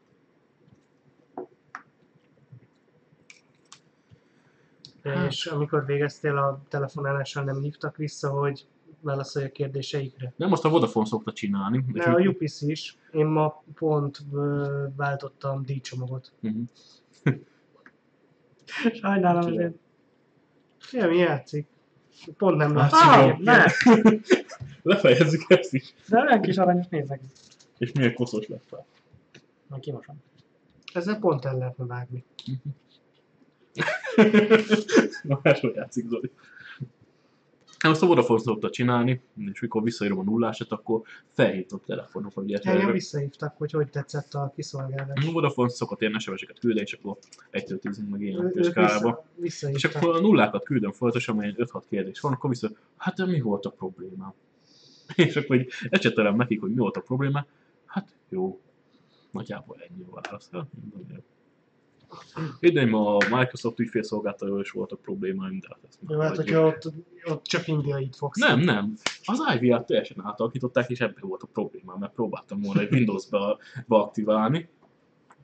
És 5.30 5.46
amikor 5.46 5.86
végeztél 5.86 6.38
a 6.38 6.62
telefonálással, 6.68 7.44
nem 7.44 7.62
hívtak 7.62 7.98
vissza, 7.98 8.30
hogy 8.30 8.68
válaszolj 9.02 9.46
a 9.46 9.52
kérdéseikre? 9.52 10.34
Nem, 10.36 10.50
most 10.50 10.64
a 10.66 10.70
Vodafone 10.70 11.06
szokta 11.06 11.34
csinálni. 11.34 11.86
De 11.92 12.04
a 12.04 12.20
UPC 12.20 12.62
is. 12.62 12.98
Én 13.12 13.26
ma 13.26 13.64
pont 13.74 14.20
ö, 14.34 14.86
váltottam 14.96 15.66
díjcsomagot. 15.66 16.32
Mhm. 16.40 16.62
Sajnálom 19.02 19.52
azért. 19.52 19.74
Ja, 20.92 21.08
mi 21.08 21.18
játszik? 21.18 21.68
Pont 22.38 22.58
nem 22.58 22.76
látszik. 22.76 23.00
szigorú. 23.00 23.44
ne! 23.44 23.66
Lefejezzük 24.82 25.46
ezt 25.48 25.74
is. 25.74 25.94
De 26.08 26.20
olyan 26.20 26.42
kis 26.42 26.58
aranyos 26.58 26.88
nézek. 26.90 27.22
És 27.78 27.92
milyen 27.92 28.14
koszos 28.14 28.48
lett 28.48 28.64
fel. 28.68 28.86
Majd 29.68 29.82
kimosom. 29.82 30.22
Ezzel 30.94 31.20
pont 31.20 31.46
el 31.46 31.58
lehetne 31.58 31.86
vágni. 31.86 32.24
Na, 35.24 35.40
máshogy 35.44 35.76
játszik 35.76 36.06
Zoli. 36.08 36.32
Hát 37.80 37.92
Azt 37.92 38.04
a 38.04 38.06
Vodafone 38.06 38.40
szokta 38.40 38.70
csinálni, 38.70 39.22
és 39.52 39.62
mikor 39.62 39.84
visszaírom 39.84 40.20
a 40.20 40.24
nullásat, 40.24 40.72
akkor 40.72 41.02
felhívom 41.34 41.80
telefonon, 41.86 42.32
hogy 42.34 42.52
Engem 42.54 42.92
visszahívtak, 42.92 43.58
hogy 43.58 43.72
hogy 43.72 43.90
tetszett 43.90 44.34
a 44.34 44.52
kiszolgálás. 44.56 45.26
A 45.28 45.32
Vodafone 45.32 45.70
szokott 45.70 46.02
ilyen 46.02 46.20
SMS-eket 46.20 46.60
küldeni, 46.60 46.82
és 46.86 46.94
akkor 46.94 47.18
1 47.50 47.78
10 47.80 47.98
meg 48.10 48.64
skálába. 48.64 49.26
vissza- 49.36 49.70
És 49.70 49.84
akkor 49.84 50.16
a 50.16 50.20
nullákat 50.20 50.64
küldöm 50.64 50.92
folyamatosan, 50.92 51.36
amelyen 51.36 51.56
5-6 51.58 51.84
kérdés 51.90 52.20
van, 52.20 52.32
akkor 52.34 52.50
vissza, 52.50 52.70
hát 52.98 53.26
mi 53.26 53.40
volt 53.42 53.66
a 53.66 53.70
probléma? 53.70 54.34
És 55.16 55.36
akkor 55.36 55.56
így 55.56 55.72
ecsetelem 55.90 56.36
nekik, 56.36 56.60
hogy 56.62 56.70
mi 56.70 56.78
volt 56.78 56.98
a 56.98 57.02
probléma. 57.02 57.46
Hát 57.86 58.08
jó, 58.30 58.60
nagyjából 59.32 59.78
ennyi 59.90 60.04
a 60.12 60.22
válasz. 60.22 60.50
Idén 62.60 62.94
a 62.94 63.18
Microsoft 63.18 63.80
ügyfélszolgáltatóval 63.80 64.62
is 64.62 64.72
voltak 64.72 65.02
problémáim, 65.02 65.60
de 65.60 65.68
hát 65.70 65.80
ezt 65.88 66.00
Jó, 66.08 66.20
hát 66.20 66.36
hogyha 66.36 66.66
ott, 66.66 66.92
ott 67.26 67.46
csak 67.46 67.68
indiait 67.68 68.16
fogsz. 68.16 68.40
Nem, 68.40 68.60
nem. 68.60 68.94
Az 69.24 69.40
IVR-t 69.60 69.86
teljesen 69.86 70.26
átalakították, 70.26 70.90
és 70.90 71.00
ebben 71.00 71.24
volt 71.28 71.44
a 71.44 71.48
probléma, 71.54 71.98
mert 72.00 72.14
próbáltam 72.14 72.62
volna 72.62 72.82
egy 72.82 72.92
Windows-ba 72.92 73.58
beaktiválni, 73.88 74.70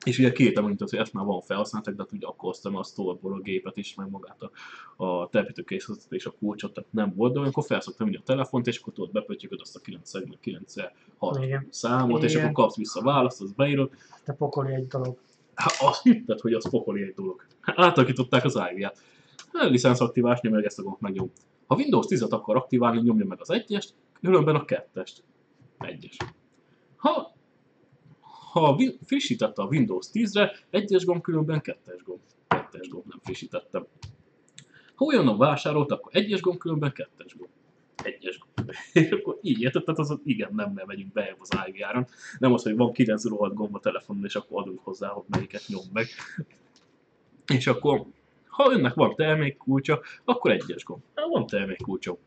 és 0.04 0.18
ugye 0.18 0.32
két 0.32 0.58
említett, 0.58 0.90
hogy 0.90 0.98
ezt 0.98 1.12
már 1.12 1.24
van 1.24 1.40
felhasználtak, 1.40 1.94
de 1.94 2.02
hát 2.02 2.12
ugye 2.12 2.26
akkor 2.26 2.48
hoztam 2.48 2.76
a 2.76 2.82
store 2.82 3.18
a 3.22 3.40
gépet 3.40 3.76
is, 3.76 3.94
meg 3.94 4.10
magát 4.10 4.42
a, 4.42 4.50
a 5.04 5.28
telepítőkészletet 5.28 6.12
és 6.12 6.26
a 6.26 6.34
kulcsot, 6.38 6.72
tehát 6.72 6.92
nem 6.92 7.12
volt, 7.16 7.32
de 7.32 7.38
olyankor 7.38 7.64
felszoktam 7.64 8.08
ugye 8.08 8.18
a 8.18 8.22
telefont, 8.24 8.66
és 8.66 8.78
akkor 8.78 8.92
tudod 8.92 9.12
bepöttyököd 9.12 9.60
azt 9.60 9.76
a 9.76 9.80
9 9.80 10.14
meg 10.14 10.38
9 10.40 10.74
6 11.16 11.42
Igen. 11.42 11.66
számot, 11.70 12.22
és 12.22 12.34
akkor 12.34 12.52
kapsz 12.52 12.76
vissza 12.76 13.02
választ, 13.02 13.40
az 13.40 13.52
beírod. 13.52 13.90
Te 14.24 14.32
pokoli 14.32 14.74
egy 14.74 14.86
dolog. 14.86 15.18
Azt 15.80 16.02
hitted, 16.02 16.40
hogy 16.40 16.52
az 16.52 16.70
pokoli 16.70 17.02
egy 17.02 17.14
dolog. 17.14 17.46
Hát 17.60 17.78
Átalakították 17.78 18.44
az 18.44 18.60
IV-ját. 18.70 18.98
Hát, 19.52 19.70
licensz 19.70 20.00
aktiválás, 20.00 20.40
nyomja 20.40 20.58
meg 20.58 20.66
ezt 20.66 20.78
a 20.78 20.82
gombot, 20.82 21.00
megnyom. 21.00 21.30
Ha 21.66 21.74
Windows 21.74 22.06
10-et 22.08 22.30
akar 22.30 22.56
aktiválni, 22.56 23.00
nyomja 23.00 23.24
meg 23.24 23.40
az 23.40 23.50
egyest, 23.50 23.94
különben 24.20 24.54
a 24.54 24.64
kettest. 24.64 25.22
Egyes. 25.78 26.16
Ha, 26.96 27.34
ha 28.52 28.80
frissítette 29.04 29.62
a 29.62 29.66
Windows 29.66 30.06
10-re, 30.12 30.52
egyes 30.70 31.04
gomb, 31.04 31.22
különben 31.22 31.60
kettes 31.60 32.02
gomb. 32.02 32.20
Kettes 32.48 32.88
gomb, 32.88 33.04
nem 33.08 33.18
frissítettem. 33.22 33.86
Ha 34.94 35.04
olyan 35.04 35.38
vásárolt, 35.38 35.90
akkor 35.90 36.16
egyes 36.16 36.40
gomb, 36.40 36.58
különben 36.58 36.92
kettes 36.92 37.36
gomb. 37.36 37.50
Egyes 38.02 38.38
gomb. 38.38 38.55
És 38.92 39.10
akkor 39.10 39.38
így 39.42 39.62
érted, 39.62 39.82
az 39.98 40.18
igen, 40.24 40.50
nem, 40.54 40.72
nem 40.72 40.86
megyünk 40.86 41.12
be 41.12 41.36
az 41.38 41.48
IV-áron. 41.66 42.06
Nem 42.38 42.52
az, 42.52 42.62
hogy 42.62 42.76
van 42.76 42.92
9 42.92 43.24
rohadt 43.24 43.54
gomb 43.54 43.74
a 43.74 43.80
telefonon, 43.80 44.24
és 44.24 44.34
akkor 44.34 44.60
adunk 44.60 44.80
hozzá, 44.82 45.08
hogy 45.08 45.24
melyiket 45.26 45.62
nyom 45.66 45.84
meg. 45.92 46.06
És 47.46 47.66
akkor, 47.66 48.04
ha 48.46 48.72
önnek 48.72 48.94
van 48.94 49.14
termékkulcsa, 49.14 50.00
akkor 50.24 50.50
egyes 50.50 50.84
gomb. 50.84 51.02
Ha 51.14 51.28
van 51.28 51.46
termékkulcsa, 51.46 52.18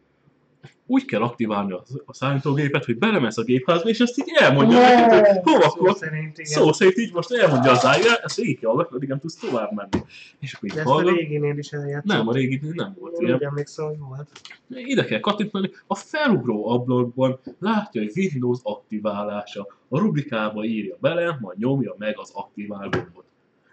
úgy 0.89 1.05
kell 1.05 1.21
aktiválni 1.21 1.71
a, 1.71 1.83
a 2.05 2.13
számítógépet, 2.13 2.85
hogy 2.85 2.97
belemész 2.97 3.37
a 3.37 3.43
gépházba, 3.43 3.89
és 3.89 3.99
ezt 3.99 4.17
így 4.19 4.31
elmondja 4.39 4.79
neked, 4.79 5.25
hogy 5.27 5.39
hova 5.43 5.61
Szó 5.61 5.67
akkor 5.69 5.95
szerint, 5.95 6.37
igen. 6.37 6.51
Szó 6.51 6.71
szerint 6.71 6.97
így 6.97 7.13
most 7.13 7.31
elmondja 7.31 7.71
az 7.71 7.85
ájjel, 7.85 8.15
ezt 8.23 8.39
így 8.39 8.59
kell 8.59 8.69
hallgatni, 8.69 8.95
addig 8.95 9.09
nem 9.09 9.19
tudsz 9.19 9.35
tovább 9.35 9.71
menni. 9.75 10.05
És 10.39 10.53
akkor 10.53 10.69
így 10.69 10.75
De 10.75 10.81
ezt 10.81 10.89
a 10.89 10.93
hallgat. 10.93 11.15
réginél 11.15 11.57
is 11.57 11.71
eljátszott. 11.71 12.11
Nem, 12.11 12.27
a 12.27 12.33
régi 12.33 12.59
nem 12.73 12.95
volt 12.99 13.13
Én 13.19 13.25
ilyen. 13.25 13.35
úgy 13.37 13.43
emlékszem, 13.43 13.85
hogy 13.85 13.97
volt. 13.99 14.29
Ide 14.69 15.05
kell 15.05 15.19
kattintani, 15.19 15.69
a 15.87 15.95
felugró 15.95 16.69
ablakban 16.69 17.39
látja, 17.59 18.01
hogy 18.01 18.11
Windows 18.15 18.59
aktiválása. 18.63 19.67
A 19.89 19.99
rubrikába 19.99 20.63
írja 20.63 20.97
bele, 21.01 21.37
majd 21.41 21.57
nyomja 21.57 21.95
meg 21.97 22.19
az 22.19 22.31
aktivál 22.33 22.89
gombot. 22.89 23.25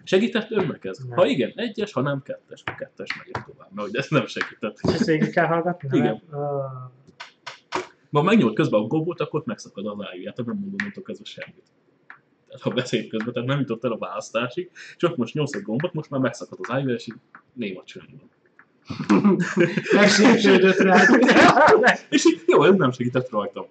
Segített 0.04 0.50
önnek 0.50 0.84
ez? 0.84 0.98
Nem. 0.98 1.18
Ha 1.18 1.26
igen, 1.26 1.52
egyes, 1.56 1.92
ha 1.92 2.00
nem, 2.00 2.22
kettes. 2.22 2.62
Ha 2.66 2.74
kettes, 2.74 3.16
megyek 3.16 3.44
tovább, 3.46 3.68
mert 3.74 3.86
hogy 3.88 3.96
ez 3.96 4.06
nem 4.08 4.26
segített. 4.26 4.78
Ezt 4.82 5.04
végig 5.04 5.30
kell 5.30 5.46
hallgatni? 5.46 5.98
Igen. 5.98 6.22
nem? 6.30 6.40
Ha 8.16 8.22
megnyomod 8.22 8.54
közben 8.54 8.80
a 8.80 8.86
gombot, 8.86 9.20
akkor 9.20 9.42
megszakad 9.44 9.86
az 9.86 10.06
ájúját, 10.10 10.34
tehát 10.34 10.50
nem 10.50 10.60
mondom 10.60 10.76
mondtok 10.82 11.04
közben 11.04 11.24
semmit. 11.24 11.64
Tehát 12.46 12.62
ha 12.62 12.70
beszéd 12.70 13.08
közben, 13.08 13.32
tehát 13.32 13.48
nem 13.48 13.58
jutott 13.58 13.84
el 13.84 13.92
a 13.92 13.98
választásig, 13.98 14.70
csak 14.96 15.16
most 15.16 15.34
nyomsz 15.34 15.54
a 15.54 15.60
gombot, 15.60 15.92
most 15.92 16.10
már 16.10 16.20
megszakad 16.20 16.58
az 16.62 16.70
ájúja, 16.70 16.94
és 16.94 17.06
így 17.06 17.14
néma 17.52 17.82
csönd 17.84 18.08
van. 18.10 18.30
Megsértődött 19.94 20.76
rá. 20.76 21.02
És 22.10 22.26
így, 22.26 22.42
jó, 22.46 22.62
ez 22.62 22.74
nem 22.74 22.90
segített 22.90 23.30
rajtam. 23.30 23.66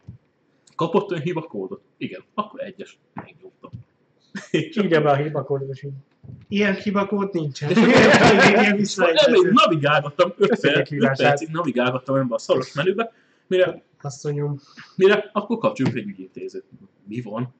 Kapott 0.76 1.12
ön 1.12 1.20
hiba 1.20 1.42
kódot? 1.42 1.82
Igen, 1.98 2.24
akkor 2.34 2.64
egyes. 2.64 3.00
Megnyomtam. 3.14 3.72
Írja 4.52 5.02
be 5.02 5.10
a 5.10 5.16
hibakódot, 5.16 5.70
és 5.72 5.84
így. 5.84 5.92
Ilyen 6.48 6.76
hibakód 6.76 7.34
nincsen. 7.34 7.70
És 7.70 7.78
Ilyen 8.50 8.86
Elég 9.16 9.52
navigálgattam, 9.52 10.30
5 10.30 10.36
perc, 10.38 10.50
Köszönjük 10.50 10.80
öt 10.80 10.88
hívását. 10.88 11.28
percig 11.28 11.50
navigálgattam 11.52 12.16
ebbe 12.16 12.36
a 12.36 12.38
szaros 12.38 12.74
menübe, 12.74 13.12
mire, 13.48 13.84
Asszonyom. 14.06 14.60
mire 14.96 15.30
akkor 15.34 15.58
kapcsoljuk 15.58 15.96
egy 15.96 16.08
ügyintézőt. 16.08 16.66
Mi 17.08 17.22
van? 17.22 17.54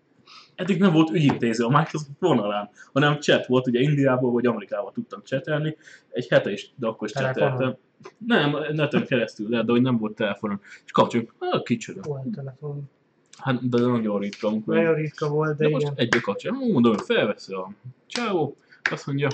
eddig 0.56 0.80
nem 0.80 0.94
volt 0.94 1.10
ügyintéző 1.10 1.64
a 1.66 1.70
Microsoft 1.70 2.10
vonalán, 2.20 2.70
hanem 2.94 3.20
chat 3.20 3.46
volt, 3.46 3.68
ugye 3.68 3.80
Indiából 3.80 4.32
vagy 4.32 4.46
Amerikából 4.46 4.92
tudtam 4.92 5.24
csetelni, 5.24 5.78
egy 6.10 6.28
hete 6.28 6.52
is, 6.52 6.72
de 6.76 6.88
akkor 6.88 7.08
is 7.08 7.14
Telefonon? 7.14 7.52
cseteltem. 7.52 7.78
Nem, 8.18 8.56
neten 8.74 9.06
keresztül, 9.06 9.48
de, 9.48 9.64
de 9.64 9.72
hogy 9.72 9.82
nem 9.82 9.98
volt 9.98 10.16
telefonon. 10.16 10.62
És 10.86 10.92
kapcsoljuk, 10.92 11.36
ah, 11.38 11.64
kicsoda. 11.64 12.02
Volt 12.02 12.32
telefon. 12.32 12.90
Hát, 13.38 13.70
de 13.70 13.80
nagyon 13.80 14.20
ritka, 14.20 14.48
amikor 14.48 14.76
Nagyon 14.76 14.94
ritka 14.94 15.30
volt, 15.30 15.58
de, 15.58 15.66
de 15.66 15.70
most 15.70 15.86
igen. 15.86 15.96
egy 15.98 16.22
kapcsol. 16.22 16.52
Mondom, 16.52 16.94
hogy 16.94 17.06
felveszi 17.06 17.54
a 17.54 17.72
csávó, 18.06 18.58
azt 18.92 19.06
mondja, 19.06 19.28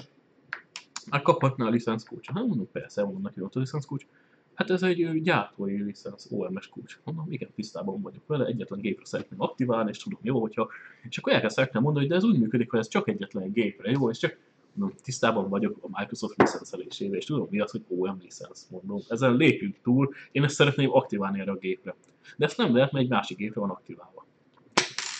hát 1.09 1.21
kaphatná 1.21 1.65
a 1.65 1.69
licensz 1.69 2.03
kulcsot. 2.03 2.35
Hát 2.35 2.45
mondom, 2.45 2.71
persze, 2.71 3.03
mondom 3.03 3.21
neki, 3.21 3.41
ott 3.41 3.55
a 3.55 3.59
licensz 3.59 3.85
kulcs. 3.85 4.05
Hát 4.53 4.69
ez 4.69 4.83
egy 4.83 5.21
gyártói 5.21 5.81
licensz 5.81 6.27
OMS 6.31 6.67
kulcs. 6.67 6.99
Mondom, 7.03 7.25
igen, 7.29 7.49
tisztában 7.55 8.01
vagyok 8.01 8.27
vele, 8.27 8.45
egyetlen 8.45 8.79
gépre 8.79 9.05
szeretném 9.05 9.41
aktiválni, 9.41 9.89
és 9.89 9.97
tudom, 9.97 10.19
jó, 10.21 10.41
hogyha... 10.41 10.69
És 11.09 11.17
akkor 11.17 11.33
elkezdtek 11.33 11.65
nekem 11.65 11.81
mondani, 11.81 12.05
hogy 12.05 12.13
de 12.13 12.25
ez 12.25 12.31
úgy 12.31 12.39
működik, 12.39 12.69
hogy 12.69 12.79
ez 12.79 12.87
csak 12.87 13.07
egyetlen 13.07 13.43
egy 13.43 13.51
gépre, 13.51 13.91
jó, 13.91 14.09
és 14.09 14.17
csak 14.17 14.37
mondom, 14.73 14.97
tisztában 15.03 15.49
vagyok 15.49 15.77
a 15.81 15.99
Microsoft 15.99 16.37
licenszelésével, 16.37 17.17
és 17.17 17.25
tudom 17.25 17.47
mi 17.49 17.59
az, 17.59 17.71
hogy 17.71 17.83
OM 17.87 18.17
licensz, 18.21 18.67
mondom. 18.71 18.99
Ezen 19.07 19.35
lépjünk 19.35 19.75
túl, 19.81 20.13
én 20.31 20.43
ezt 20.43 20.55
szeretném 20.55 20.93
aktiválni 20.93 21.39
erre 21.39 21.51
a 21.51 21.55
gépre. 21.55 21.95
De 22.37 22.45
ezt 22.45 22.57
nem 22.57 22.75
lehet, 22.75 22.91
mert 22.91 23.03
egy 23.03 23.11
másik 23.11 23.37
gépre 23.37 23.59
van 23.59 23.69
aktiválva. 23.69 24.25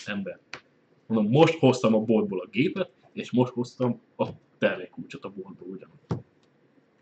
Ember. 0.05 0.39
Mondom, 1.05 1.31
most 1.31 1.59
hoztam 1.59 1.95
a 1.95 1.99
boltból 1.99 2.39
a 2.39 2.47
gépet, 2.51 2.91
és 3.13 3.31
most 3.31 3.53
hoztam 3.53 4.01
a 4.17 4.27
termékkulcsot 4.57 5.23
a 5.23 5.29
boltból 5.29 5.67
ugyanúgy. 5.67 6.20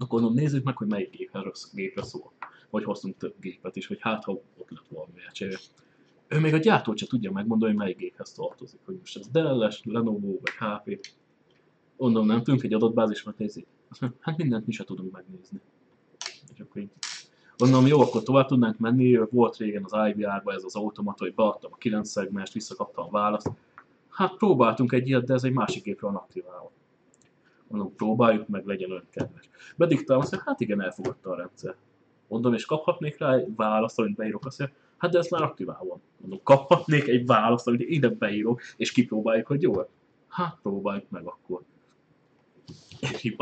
Mondom, 0.08 0.34
nézzük 0.34 0.64
meg, 0.64 0.78
hogy 0.78 0.88
melyik 0.88 1.10
gépre, 1.10 1.52
gépre 1.74 2.04
szól. 2.04 2.32
Vagy 2.70 2.84
hoztunk 2.84 3.18
több 3.18 3.34
gépet 3.42 3.76
is, 3.76 3.88
hogy 3.88 3.98
hát 4.02 4.24
ha 4.24 4.32
ott 4.32 4.70
lett 4.70 4.88
valami 4.90 5.14
elcserél. 5.26 5.58
Ő 6.28 6.40
még 6.40 6.54
a 6.54 6.58
gyártót 6.58 6.98
se 6.98 7.08
tudja 7.08 7.32
megmondani, 7.32 7.72
hogy 7.72 7.82
melyik 7.82 7.98
géphez 7.98 8.32
tartozik. 8.32 8.80
Hogy 8.86 8.98
most 9.00 9.18
ez 9.18 9.28
Dell-es, 9.28 9.82
Lenovo 9.84 10.40
vagy 10.40 10.54
HP. 10.60 11.08
Mondom, 11.98 12.26
nem 12.26 12.44
tudunk 12.44 12.64
egy 12.64 12.74
adatbázismat 12.74 13.38
nézni. 13.38 13.66
Hát 14.20 14.38
mindent 14.38 14.66
mi 14.66 14.72
se 14.72 14.84
tudunk 14.84 15.12
megnézni. 15.12 15.60
És 16.54 16.60
akkor 16.60 16.82
így 16.82 16.90
Mondom, 17.60 17.88
jó, 17.88 18.02
akkor 18.02 18.24
tovább 18.24 18.48
tudnánk 18.48 18.78
menni, 18.78 19.20
volt 19.32 19.58
régen 19.58 19.86
az 19.90 20.10
IVR-ba 20.10 20.54
ez 20.54 20.64
az 20.64 20.76
automata, 20.76 21.24
hogy 21.24 21.34
beadtam 21.34 21.72
a 21.74 21.78
9 21.78 22.10
szegmest, 22.10 22.54
visszakaptam 22.54 23.06
a 23.06 23.10
választ. 23.10 23.52
Hát 24.10 24.36
próbáltunk 24.38 24.92
egy 24.92 25.08
ilyet, 25.08 25.26
de 25.26 25.34
ez 25.34 25.44
egy 25.44 25.52
másik 25.52 25.84
gépre 25.84 26.08
van 26.08 26.16
aktiválva. 26.16 26.72
Mondom, 27.70 27.96
próbáljuk 27.96 28.48
meg, 28.48 28.66
legyen 28.66 28.92
olyan 28.92 29.08
kedves. 29.10 29.50
Bediktálom, 29.76 30.22
azt 30.22 30.32
mondja, 30.32 30.50
hát 30.52 30.60
igen, 30.62 30.82
elfogadta 30.82 31.30
a 31.30 31.36
rendszer. 31.36 31.76
Mondom, 32.28 32.54
és 32.54 32.66
kaphatnék 32.66 33.18
rá 33.18 33.34
egy 33.34 33.56
választ, 33.56 34.00
amit 34.00 34.16
beírok, 34.16 34.46
azt 34.46 34.60
mondja, 34.60 34.78
hát 34.98 35.12
de 35.12 35.18
ez 35.18 35.28
már 35.30 35.42
aktiválva 35.42 35.86
van. 35.86 36.02
Mondom, 36.18 36.40
kaphatnék 36.44 37.08
egy 37.08 37.26
választ, 37.26 37.68
amit 37.68 37.82
ide 37.90 38.10
beírok, 38.10 38.62
és 38.78 38.92
kipróbáljuk, 38.92 39.48
hogy 39.48 39.62
jó 39.62 39.74
Hát 40.28 40.58
próbáljuk 40.62 41.10
meg 41.10 41.24
akkor. 41.26 41.62
És 43.00 43.24
így, 43.24 43.36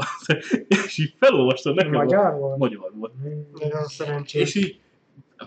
és 0.67 0.97
így 0.97 1.13
felolvastam 1.17 1.73
nekem. 1.73 1.95
a- 1.95 2.03
Magyar 2.03 2.33
volt? 2.39 2.57
Magyar 2.57 2.91
volt. 2.95 3.13
Nagyon 3.59 3.83
szerencsés. 3.85 4.41
És 4.41 4.55
így 4.55 4.79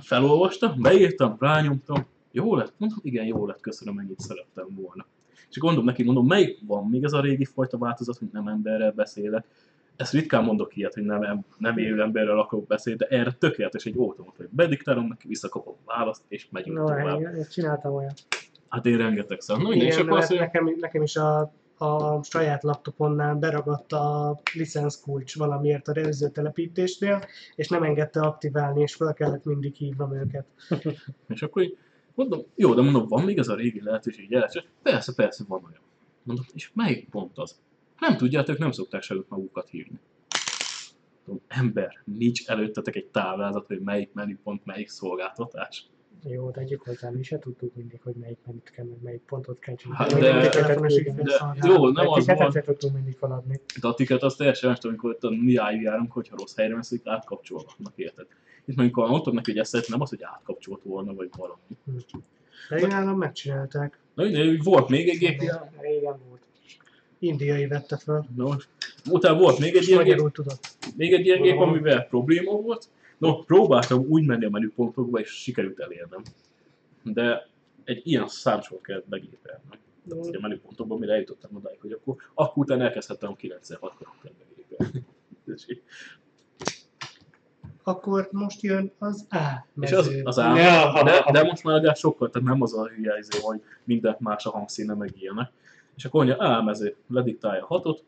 felolvastam, 0.01 0.81
beírtam, 0.81 1.37
rányomtam, 1.39 2.07
jó 2.33 2.55
lett? 2.57 2.73
Mondom, 2.77 2.99
igen, 3.03 3.25
jó 3.27 3.47
lett, 3.47 3.61
köszönöm, 3.61 3.99
ennyit 3.99 4.21
szerettem 4.21 4.67
volna. 4.75 5.07
És 5.51 5.59
gondolom 5.59 5.85
neki, 5.85 6.03
mondom, 6.03 6.27
melyik 6.27 6.59
van 6.67 6.87
még 6.87 7.05
ez 7.05 7.13
a 7.13 7.21
régi 7.21 7.45
fajta 7.45 7.79
változat, 7.79 8.19
hogy 8.19 8.29
nem 8.33 8.49
emberrel 8.49 8.93
beszélek. 8.93 9.45
Ezt 9.97 10.13
ritkán 10.13 10.45
mondok 10.45 10.77
ilyet, 10.77 10.95
hogy 10.95 11.03
nem, 11.03 11.45
nem 11.59 11.79
élő 11.79 12.03
emberrel 12.03 12.39
akarok 12.39 12.67
beszélni, 12.67 12.99
de 12.99 13.07
erre 13.07 13.33
tökéletes 13.33 13.85
egy 13.85 13.99
automat, 13.99 14.37
hogy 14.37 14.49
bediktálom 14.51 15.07
neki, 15.07 15.29
visszakapom 15.29 15.75
a 15.85 15.93
választ, 15.97 16.23
és 16.29 16.47
megyünk 16.51 16.79
No, 16.79 16.85
tovább. 16.85 17.21
én, 17.21 17.35
én 17.35 17.47
csináltam 17.51 17.95
olyan. 17.95 18.13
Hát 18.69 18.87
én 18.87 18.97
rengeteg 18.97 19.41
szám. 19.41 19.63
Na, 19.63 19.69
mindegy, 19.69 19.89
és 19.89 19.97
akkor 19.97 20.19
azt 20.19 20.29
mondja, 20.29 20.47
nekem, 20.47 20.77
nekem 20.81 21.03
is 21.03 21.17
a, 21.17 21.53
a 21.79 22.23
saját 22.23 22.63
laptoponnál 22.63 23.35
beragadt 23.35 23.93
a 23.93 24.41
licensz 24.55 25.01
kulcs 25.01 25.37
valamiért 25.37 25.89
a 25.89 25.97
előző 25.97 26.29
telepítésnél, 26.29 27.25
és 27.55 27.69
nem 27.69 27.83
engedte 27.83 28.21
aktiválni, 28.21 28.81
és 28.81 28.95
fel 28.95 29.13
kellett 29.13 29.45
mindig 29.45 29.75
hívnom 29.75 30.15
őket. 30.15 30.47
És 31.29 31.43
akkor 31.43 31.63
mondom, 32.15 32.43
jó, 32.55 32.75
de 32.75 32.83
mondom, 32.83 33.09
van 33.09 33.25
még 33.25 33.39
ez 33.39 33.49
a 33.49 33.55
régi 33.55 33.83
lehetőség, 33.83 34.33
elcső? 34.33 34.65
Persze, 34.83 35.15
persze, 35.15 35.45
van 35.49 35.65
olyan. 35.65 35.81
Mondom, 36.23 36.45
és 36.55 36.71
melyik 36.75 37.09
pont 37.09 37.39
az? 37.39 37.61
Nem 37.99 38.17
tudjátok, 38.17 38.59
nem 38.59 38.71
szokták 38.71 39.11
ők 39.11 39.29
magukat 39.29 39.69
hívni. 39.69 39.99
Mondom, 41.25 41.45
ember, 41.49 42.03
nincs 42.05 42.49
előttetek 42.49 42.97
egy 42.97 43.07
táblázat, 43.07 43.67
hogy 43.67 43.81
melyik 43.81 44.13
menüpont, 44.13 44.65
melyik 44.65 44.89
szolgáltatás. 44.89 45.87
Jó, 46.23 46.51
tegyük 46.51 46.83
hozzá, 46.83 47.11
mi 47.11 47.23
se 47.23 47.39
tudtuk 47.39 47.75
mindig, 47.75 48.01
hogy 48.03 48.15
melyik 48.15 48.39
menüt 48.47 48.71
kell, 48.71 48.85
meg 48.85 49.03
melyik 49.03 49.21
pontot 49.21 49.59
kell 49.59 49.75
csinálni. 49.75 50.13
Hát 50.13 50.21
de- 50.21 50.49
küldeni. 50.49 50.99
ügyfélszolgálat. 50.99 51.59
De 51.59 51.69
jó, 51.69 51.89
nem 51.89 52.05
Egy 52.07 52.13
az 52.13 52.27
van, 52.27 52.51
se 52.51 52.63
tudtunk 52.63 52.95
mindig 52.95 53.17
feladni. 53.17 53.61
de 53.81 53.89
a 53.89 53.95
tiket 53.95 54.23
azt 54.23 54.37
teljesen 54.39 54.71
más, 54.71 54.79
amikor 54.83 55.11
ott 55.11 55.25
a 55.25 55.31
mi 55.31 55.53
járunk, 55.53 56.13
hogyha 56.13 56.37
rossz 56.39 56.57
helyre 56.57 56.75
veszik, 56.75 57.03
átkapcsolgatnak, 57.05 57.93
érted? 57.97 58.27
Itt 58.65 58.77
mondjuk, 58.77 58.99
ha 58.99 59.07
mondtam 59.07 59.35
neki, 59.35 59.51
hogy 59.51 59.61
ezt 59.61 59.89
nem 59.89 60.01
az, 60.01 60.09
hogy 60.09 60.23
átkapcsolt 60.23 60.83
volna, 60.83 61.15
vagy 61.15 61.31
valami. 61.37 61.61
De 62.69 62.77
én 62.77 62.87
nálam 62.87 63.19
megcsinálták. 63.19 63.99
Na, 64.15 64.25
volt 64.63 64.89
még 64.89 65.09
egy 65.09 65.19
gép, 65.19 65.41
Régen 65.81 66.19
volt. 66.29 66.41
Indiai 67.19 67.67
vette 67.67 67.97
fel, 67.97 68.27
no, 68.37 68.51
utána 69.11 69.39
volt 69.39 69.59
még 69.59 69.75
egy 69.77 69.83
és 69.83 69.89
ilyen 69.89 70.05
gép. 70.05 70.31
Még 70.97 71.13
egy 71.13 71.27
ilyen 71.27 71.43
gép, 71.43 71.59
amivel 71.59 72.07
probléma 72.07 72.53
volt. 72.53 72.89
No, 73.21 73.43
próbáltam 73.45 74.05
úgy 74.09 74.27
menni 74.27 74.45
a 74.45 74.51
menüpontokba, 74.51 75.21
és 75.21 75.29
sikerült 75.29 75.81
elérnem. 75.81 76.23
De 77.03 77.49
egy 77.85 78.01
ilyen 78.05 78.29
számsort 78.29 78.83
kellett 78.83 79.09
begépelni. 79.09 79.63
Tehát 80.09 80.25
hogy 80.25 80.35
a 80.35 80.41
menüpontokban, 80.41 80.99
mire 80.99 81.13
eljutottam 81.13 81.57
odáig, 81.57 81.81
hogy 81.81 81.93
akkor, 81.93 82.17
akkor 82.35 82.65
utána 82.65 82.85
elkezdhettem 82.85 83.35
96 83.35 83.95
karaktert 83.95 84.35
begépelni. 84.35 85.07
Akkor 87.83 88.29
most 88.33 88.61
jön 88.61 88.93
az 88.99 89.27
A 89.31 89.67
És 89.81 89.93
az, 89.93 90.11
az 90.25 90.39
ám, 90.39 90.57
Ja. 90.57 91.03
de, 91.05 91.31
de, 91.33 91.43
most 91.43 91.65
már 91.65 91.75
legalább 91.75 91.97
sokkal, 91.97 92.31
tehát 92.31 92.49
nem 92.49 92.63
az 92.63 92.75
a 92.75 92.89
hülye 92.89 93.19
izé, 93.19 93.39
hogy 93.41 93.63
mindent 93.85 94.21
más 94.21 94.47
a 94.47 94.51
hangszíne, 94.51 94.95
meg 94.95 95.11
ilyenek. 95.19 95.51
És 95.97 96.05
akkor 96.05 96.25
mondja, 96.25 96.47
A 96.57 96.63
mező, 96.63 96.97
lediktálja 97.09 97.67
hatot, 97.67 98.05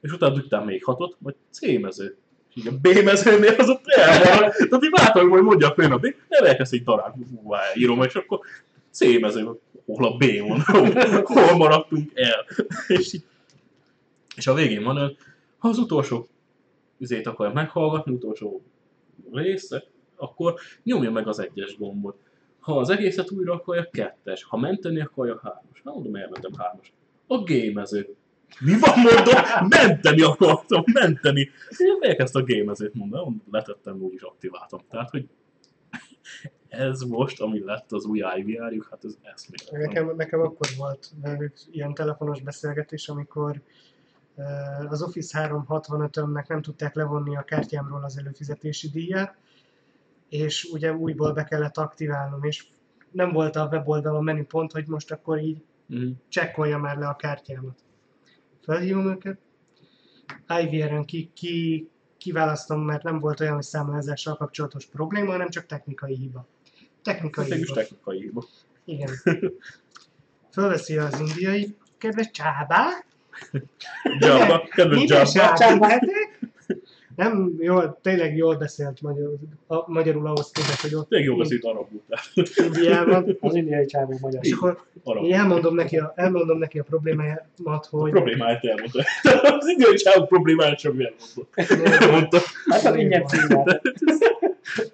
és 0.00 0.12
utána 0.12 0.34
diktál 0.34 0.64
még 0.64 0.84
hatot, 0.84 1.16
vagy 1.18 1.34
C 1.50 1.60
mező. 1.80 2.16
Így 2.54 2.66
a 2.66 2.72
B 2.80 3.02
mezőnél 3.04 3.54
az 3.58 3.68
ott 3.68 3.86
el 3.86 4.18
van. 4.18 4.50
Tehát 4.50 4.84
így 4.84 4.90
látom, 4.92 5.30
hogy 5.30 5.42
mondja 5.42 5.68
a 5.68 5.74
főn 5.74 5.92
a 5.92 5.98
B, 5.98 6.14
nem 6.28 6.44
elkezd 6.44 6.74
egy 6.74 6.82
darál, 6.82 7.10
hú, 7.10 7.54
írom, 7.74 8.02
és 8.02 8.14
akkor 8.14 8.40
C 8.90 9.20
mező, 9.20 9.48
hol 9.84 10.04
a 10.04 10.16
B 10.16 10.24
van, 10.48 10.60
hol, 11.24 11.56
maradtunk 11.56 12.10
el. 12.14 12.46
És, 12.88 13.12
így, 13.12 13.24
és 14.36 14.46
a 14.46 14.54
végén 14.54 14.82
van, 14.82 15.16
ha 15.58 15.68
az 15.68 15.78
utolsó 15.78 16.28
üzét 16.98 17.26
akarja 17.26 17.52
meghallgatni, 17.52 18.12
utolsó 18.12 18.62
része, 19.32 19.84
akkor 20.16 20.54
nyomja 20.82 21.10
meg 21.10 21.28
az 21.28 21.38
egyes 21.38 21.76
gombot. 21.76 22.16
Ha 22.60 22.78
az 22.78 22.90
egészet 22.90 23.30
újra 23.30 23.52
akarja, 23.52 23.88
kettes. 23.92 24.44
Ha 24.44 24.56
menteni 24.56 25.00
akarja, 25.00 25.40
hármas. 25.42 25.82
Hát 25.84 25.94
mondom, 25.94 26.16
elmentem 26.16 26.52
hármas. 26.56 26.92
A 27.26 27.42
gémező. 27.42 28.14
Mi 28.58 28.72
van, 28.78 28.98
mondom? 28.98 29.68
Menteni 29.68 30.22
akartam, 30.22 30.82
menteni. 30.92 31.40
Én 31.78 31.98
elkezdte 32.00 32.38
a 32.38 32.42
gémezőt 32.42 32.94
mondani, 32.94 33.22
mondom, 33.22 33.42
letettem, 33.50 34.02
úgyis 34.02 34.22
aktiváltam. 34.22 34.80
Tehát, 34.90 35.10
hogy 35.10 35.28
ez 36.68 37.00
most, 37.00 37.40
ami 37.40 37.64
lett 37.64 37.92
az 37.92 38.04
új 38.04 38.18
IVR-juk, 38.36 38.88
hát 38.90 39.04
ez 39.04 39.16
eszméletlen. 39.22 39.80
Nekem, 39.80 40.16
nekem 40.16 40.40
akkor 40.40 40.66
volt 40.76 41.10
velük 41.22 41.52
ilyen 41.70 41.94
telefonos 41.94 42.40
beszélgetés, 42.40 43.08
amikor 43.08 43.60
eh, 44.36 44.90
az 44.92 45.02
Office 45.02 45.50
365-ömnek 45.68 46.46
nem 46.46 46.62
tudták 46.62 46.94
levonni 46.94 47.36
a 47.36 47.42
kártyámról 47.42 48.04
az 48.04 48.18
előfizetési 48.18 48.88
díját, 48.88 49.36
és 50.28 50.64
ugye 50.72 50.92
újból 50.92 51.32
be 51.32 51.44
kellett 51.44 51.76
aktiválnom, 51.76 52.44
és 52.44 52.66
nem 53.10 53.32
volt 53.32 53.56
a 53.56 53.68
weboldalon 53.70 54.24
menüpont, 54.24 54.72
hogy 54.72 54.86
most 54.86 55.12
akkor 55.12 55.38
így 55.38 55.62
Mhm. 55.90 56.10
csekkolja 56.28 56.78
már 56.78 56.96
le 56.98 57.06
a 57.08 57.16
kártyámat. 57.16 57.78
Felhívom 58.62 59.08
őket, 59.08 59.38
IVR-en 60.62 61.04
ki, 61.04 61.30
ki, 61.34 61.88
kiválasztom, 62.18 62.80
mert 62.80 63.02
nem 63.02 63.18
volt 63.18 63.40
olyan, 63.40 63.54
hogy 63.54 63.62
számlázással 63.62 64.36
kapcsolatos 64.36 64.86
probléma, 64.86 65.30
hanem 65.30 65.48
csak 65.48 65.66
technikai 65.66 66.14
hiba. 66.14 66.46
Technikai 67.02 67.50
Ez 67.50 67.58
hiba. 67.58 67.74
technikai 67.74 68.18
hiba. 68.20 68.44
Igen. 68.84 69.10
Fölveszi 70.52 70.98
az 70.98 71.20
indiai, 71.20 71.76
kedves 71.98 72.30
csábá, 72.30 73.04
Jabba, 74.18 74.68
kedves 74.68 74.98
minden 74.98 75.26
Jabba. 75.34 75.88
Nem, 77.20 77.54
jól, 77.58 77.98
tényleg 78.02 78.36
jól 78.36 78.56
beszélt 78.56 79.00
magyar, 79.00 79.32
a, 79.66 79.90
magyarul 79.90 80.26
ahhoz 80.26 80.50
képest, 80.50 80.80
hogy 80.80 80.94
ott 80.94 81.08
Tényleg 81.08 81.28
jó 81.28 81.36
beszélt 81.36 81.64
arabul, 81.64 82.02
tehát 82.08 82.30
Indiában. 82.56 83.36
Az 83.40 83.54
indiai 83.54 83.86
csávó 83.86 84.18
magyar. 84.20 84.44
És 84.44 84.52
akkor 84.52 84.84
arab. 85.04 85.24
én 85.24 85.34
elmondom 85.34 85.74
neki 85.74 85.98
a, 85.98 86.12
elmondom 86.16 86.58
neki 86.58 86.78
a 86.78 86.82
problémáját, 86.82 87.48
A 87.64 87.86
hogy 87.90 88.10
problémáját 88.10 88.64
elmondta. 88.64 89.02
Az 89.58 89.66
indiai 89.66 89.94
csávó 89.94 90.26
problémáját 90.26 90.78
sem 90.78 90.92
elmondta. 90.92 92.04
Elmondta. 92.04 92.38
Hát 92.70 92.84
az 92.84 92.94
ingyen 92.94 93.26
címát. 93.26 93.80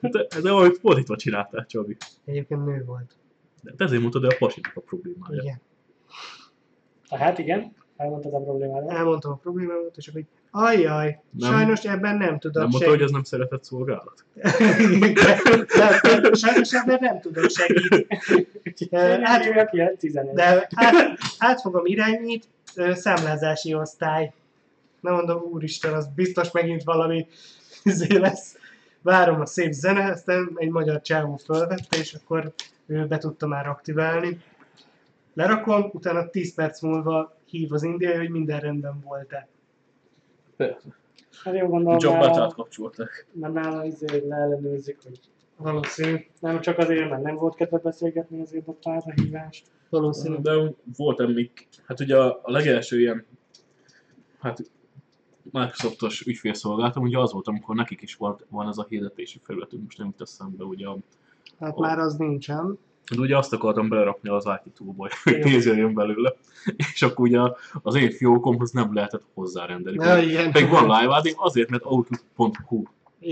De, 0.00 0.26
de 0.42 0.50
ahogy 0.50 0.76
fordítva 0.80 1.16
csináltál, 1.16 1.66
Csabi. 1.66 1.96
egyébként 2.24 2.64
nő 2.64 2.84
volt. 2.86 3.16
De 3.62 3.84
ezért 3.84 4.00
mondtad 4.00 4.24
el 4.24 4.30
a 4.30 4.36
pasinak 4.38 4.72
a 4.74 4.80
problémáját. 4.80 5.42
Igen. 5.42 5.60
Tehát 7.08 7.38
igen, 7.38 7.72
elmondtad 7.96 8.34
a 8.34 8.38
problémádat. 8.38 8.90
Elmondtam 8.90 9.32
a 9.32 9.36
problémámat, 9.36 9.96
és 9.96 10.08
akkor 10.08 10.20
így, 10.20 10.26
ajjaj, 10.50 11.20
Nem. 11.30 11.52
sajnos 11.52 11.84
ebben 11.84 12.16
nem 12.16 12.38
tudok 12.38 12.62
Nem 12.62 12.68
mondta, 12.70 12.88
hogy 12.88 13.02
ez 13.02 13.10
nem 13.10 13.22
szeretett 13.22 13.64
szolgálat? 13.64 14.24
Nem, 15.76 16.32
Sajnos 16.32 16.72
ebben 16.72 16.98
nem 17.00 17.20
tudok 17.20 17.50
segíteni. 17.50 18.06
Hát, 19.22 19.72
ilyen 19.72 19.96
11. 19.98 20.34
de 20.34 20.68
át, 20.74 20.94
át 21.38 21.60
fogom 21.60 21.86
irányít, 21.86 22.44
számlázási 22.92 23.74
osztály. 23.74 24.32
Nem 25.00 25.14
mondom, 25.14 25.42
úristen, 25.42 25.94
az 25.94 26.08
biztos 26.14 26.50
megint 26.50 26.82
valami 26.82 27.26
izé 27.82 28.16
lesz. 28.16 28.56
Várom 29.02 29.40
a 29.40 29.46
szép 29.46 29.72
zene, 29.72 30.10
aztán 30.10 30.52
egy 30.54 30.70
magyar 30.70 31.00
csávó 31.00 31.36
fölvette, 31.36 31.98
és 31.98 32.14
akkor 32.14 32.52
ő 32.86 33.06
be 33.06 33.18
tudta 33.18 33.46
már 33.46 33.66
aktiválni. 33.66 34.40
Lerakom, 35.34 35.90
utána 35.92 36.30
10 36.30 36.54
perc 36.54 36.80
múlva 36.80 37.36
hív 37.46 37.72
az 37.72 37.82
indiai, 37.82 38.16
hogy 38.16 38.30
minden 38.30 38.60
rendben 38.60 39.00
volt-e. 39.04 39.48
Hát 40.56 41.54
jó 41.54 41.66
gondolom, 41.66 41.98
Jobbát 42.00 42.20
nála, 42.34 42.44
átkapcsolták. 42.44 43.26
mert 43.32 43.52
nála 43.52 43.84
izé 43.84 44.22
leellenőrzik, 44.28 44.98
hogy 45.02 45.20
Valószínű. 45.56 46.16
nem 46.40 46.60
csak 46.60 46.78
azért, 46.78 47.10
mert 47.10 47.22
nem 47.22 47.34
volt 47.34 47.54
kedve 47.54 47.78
beszélgetni, 47.78 48.40
azért 48.40 48.64
dobta 48.64 48.90
át 48.92 49.04
a 49.06 49.12
hívást. 49.14 49.66
Valószínű. 49.90 50.36
De 50.36 50.74
volt 50.96 51.34
még, 51.34 51.50
hát 51.86 52.00
ugye 52.00 52.16
a, 52.18 52.40
a 52.42 52.50
legelső 52.50 53.00
ilyen, 53.00 53.24
hát 54.38 54.70
Microsoftos 55.52 56.20
ügyfélszolgálatom, 56.20 57.02
ugye 57.02 57.18
az 57.18 57.32
volt, 57.32 57.46
amikor 57.48 57.74
nekik 57.74 58.02
is 58.02 58.14
volt, 58.14 58.46
van 58.50 58.68
ez 58.68 58.78
a 58.78 58.86
hirdetési 58.88 59.40
felületünk, 59.42 59.82
most 59.84 59.98
nem 59.98 60.06
jut 60.06 60.20
eszembe, 60.20 60.64
ugye, 60.64 60.86
a- 60.86 60.98
Hát 61.60 61.76
Ó. 61.76 61.80
már 61.80 61.98
az 61.98 62.16
nincsen. 62.16 62.78
De 63.14 63.20
ugye 63.20 63.36
azt 63.36 63.52
akartam 63.52 63.88
belerakni 63.88 64.28
az 64.28 64.44
IT 64.64 64.72
toolba, 64.74 65.08
hogy 65.22 65.38
nézőjön 65.38 65.94
belőle, 65.94 66.34
és 66.76 67.02
akkor 67.02 67.26
ugye 67.26 67.40
az 67.82 67.94
én 67.94 68.10
fiókomhoz 68.10 68.70
nem 68.70 68.94
lehetett 68.94 69.22
hozzárendelni. 69.34 70.04
Ja, 70.04 70.18
igen. 70.18 70.52
Pedig 70.52 70.68
van 70.68 71.00
live 71.00 71.34
azért, 71.36 71.70
mert 71.70 71.84
outlook.hu 71.84 72.82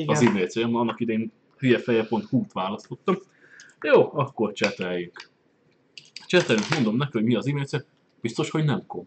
az 0.07 0.23
e-mail 0.23 0.47
célom, 0.47 0.77
annak 0.77 1.01
idén 1.01 1.33
hülyefeje.hu-t 1.59 2.53
választottam. 2.53 3.17
Jó, 3.81 4.11
akkor 4.13 4.53
cseteljünk. 4.53 5.31
Cseteljünk, 6.27 6.69
mondom 6.69 6.97
neki, 6.97 7.11
hogy 7.13 7.25
mi 7.25 7.35
az 7.35 7.47
e-mail 7.47 7.65
cél, 7.65 7.85
biztos, 8.21 8.51
hogy 8.51 8.65
nem 8.65 8.87
kom. 8.87 9.07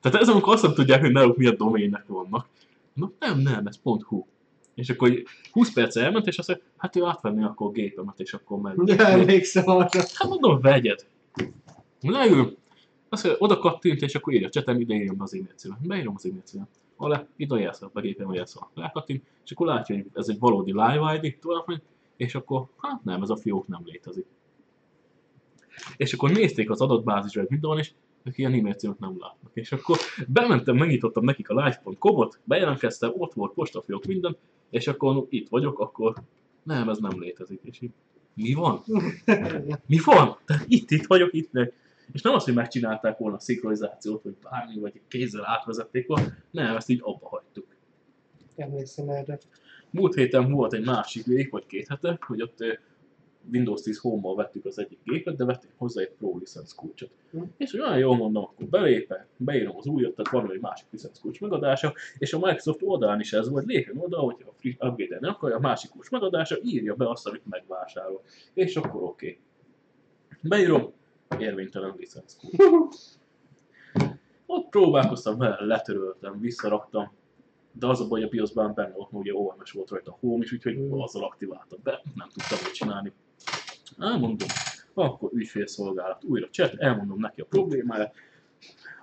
Tehát 0.00 0.20
ez 0.20 0.28
amikor 0.28 0.52
azt 0.52 0.62
nem 0.62 0.74
tudják, 0.74 1.00
hogy 1.00 1.12
náluk 1.12 1.36
milyen 1.36 1.56
doménnek 1.56 2.04
vannak. 2.06 2.48
No, 2.92 3.06
nem, 3.18 3.38
nem, 3.38 3.66
ez 3.66 3.78
.hu. 3.82 4.26
És 4.74 4.90
akkor 4.90 5.10
így 5.10 5.26
20 5.52 5.72
perc 5.72 5.96
elment, 5.96 6.26
és 6.26 6.38
azt 6.38 6.48
mondja, 6.48 6.66
hát 6.76 6.96
ő 6.96 7.04
átvenni 7.04 7.44
akkor 7.44 7.66
a 7.66 7.70
gépemet, 7.70 8.20
és 8.20 8.34
akkor 8.34 8.60
meg. 8.60 8.76
Ja, 8.86 9.06
emlékszem 9.06 9.68
arra. 9.68 9.88
Hát 10.14 10.28
mondom, 10.28 10.60
vegyed. 10.60 11.06
Leül, 12.00 12.56
azt 13.08 13.24
mondja, 13.24 13.44
oda 13.44 13.58
kattint, 13.58 14.02
és 14.02 14.14
akkor 14.14 14.32
írja, 14.32 14.48
csetem, 14.48 14.80
ide 14.80 14.94
írjam 14.94 15.20
az 15.20 15.34
e-mail 15.34 15.54
címet. 15.56 15.86
Beírom 15.86 16.14
az 16.16 16.26
e-mail 16.26 16.42
címet. 16.44 16.68
Alá, 16.96 17.26
ide 17.36 17.54
a 17.54 17.58
jelszó, 17.58 17.88
begépem 17.92 18.28
a 18.28 18.34
jelszó. 18.34 18.60
Rákattint, 18.74 19.24
és 19.44 19.52
akkor 19.52 19.66
látja, 19.66 19.94
hogy 19.94 20.06
ez 20.12 20.28
egy 20.28 20.38
valódi 20.38 20.72
live 20.72 21.20
ID, 21.22 21.38
tovább 21.38 21.66
megy, 21.66 21.82
és 22.16 22.34
akkor, 22.34 22.66
hát 22.76 23.04
nem, 23.04 23.22
ez 23.22 23.30
a 23.30 23.36
fiók 23.36 23.66
nem 23.66 23.80
létezik. 23.84 24.26
És 25.96 26.12
akkor 26.12 26.30
nézték 26.30 26.70
az 26.70 26.80
adatbázisra, 26.80 27.40
hogy 27.40 27.50
mit 27.50 27.60
van, 27.62 27.78
és 27.78 27.92
e-mail 28.36 28.74
címet 28.74 28.98
nem 28.98 29.16
látnak. 29.18 29.50
És 29.54 29.72
akkor 29.72 29.98
bementem, 30.28 30.76
megnyitottam 30.76 31.24
nekik 31.24 31.48
a 31.48 31.64
live.com-ot, 31.64 32.38
bejelentkeztem, 32.44 33.12
ott 33.16 33.32
volt 33.32 33.52
postafiók, 33.52 34.04
minden, 34.04 34.36
és 34.70 34.86
akkor 34.86 35.26
itt 35.28 35.48
vagyok, 35.48 35.78
akkor 35.78 36.14
nem, 36.62 36.88
ez 36.88 36.98
nem 36.98 37.20
létezik. 37.20 37.60
És 37.62 37.80
így, 37.80 37.90
mi 38.34 38.52
van? 38.52 38.82
Mi 39.86 39.98
van? 40.04 40.38
Tehát 40.44 40.64
itt, 40.68 40.90
itt 40.90 41.06
vagyok, 41.06 41.32
itt 41.32 41.52
meg. 41.52 41.72
És 42.12 42.22
nem 42.22 42.34
az, 42.34 42.44
hogy 42.44 42.54
megcsinálták 42.54 43.18
volna 43.18 43.36
a 43.36 43.40
szinkronizációt, 43.40 44.22
vagy 44.22 44.36
bármi, 44.42 44.80
vagy 44.80 45.00
kézzel 45.08 45.46
átvezették 45.46 46.06
volna, 46.06 46.26
nem, 46.50 46.76
ezt 46.76 46.88
így 46.88 47.00
abba 47.02 47.28
hagytuk. 47.28 47.66
Emlékszem 48.56 49.08
erre. 49.08 49.38
Múlt 49.90 50.14
héten 50.14 50.50
volt 50.50 50.72
egy 50.72 50.84
másik 50.84 51.24
vég, 51.24 51.50
vagy 51.50 51.66
két 51.66 51.88
hete, 51.88 52.18
hogy 52.26 52.42
ott 52.42 52.80
Windows 53.52 53.80
10 53.80 53.98
Home-mal 53.98 54.34
vettük 54.34 54.64
az 54.64 54.78
egyik 54.78 54.98
gépet, 55.04 55.36
de 55.36 55.44
vettünk 55.44 55.72
hozzá 55.76 56.00
egy 56.00 56.10
Pro 56.18 56.38
licensz 56.38 56.74
kulcsot. 56.74 57.10
Hm. 57.30 57.42
És 57.56 57.70
hogy 57.70 57.80
olyan 57.80 57.98
jól 57.98 58.16
mondom, 58.16 58.42
akkor 58.42 58.66
belépek, 58.66 59.26
beírom 59.36 59.76
az 59.76 59.86
újat, 59.86 60.14
tehát 60.14 60.32
van 60.32 60.52
egy 60.52 60.60
másik 60.60 60.86
licensz 60.90 61.20
kulcs 61.20 61.40
megadása, 61.40 61.94
és 62.18 62.32
a 62.32 62.38
Microsoft 62.38 62.82
oldalán 62.82 63.20
is 63.20 63.32
ez 63.32 63.48
volt, 63.48 63.66
lépjen 63.66 63.98
oda, 63.98 64.18
hogy 64.18 64.36
a 64.46 64.52
free 64.56 64.76
upgrade 64.78 65.18
nem 65.20 65.30
akarja, 65.30 65.56
a 65.56 65.60
másik 65.60 65.90
kulcs 65.90 66.10
megadása, 66.10 66.56
írja 66.62 66.94
be 66.94 67.08
azt, 67.08 67.26
amit 67.26 67.46
megvásárol. 67.50 68.22
És 68.54 68.76
akkor 68.76 69.02
oké. 69.02 69.26
Okay. 69.26 69.38
Beírom, 70.40 70.92
érvénytelen 71.38 71.94
licensz 71.96 72.36
kulcs. 72.36 72.96
Ott 74.46 74.68
próbálkoztam 74.68 75.38
vele, 75.38 75.64
letöröltem, 75.64 76.40
visszaraktam, 76.40 77.12
de 77.78 77.86
az 77.86 78.00
a 78.00 78.08
baj, 78.08 78.20
hogy 78.20 78.28
a 78.28 78.30
BIOS-ban 78.30 78.74
benne 78.74 78.92
volt, 78.94 79.08
ugye 79.12 79.34
OMS 79.34 79.70
volt 79.72 79.90
rajta 79.90 80.10
a 80.12 80.16
Home 80.20 80.44
is, 80.44 80.52
úgyhogy 80.52 80.76
Mm. 80.78 80.92
azzal 81.00 81.24
aktiváltam 81.24 81.78
be, 81.82 82.02
nem 82.14 82.28
tudtam 82.28 82.58
mit 82.64 82.74
csinálni. 82.74 83.12
Elmondom, 83.98 84.48
akkor 84.94 85.30
ügyfélszolgálat, 85.32 86.24
újra 86.24 86.48
chat, 86.50 86.74
elmondom 86.78 87.20
neki 87.20 87.40
a 87.40 87.44
problémáját, 87.44 88.14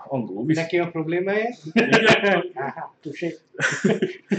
angolul 0.07 0.45
visz. 0.45 0.57
Neki 0.57 0.79
a 0.79 0.89
problémája? 0.89 1.49
Áhá, 2.53 2.93
tusé. 2.99 3.37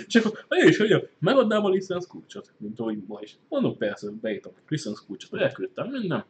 Csak 0.06 0.24
akkor, 0.24 0.44
ő 0.48 0.68
is, 0.68 0.76
hogy 0.76 1.08
megadnám 1.18 1.64
a 1.64 1.68
licensz 1.68 2.06
kulcsot, 2.06 2.52
mint 2.58 2.80
ahogy 2.80 3.02
ma 3.06 3.18
is. 3.20 3.38
Mondom, 3.48 3.76
persze, 3.76 4.10
beírtam 4.20 4.52
a 4.56 4.60
licensz 4.68 5.04
kulcsot, 5.06 5.40
elküldtem 5.40 5.88
minden. 5.90 6.24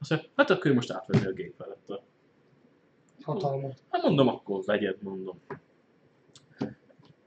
Azt 0.00 0.10
mondja, 0.10 0.28
hát 0.36 0.50
akkor 0.50 0.72
most 0.72 0.90
átvenni 0.90 1.26
a 1.26 1.32
gép 1.32 1.54
felett. 1.56 2.00
Hatalmat. 3.22 3.78
Hát 3.90 4.02
mondom, 4.02 4.28
akkor 4.28 4.62
vegyed, 4.64 5.02
mondom. 5.02 5.40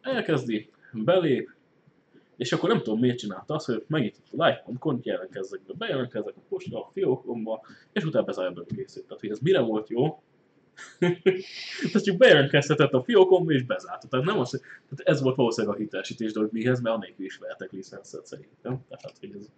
Elkezdi, 0.01 0.69
belép, 0.91 1.49
és 2.37 2.51
akkor 2.51 2.69
nem 2.69 2.77
tudom 2.77 2.99
miért 2.99 3.17
csinálta 3.17 3.53
azt, 3.53 3.65
hogy 3.65 3.83
megnyitott 3.87 4.25
a 4.37 4.45
live.com, 4.45 4.99
jelentkezzek 5.03 5.61
be, 5.67 5.73
bejelentkezzek 5.77 6.33
a 6.37 6.41
posta, 6.49 6.79
a 6.79 6.89
fiókomba, 6.93 7.61
és 7.91 8.03
utána 8.03 8.25
bezárja 8.25 8.51
be 8.51 8.61
a 8.61 8.75
készült. 8.75 9.05
Tehát, 9.05 9.21
hogy 9.21 9.29
ez 9.29 9.39
mire 9.39 9.59
volt 9.59 9.89
jó? 9.89 10.21
Tehát 11.81 12.03
csak 12.03 12.17
bejelentkeztetett 12.17 12.91
a 12.91 13.03
fiókomba 13.03 13.51
és 13.51 13.63
bezárta. 13.63 14.07
Tehát 14.07 14.25
nem 14.25 14.39
az, 14.39 14.49
tehát 14.49 14.99
ez 15.03 15.21
volt 15.21 15.35
valószínűleg 15.35 15.75
a 15.75 15.79
hitelesítés 15.79 16.31
dolog 16.31 16.49
mihez, 16.51 16.81
mert 16.81 16.95
anélkül 16.95 17.25
is 17.25 17.37
vehetek 17.37 17.71
licenszet 17.71 18.25
szerintem. 18.25 18.85
Tehát, 18.89 19.17
hogy 19.19 19.35
ez... 19.35 19.49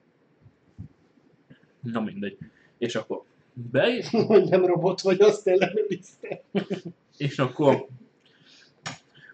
Na 1.81 2.01
mindegy. 2.01 2.37
És 2.77 2.95
akkor 2.95 3.23
be, 3.53 4.03
Hogy 4.27 4.49
nem 4.49 4.65
robot 4.65 5.01
vagy, 5.01 5.21
azt 5.21 5.47
ellenőrizte. 5.47 6.41
és 7.17 7.39
akkor 7.39 7.87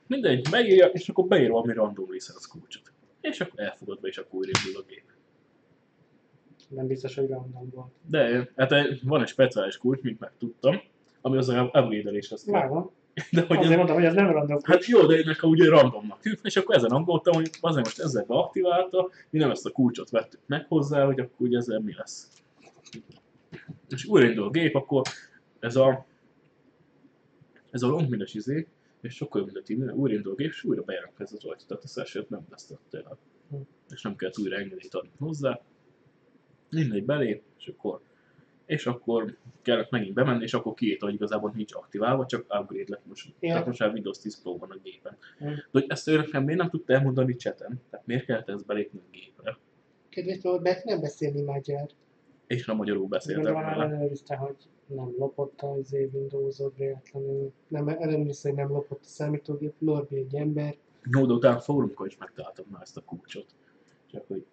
mindegy, 0.09 0.47
megírja, 0.51 0.85
és 0.85 1.09
akkor 1.09 1.27
beír 1.27 1.49
valami 1.49 1.73
random 1.73 2.11
licensz 2.11 2.45
kulcsot. 2.45 2.91
És 3.21 3.41
akkor 3.41 3.59
elfogadva, 3.59 4.07
és 4.07 4.17
akkor 4.17 4.39
újra 4.39 4.79
a 4.79 4.83
gép. 4.87 5.03
Nem 6.67 6.87
biztos, 6.87 7.15
hogy 7.15 7.27
random 7.27 7.69
volt. 7.73 7.91
De 8.05 8.51
hát 8.55 8.73
van 9.03 9.21
egy 9.21 9.27
speciális 9.27 9.77
kulcs, 9.77 10.01
mint 10.01 10.19
megtudtam, 10.19 10.81
ami 11.21 11.37
az 11.37 11.49
a 11.49 11.63
upgrade-eléshez 11.63 12.43
kell. 12.43 12.59
Vágom. 12.59 12.91
De 13.31 13.41
hogy 13.47 13.57
Azért 13.57 13.71
ez, 13.71 13.75
mondtam, 13.75 13.95
hogy 13.95 14.05
ez 14.05 14.13
nem 14.13 14.31
random. 14.31 14.59
hát 14.63 14.85
jó, 14.85 15.05
de 15.05 15.17
ennek 15.17 15.43
ugye 15.43 15.69
randomnak 15.69 16.19
tűnt, 16.19 16.39
és 16.43 16.55
akkor 16.55 16.75
ezen 16.75 16.91
aggódtam, 16.91 17.33
hogy 17.33 17.49
azért 17.61 17.85
most 17.85 17.99
ezzel 17.99 18.25
beaktiválta, 18.27 19.09
mi 19.29 19.39
nem 19.39 19.51
ezt 19.51 19.65
a 19.65 19.71
kulcsot 19.71 20.09
vettük 20.09 20.39
meg 20.45 20.65
hozzá, 20.67 21.05
hogy 21.05 21.19
akkor 21.19 21.47
ugye 21.47 21.57
ezzel 21.57 21.79
mi 21.79 21.93
lesz. 21.97 22.27
És 23.89 24.05
újra 24.05 24.27
indul 24.27 24.45
a 24.47 24.49
gép, 24.49 24.75
akkor 24.75 25.01
ez 25.59 25.75
a 25.75 26.05
ez 27.71 27.81
a 27.81 27.87
longminus 27.87 28.33
izé, 28.33 28.67
és 29.01 29.15
sokkal 29.15 29.41
jobb, 29.41 29.55
a 29.55 29.61
tímnél, 29.61 29.93
újra 29.93 30.15
indul 30.15 30.33
és 30.33 30.63
újra 30.63 30.81
bejelentkezett 30.81 31.43
rajta, 31.43 31.65
tehát 31.67 31.83
a 31.83 31.87
session 31.87 32.25
nem 32.29 32.45
vesztette 32.49 32.97
el. 32.97 33.17
És 33.89 34.01
nem 34.01 34.15
kellett 34.15 34.37
újra 34.37 34.57
engedélyt 34.57 34.93
adni 34.93 35.11
hozzá. 35.17 35.61
Mindegy 36.69 37.05
belép, 37.05 37.43
és 37.57 37.67
akkor 37.67 38.01
és 38.69 38.85
akkor 38.85 39.37
kellett 39.61 39.89
megint 39.89 40.13
bemenni, 40.13 40.43
és 40.43 40.53
akkor 40.53 40.73
kiírta, 40.73 41.05
hogy 41.05 41.13
igazából 41.13 41.51
nincs 41.55 41.73
aktiválva, 41.73 42.25
csak 42.25 42.41
upgrade 42.41 42.83
lett 42.87 43.05
most. 43.07 43.33
Ja. 43.39 43.49
Tehát 43.49 43.65
most 43.65 43.79
már 43.79 43.91
Windows 43.91 44.19
10 44.19 44.41
Pro 44.41 44.57
van 44.57 44.69
a 44.69 44.77
gépen. 44.83 45.17
Hm. 45.37 45.45
De 45.45 45.61
hogy 45.71 45.85
ezt 45.87 46.07
ő 46.07 46.17
nekem 46.17 46.43
miért 46.43 46.59
nem 46.59 46.69
tudta 46.69 46.93
elmondani 46.93 47.35
chaten? 47.35 47.81
Tehát 47.89 48.05
miért 48.05 48.25
kellett 48.25 48.49
ezt 48.49 48.65
belépni 48.65 48.99
a 48.99 49.09
gépre? 49.11 49.57
Kedves 50.09 50.41
volt, 50.41 50.61
be, 50.61 50.81
nem 50.83 51.01
beszélni 51.01 51.41
magyar. 51.41 51.89
És 52.47 52.65
nem 52.65 52.75
magyarul 52.75 53.07
beszéltem 53.07 53.53
vele. 53.53 53.97
hogy 54.37 54.55
nem 54.95 55.13
lopott 55.17 55.61
az 55.61 55.93
Windows-ot 55.93 56.77
véletlenül. 56.77 57.51
Nem, 57.67 57.87
ellenőrizte, 57.87 58.49
hogy 58.49 58.57
nem 58.57 58.71
lopott 58.71 59.03
a 59.03 59.07
számítógép, 59.07 59.73
Norbi 59.77 60.15
egy 60.15 60.35
ember. 60.35 60.75
Jó, 61.11 61.25
de 61.25 61.33
utána 61.33 61.59
fórumkor 61.59 62.07
is 62.07 62.17
megtaláltam 62.17 62.65
már 62.69 62.81
ezt 62.81 62.97
a 62.97 63.01
kulcsot. 63.01 63.45
Csak 64.11 64.27
hogy 64.27 64.45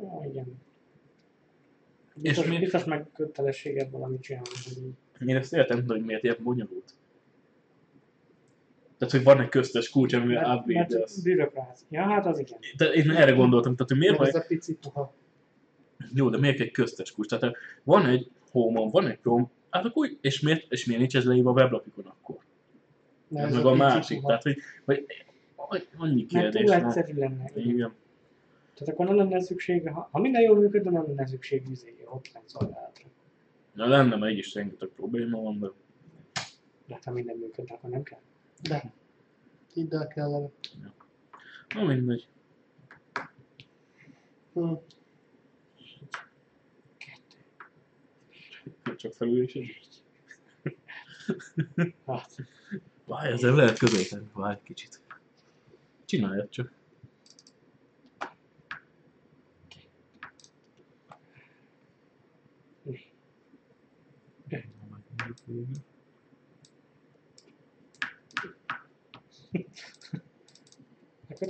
Ó, 0.00 0.24
igen. 0.24 0.60
Biztos, 2.14 2.46
mi- 2.46 2.58
biztos 2.58 2.84
meg 2.84 3.06
kötelességed 3.14 3.90
valamit 3.90 4.20
csinálni, 4.20 4.48
hogy 5.18 5.28
én 5.28 5.36
ezt 5.36 5.52
értem, 5.52 5.84
hogy 5.86 6.04
miért 6.04 6.22
ilyen 6.22 6.36
bonyolult. 6.42 6.94
Tehát, 8.98 9.14
hogy 9.14 9.24
van 9.24 9.40
egy 9.40 9.48
köztes 9.48 9.90
kulcs, 9.90 10.14
upgrade 10.14 10.62
mert 10.74 11.22
bürokrácia. 11.22 11.86
Ja, 11.90 12.02
hát 12.02 12.26
az 12.26 12.38
igen. 12.38 12.58
De 12.76 12.92
én 12.92 13.10
erre 13.10 13.32
gondoltam, 13.32 13.74
tehát 13.74 13.90
hogy 13.90 13.98
miért 13.98 14.16
van 14.16 14.26
ez 14.26 14.34
a 14.34 14.44
pici 14.48 14.74
puha. 14.74 15.12
Jó, 16.14 16.28
de 16.28 16.38
miért 16.38 16.60
egy 16.60 16.70
köztes 16.70 17.12
kulcs? 17.12 17.28
Tehát 17.28 17.56
van 17.82 18.06
egy 18.06 18.30
home 18.50 18.90
van 18.90 19.06
egy 19.06 19.18
Chrome, 19.20 19.46
Hát 19.70 19.84
akkor, 19.84 20.06
úgy- 20.08 20.18
és 20.20 20.40
miért, 20.40 20.72
és 20.72 20.84
miért 20.84 21.00
nincs 21.00 21.16
ez 21.16 21.24
leírva 21.24 21.50
a 21.50 21.52
weblapjukon 21.52 22.06
akkor? 22.06 22.38
Mert 23.28 23.46
Ez 23.46 23.54
meg 23.54 23.64
a 23.64 23.70
pici 23.70 23.82
másik, 23.82 24.20
tehát 24.22 24.42
hogy, 24.42 24.56
hogy 24.84 25.06
hogy 25.54 25.88
annyi 25.96 26.26
Mert 26.32 26.50
kérdés 26.52 26.70
túl 26.70 26.80
van. 26.80 26.86
egyszerű 26.86 27.18
lenne. 27.18 27.50
Igen. 27.54 27.94
Tehát 28.74 28.94
akkor 28.94 29.06
nem 29.06 29.16
lenne 29.16 29.40
szükség, 29.40 29.88
ha, 29.88 30.08
ha 30.12 30.18
minden 30.20 30.42
jól 30.42 30.58
működne, 30.58 30.90
nem 30.90 31.06
lenne 31.06 31.26
szükség 31.26 31.62
izé, 31.70 32.02
hotline 32.04 32.42
szolgálatra. 32.46 33.04
Na 33.72 33.86
lenne, 33.86 34.16
mert 34.16 34.32
így 34.32 34.38
is 34.38 34.54
rengeteg 34.54 34.88
probléma 34.88 35.40
van, 35.40 35.58
de 35.58 35.66
De 36.86 36.94
hát, 36.94 37.04
ha 37.04 37.10
minden 37.12 37.36
működne, 37.36 37.74
akkor 37.74 37.90
nem 37.90 38.02
kell. 38.02 38.18
De. 38.62 38.92
Hidd 39.74 39.94
el 39.94 40.06
kellene. 40.08 40.48
na 41.74 41.84
mindegy. 41.84 42.26
Hm. 44.52 44.72
Csak 48.96 49.12
felül 49.12 49.42
is 49.42 49.54
ez. 49.54 49.66
Hát, 52.06 52.34
Várj, 53.04 53.32
ezzel 53.32 53.54
lehet 53.54 53.78
közelíteni. 53.78 54.30
Várj 54.32 54.54
egy 54.54 54.62
kicsit. 54.62 55.00
Csináljad 56.04 56.48
csak. 56.48 56.72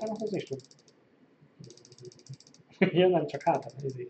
utána 0.01 0.19
hozni 0.19 0.37
is 0.37 0.45
tud. 0.45 0.61
ja, 2.79 3.09
nem 3.09 3.27
csak 3.27 3.43
hátra, 3.43 3.71
izé. 3.83 4.09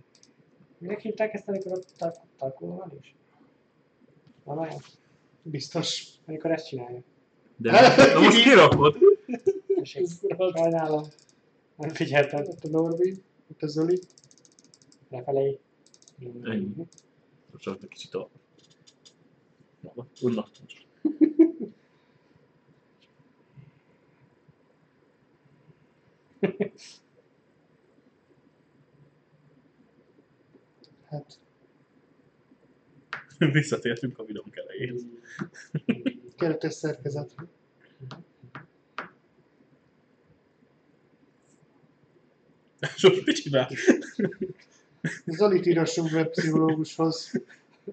Minek 0.80 1.00
hívták 1.00 1.34
ezt, 1.34 1.48
amikor 1.48 1.72
ott 1.72 1.92
tar- 1.96 2.20
tarkolóval 2.36 2.92
is? 3.00 3.14
Van 4.44 4.58
olyan? 4.58 4.80
Biztos. 5.42 6.08
Amikor 6.26 6.50
ezt 6.50 6.66
csinálja. 6.66 7.02
De 7.56 7.70
na 8.14 8.20
most 8.20 8.42
kirakod. 8.42 8.96
Sajnálom. 10.54 11.04
Nem 11.76 11.88
figyeltem. 11.88 12.44
Ott 12.46 12.64
a 12.64 12.68
Norbi, 12.68 13.22
ott 13.50 13.62
a 13.62 13.66
Zoli. 13.66 14.00
Lefelé. 15.08 15.58
Ennyi. 16.42 16.72
Csak 17.58 17.82
egy 17.82 17.88
kicsit 17.88 18.14
a... 18.14 18.28
Na, 19.80 20.06
unnak. 20.20 20.48
Hát 31.10 31.38
Visszatértünk 33.52 34.18
a 34.18 34.24
videónk 34.24 34.56
elejéhez. 34.56 35.06
keretes 36.36 36.74
szerkezet. 36.74 37.34
És 42.96 43.02
most 43.02 43.26
mit 43.26 43.36
csinál? 43.36 43.70
Zolit 45.26 45.66
írassunk 45.66 46.12
webpszichológushoz. 46.12 47.32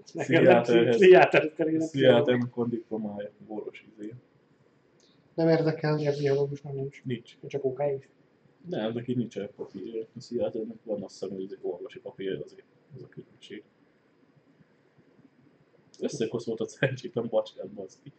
Pszichiáterhez. 0.03 0.95
Pszichiáterhez 0.95 1.51
kerülnek. 1.55 1.87
Sziátem 1.87 2.51
van 2.55 2.69
diplomája, 2.69 3.29
orvos 3.47 3.85
izé. 3.97 4.13
Nem 5.33 5.47
érdekel. 5.47 5.99
Ilyen 5.99 6.13
pszichológus 6.13 6.61
már 6.61 6.73
nincs. 6.73 7.03
Nincs. 7.03 7.37
Csak 7.47 7.63
OK 7.63 7.79
is. 7.97 8.09
Nem, 8.69 8.93
neki 8.93 9.13
nincs 9.13 9.37
egy 9.37 9.49
papírja. 9.49 10.07
A 10.15 10.19
sziáternek 10.19 10.77
van 10.83 11.03
azt 11.03 11.19
hiszem, 11.19 11.35
hogy 11.35 11.57
orvosi 11.61 11.99
papírja 11.99 12.43
azért. 12.43 12.65
Ez 12.95 13.01
a 13.01 13.07
különbség. 13.07 13.63
Összekoszolt 15.99 16.59
a 16.59 16.67
szerencsétlen 16.67 17.27
bacskát, 17.29 17.69
baszki. 17.69 18.11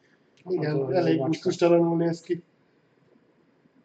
Igen, 0.49 0.75
Attól, 0.77 0.95
elég 0.95 1.19
gusztustalanul 1.19 1.97
néz 1.97 2.21
ki. 2.21 2.43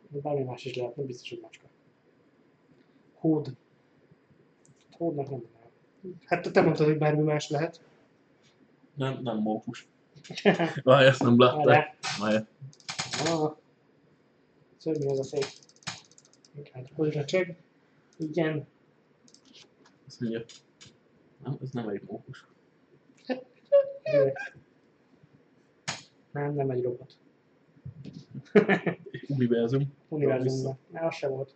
De 0.09 0.19
Bármi 0.19 0.43
más 0.43 0.65
is 0.65 0.75
lehet, 0.75 0.95
nem 0.95 1.05
biztos, 1.05 1.29
hogy 1.29 1.39
macska. 1.39 1.67
Hód. 3.13 3.55
Hódnak 4.91 5.29
nem 5.29 5.39
tudom. 5.39 6.21
Hát 6.25 6.51
te 6.51 6.61
mondtad, 6.61 6.85
hogy 6.85 6.97
bármi 6.97 7.21
más 7.23 7.49
lehet. 7.49 7.81
Nem, 8.93 9.19
nem 9.21 9.37
mókus. 9.37 9.87
Várj, 10.83 11.05
ezt 11.05 11.23
nem 11.23 11.39
láttam. 11.39 11.63
De, 11.63 11.95
Várj. 12.19 12.37
ah, 13.25 13.55
szörnyű 14.77 15.07
az 15.07 15.19
a 15.19 15.23
szék. 15.23 15.45
Inkább. 16.55 16.89
Hogy 16.95 17.13
recseg. 17.13 17.57
Igen. 18.17 18.67
Azt 20.07 20.19
mondja. 20.19 20.43
Nem, 21.43 21.57
ez 21.61 21.71
nem 21.71 21.87
egy 21.87 22.01
mókus. 22.07 22.47
Nem, 26.31 26.53
nem 26.53 26.69
egy 26.69 26.83
robot. 26.83 27.17
Univerzum. 29.27 29.93
Univerzumban. 30.07 30.77
Mert 30.89 31.05
az 31.05 31.15
se 31.15 31.27
volt. 31.27 31.55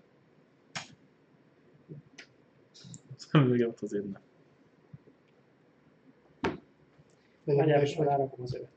Szemüvegemet 3.15 3.81
azért 3.81 4.11
nem. 4.11 4.21
Nagyjából 7.43 7.83
is 7.83 7.97
rárakom 7.97 8.41
az 8.41 8.55
övet. 8.55 8.71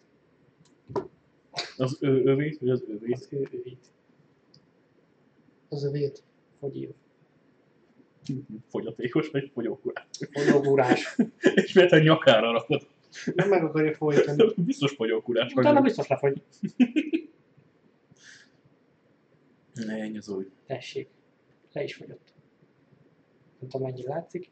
Az 1.77 1.99
ő, 2.01 2.25
övét, 2.25 2.59
vagy 2.59 2.71
az 2.71 2.83
övét? 2.89 3.15
Az 3.15 3.29
ő 3.31 3.49
övét. 3.53 3.93
Az 5.69 5.85
övét. 5.85 6.23
Fogyív. 6.59 6.91
Fogyatékos 8.69 9.31
vagy 9.31 9.51
fogyókurás. 9.55 10.07
Fogyógúrás. 10.33 11.17
És 11.55 11.73
miért 11.73 11.93
a 11.93 11.99
nyakára 11.99 12.53
rakod? 12.53 12.87
Nem 13.35 13.49
meg 13.49 13.65
akarja 13.65 13.95
folytani. 13.95 14.53
Biztos 14.67 14.93
fogyókurás 14.93 15.53
Utána 15.53 15.81
biztos 15.81 16.07
lefogy. 16.07 16.43
Ne, 19.87 19.95
ennyi 19.95 20.17
az 20.19 20.29
új. 20.29 20.49
Tessék. 20.67 21.09
Le 21.73 21.83
is 21.83 21.95
fogyott. 21.95 22.33
Nem 23.59 23.69
tudom, 23.71 23.87
mennyire 23.87 24.09
látszik. 24.09 24.51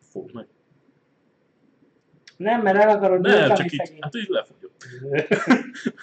Fog 0.00 0.30
meg. 0.32 0.46
Nem, 2.36 2.62
mert 2.62 2.78
el 2.78 2.88
akarod 2.88 3.20
Nem, 3.20 3.54
csak 3.54 3.72
így, 3.72 3.80
szegény. 3.84 3.98
hát 4.00 4.14
így 4.14 4.28
lefogyott. 4.28 4.84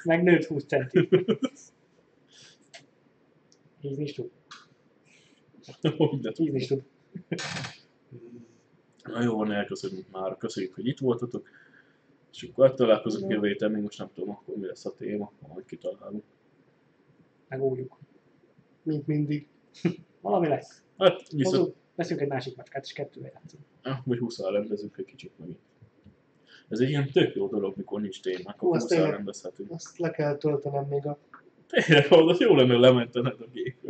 Meg 0.04 0.24
nőtt 0.24 0.46
20 0.46 0.66
centi. 0.66 1.10
Hízni 3.82 4.04
is 4.04 4.14
tud. 4.14 4.32
Hogy 5.98 6.20
ne 6.22 6.32
Hízni 6.36 6.60
is 6.60 6.68
tud. 6.68 6.84
Na 9.04 9.22
jó, 9.24 9.36
van, 9.38 9.52
elköszönjük 9.52 10.12
már. 10.12 10.38
Köszönjük, 10.38 10.74
hogy 10.74 10.88
itt 10.88 11.00
voltatok. 11.00 11.48
És 12.32 12.44
akkor 12.44 12.74
találkozunk 12.74 13.32
jövő 13.32 13.48
héten, 13.48 13.72
még 13.72 13.82
most 13.82 13.98
nem 13.98 14.10
tudom, 14.14 14.30
akkor 14.30 14.56
mi 14.56 14.66
lesz 14.66 14.86
a 14.86 14.94
téma, 14.94 15.32
majd 15.54 15.66
kitalálunk. 15.66 16.24
Megújjuk. 17.48 17.98
Mint 18.84 19.08
mindig. 19.08 19.48
Valami 20.22 20.48
lesz. 20.48 20.84
Hát, 20.98 21.30
viszont, 21.30 21.56
Hozunk, 21.56 21.76
veszünk 21.96 22.22
egy 22.22 22.28
másik 22.28 22.56
macskát, 22.56 22.84
és 22.86 22.94
kettővel 22.94 23.32
játszunk. 23.34 23.64
ah, 23.84 23.98
vagy 24.06 24.18
20 24.18 24.40
rendezünk 24.40 24.98
egy 24.98 25.06
kicsit 25.06 25.32
megint. 25.38 25.60
Ez 26.70 26.80
egy 26.80 26.90
ilyen 26.90 27.12
tök 27.12 27.36
jó 27.36 27.48
dolog, 27.48 27.74
mikor 27.78 28.02
nincs 28.02 28.20
Hú, 28.24 28.32
akkor 28.44 28.76
az 28.76 28.82
20 28.82 28.92
tényleg. 28.92 29.12
rendezhetünk. 29.12 29.72
Azt 29.72 29.98
le 29.98 30.12
kell 30.12 30.38
töltenem 30.38 30.86
még 30.88 31.06
a... 31.06 31.18
Tényleg, 31.68 32.12
az 32.12 32.40
jó 32.40 32.56
lenne, 32.56 32.78
lementened 32.78 33.42
a 33.42 33.48
gépről. 33.54 33.85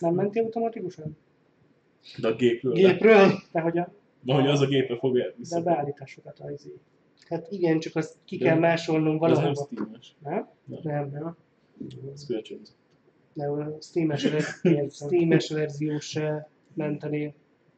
Nem 0.00 0.14
mentél 0.14 0.42
automatikusan? 0.44 1.16
De 2.20 2.28
a 2.28 2.34
gépről. 2.34 2.72
Gépről? 2.72 3.28
De 3.52 3.60
hogy 3.60 3.78
a 3.78 3.92
De 4.22 4.34
hogy 4.34 4.46
az 4.46 4.60
a 4.60 4.66
gépe 4.66 4.96
fogja 4.96 5.24
de 5.24 5.34
vissza. 5.36 5.62
beállításokat 5.62 6.38
a 6.40 6.50
izé. 6.50 6.72
Hát 7.28 7.46
igen, 7.50 7.78
csak 7.80 7.96
azt 7.96 8.16
ki 8.24 8.36
De- 8.36 8.44
kell 8.44 8.58
másolnom 8.58 9.14
Ez 9.14 9.20
nem 9.20 9.30
valahova. 9.30 9.68
Steam-es. 9.72 10.14
Nem? 10.24 10.48
Nem, 10.82 11.10
nem. 11.10 11.36
Ez 12.12 12.26
kölcsönző. 12.26 12.72
De 13.32 13.46
a 13.46 13.76
Steam-es, 13.80 14.28
Steam-es 14.90 15.50
verzió 15.50 15.98
se 15.98 16.48
menteni. 16.74 17.34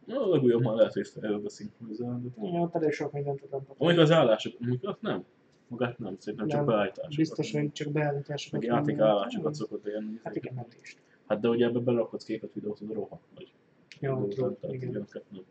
Na, 0.06 0.22
a 0.26 0.28
legújabb 0.28 0.62
már 0.62 0.74
lehet, 0.74 0.92
hogy 0.92 1.08
felbe 1.08 1.48
szinkronizálni. 1.48 2.32
de- 2.36 2.46
Igen, 2.48 2.60
ott 2.60 2.74
elég 2.74 2.92
sok 2.92 3.12
mindent 3.12 3.40
tudom. 3.40 3.64
Amíg 3.78 3.98
az 3.98 4.10
állások, 4.10 4.52
azt 4.82 5.00
nem. 5.02 5.24
Magát 5.72 5.98
nem, 5.98 6.16
szerintem 6.18 6.48
csak 6.48 6.64
beállításokat. 6.64 7.16
Biztos, 7.16 7.52
hogy 7.52 7.72
csak 7.72 7.92
beállításokat. 7.92 8.60
Meg 8.60 8.68
kell 8.68 8.78
játék 8.78 8.96
menni. 8.96 9.08
állásokat 9.08 9.54
szokott 9.54 9.86
élni. 9.86 10.20
Hát 10.24 10.36
igen, 10.36 10.54
mentést. 10.54 10.98
Hát 11.26 11.40
de 11.40 11.48
ugye 11.48 11.66
ebbe 11.66 11.78
belerakod 11.78 12.24
képet, 12.24 12.50
videót, 12.52 12.80
az 12.80 12.88
rohadt 12.92 13.22
nagy. 13.34 13.52
Jó, 14.00 14.28
tudom, 14.28 14.56
igen. 14.70 14.90
nem. 14.90 15.44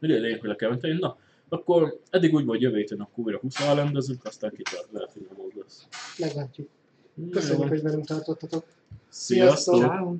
Ugye 0.00 0.18
lényeg, 0.18 0.56
kell 0.56 0.70
menteni. 0.70 0.98
Na, 0.98 1.16
akkor 1.48 2.00
eddig 2.10 2.34
úgy 2.34 2.44
vagy 2.44 2.60
jövő 2.60 2.76
héten 2.76 3.00
akkor 3.00 3.24
újra 3.24 3.38
20 3.38 3.74
rendezünk, 3.74 4.24
aztán 4.24 4.50
kitart 4.56 4.88
lehet, 4.92 5.12
hogy 5.12 5.26
nem 5.28 5.46
lesz. 5.62 5.86
Meglátjuk. 6.18 6.68
Köszönjük, 7.30 7.68
hogy 7.68 7.82
velünk 7.82 8.04
tartottatok. 8.04 8.66
Sziasztok! 9.08 9.74
Sziasztok! 9.76 10.16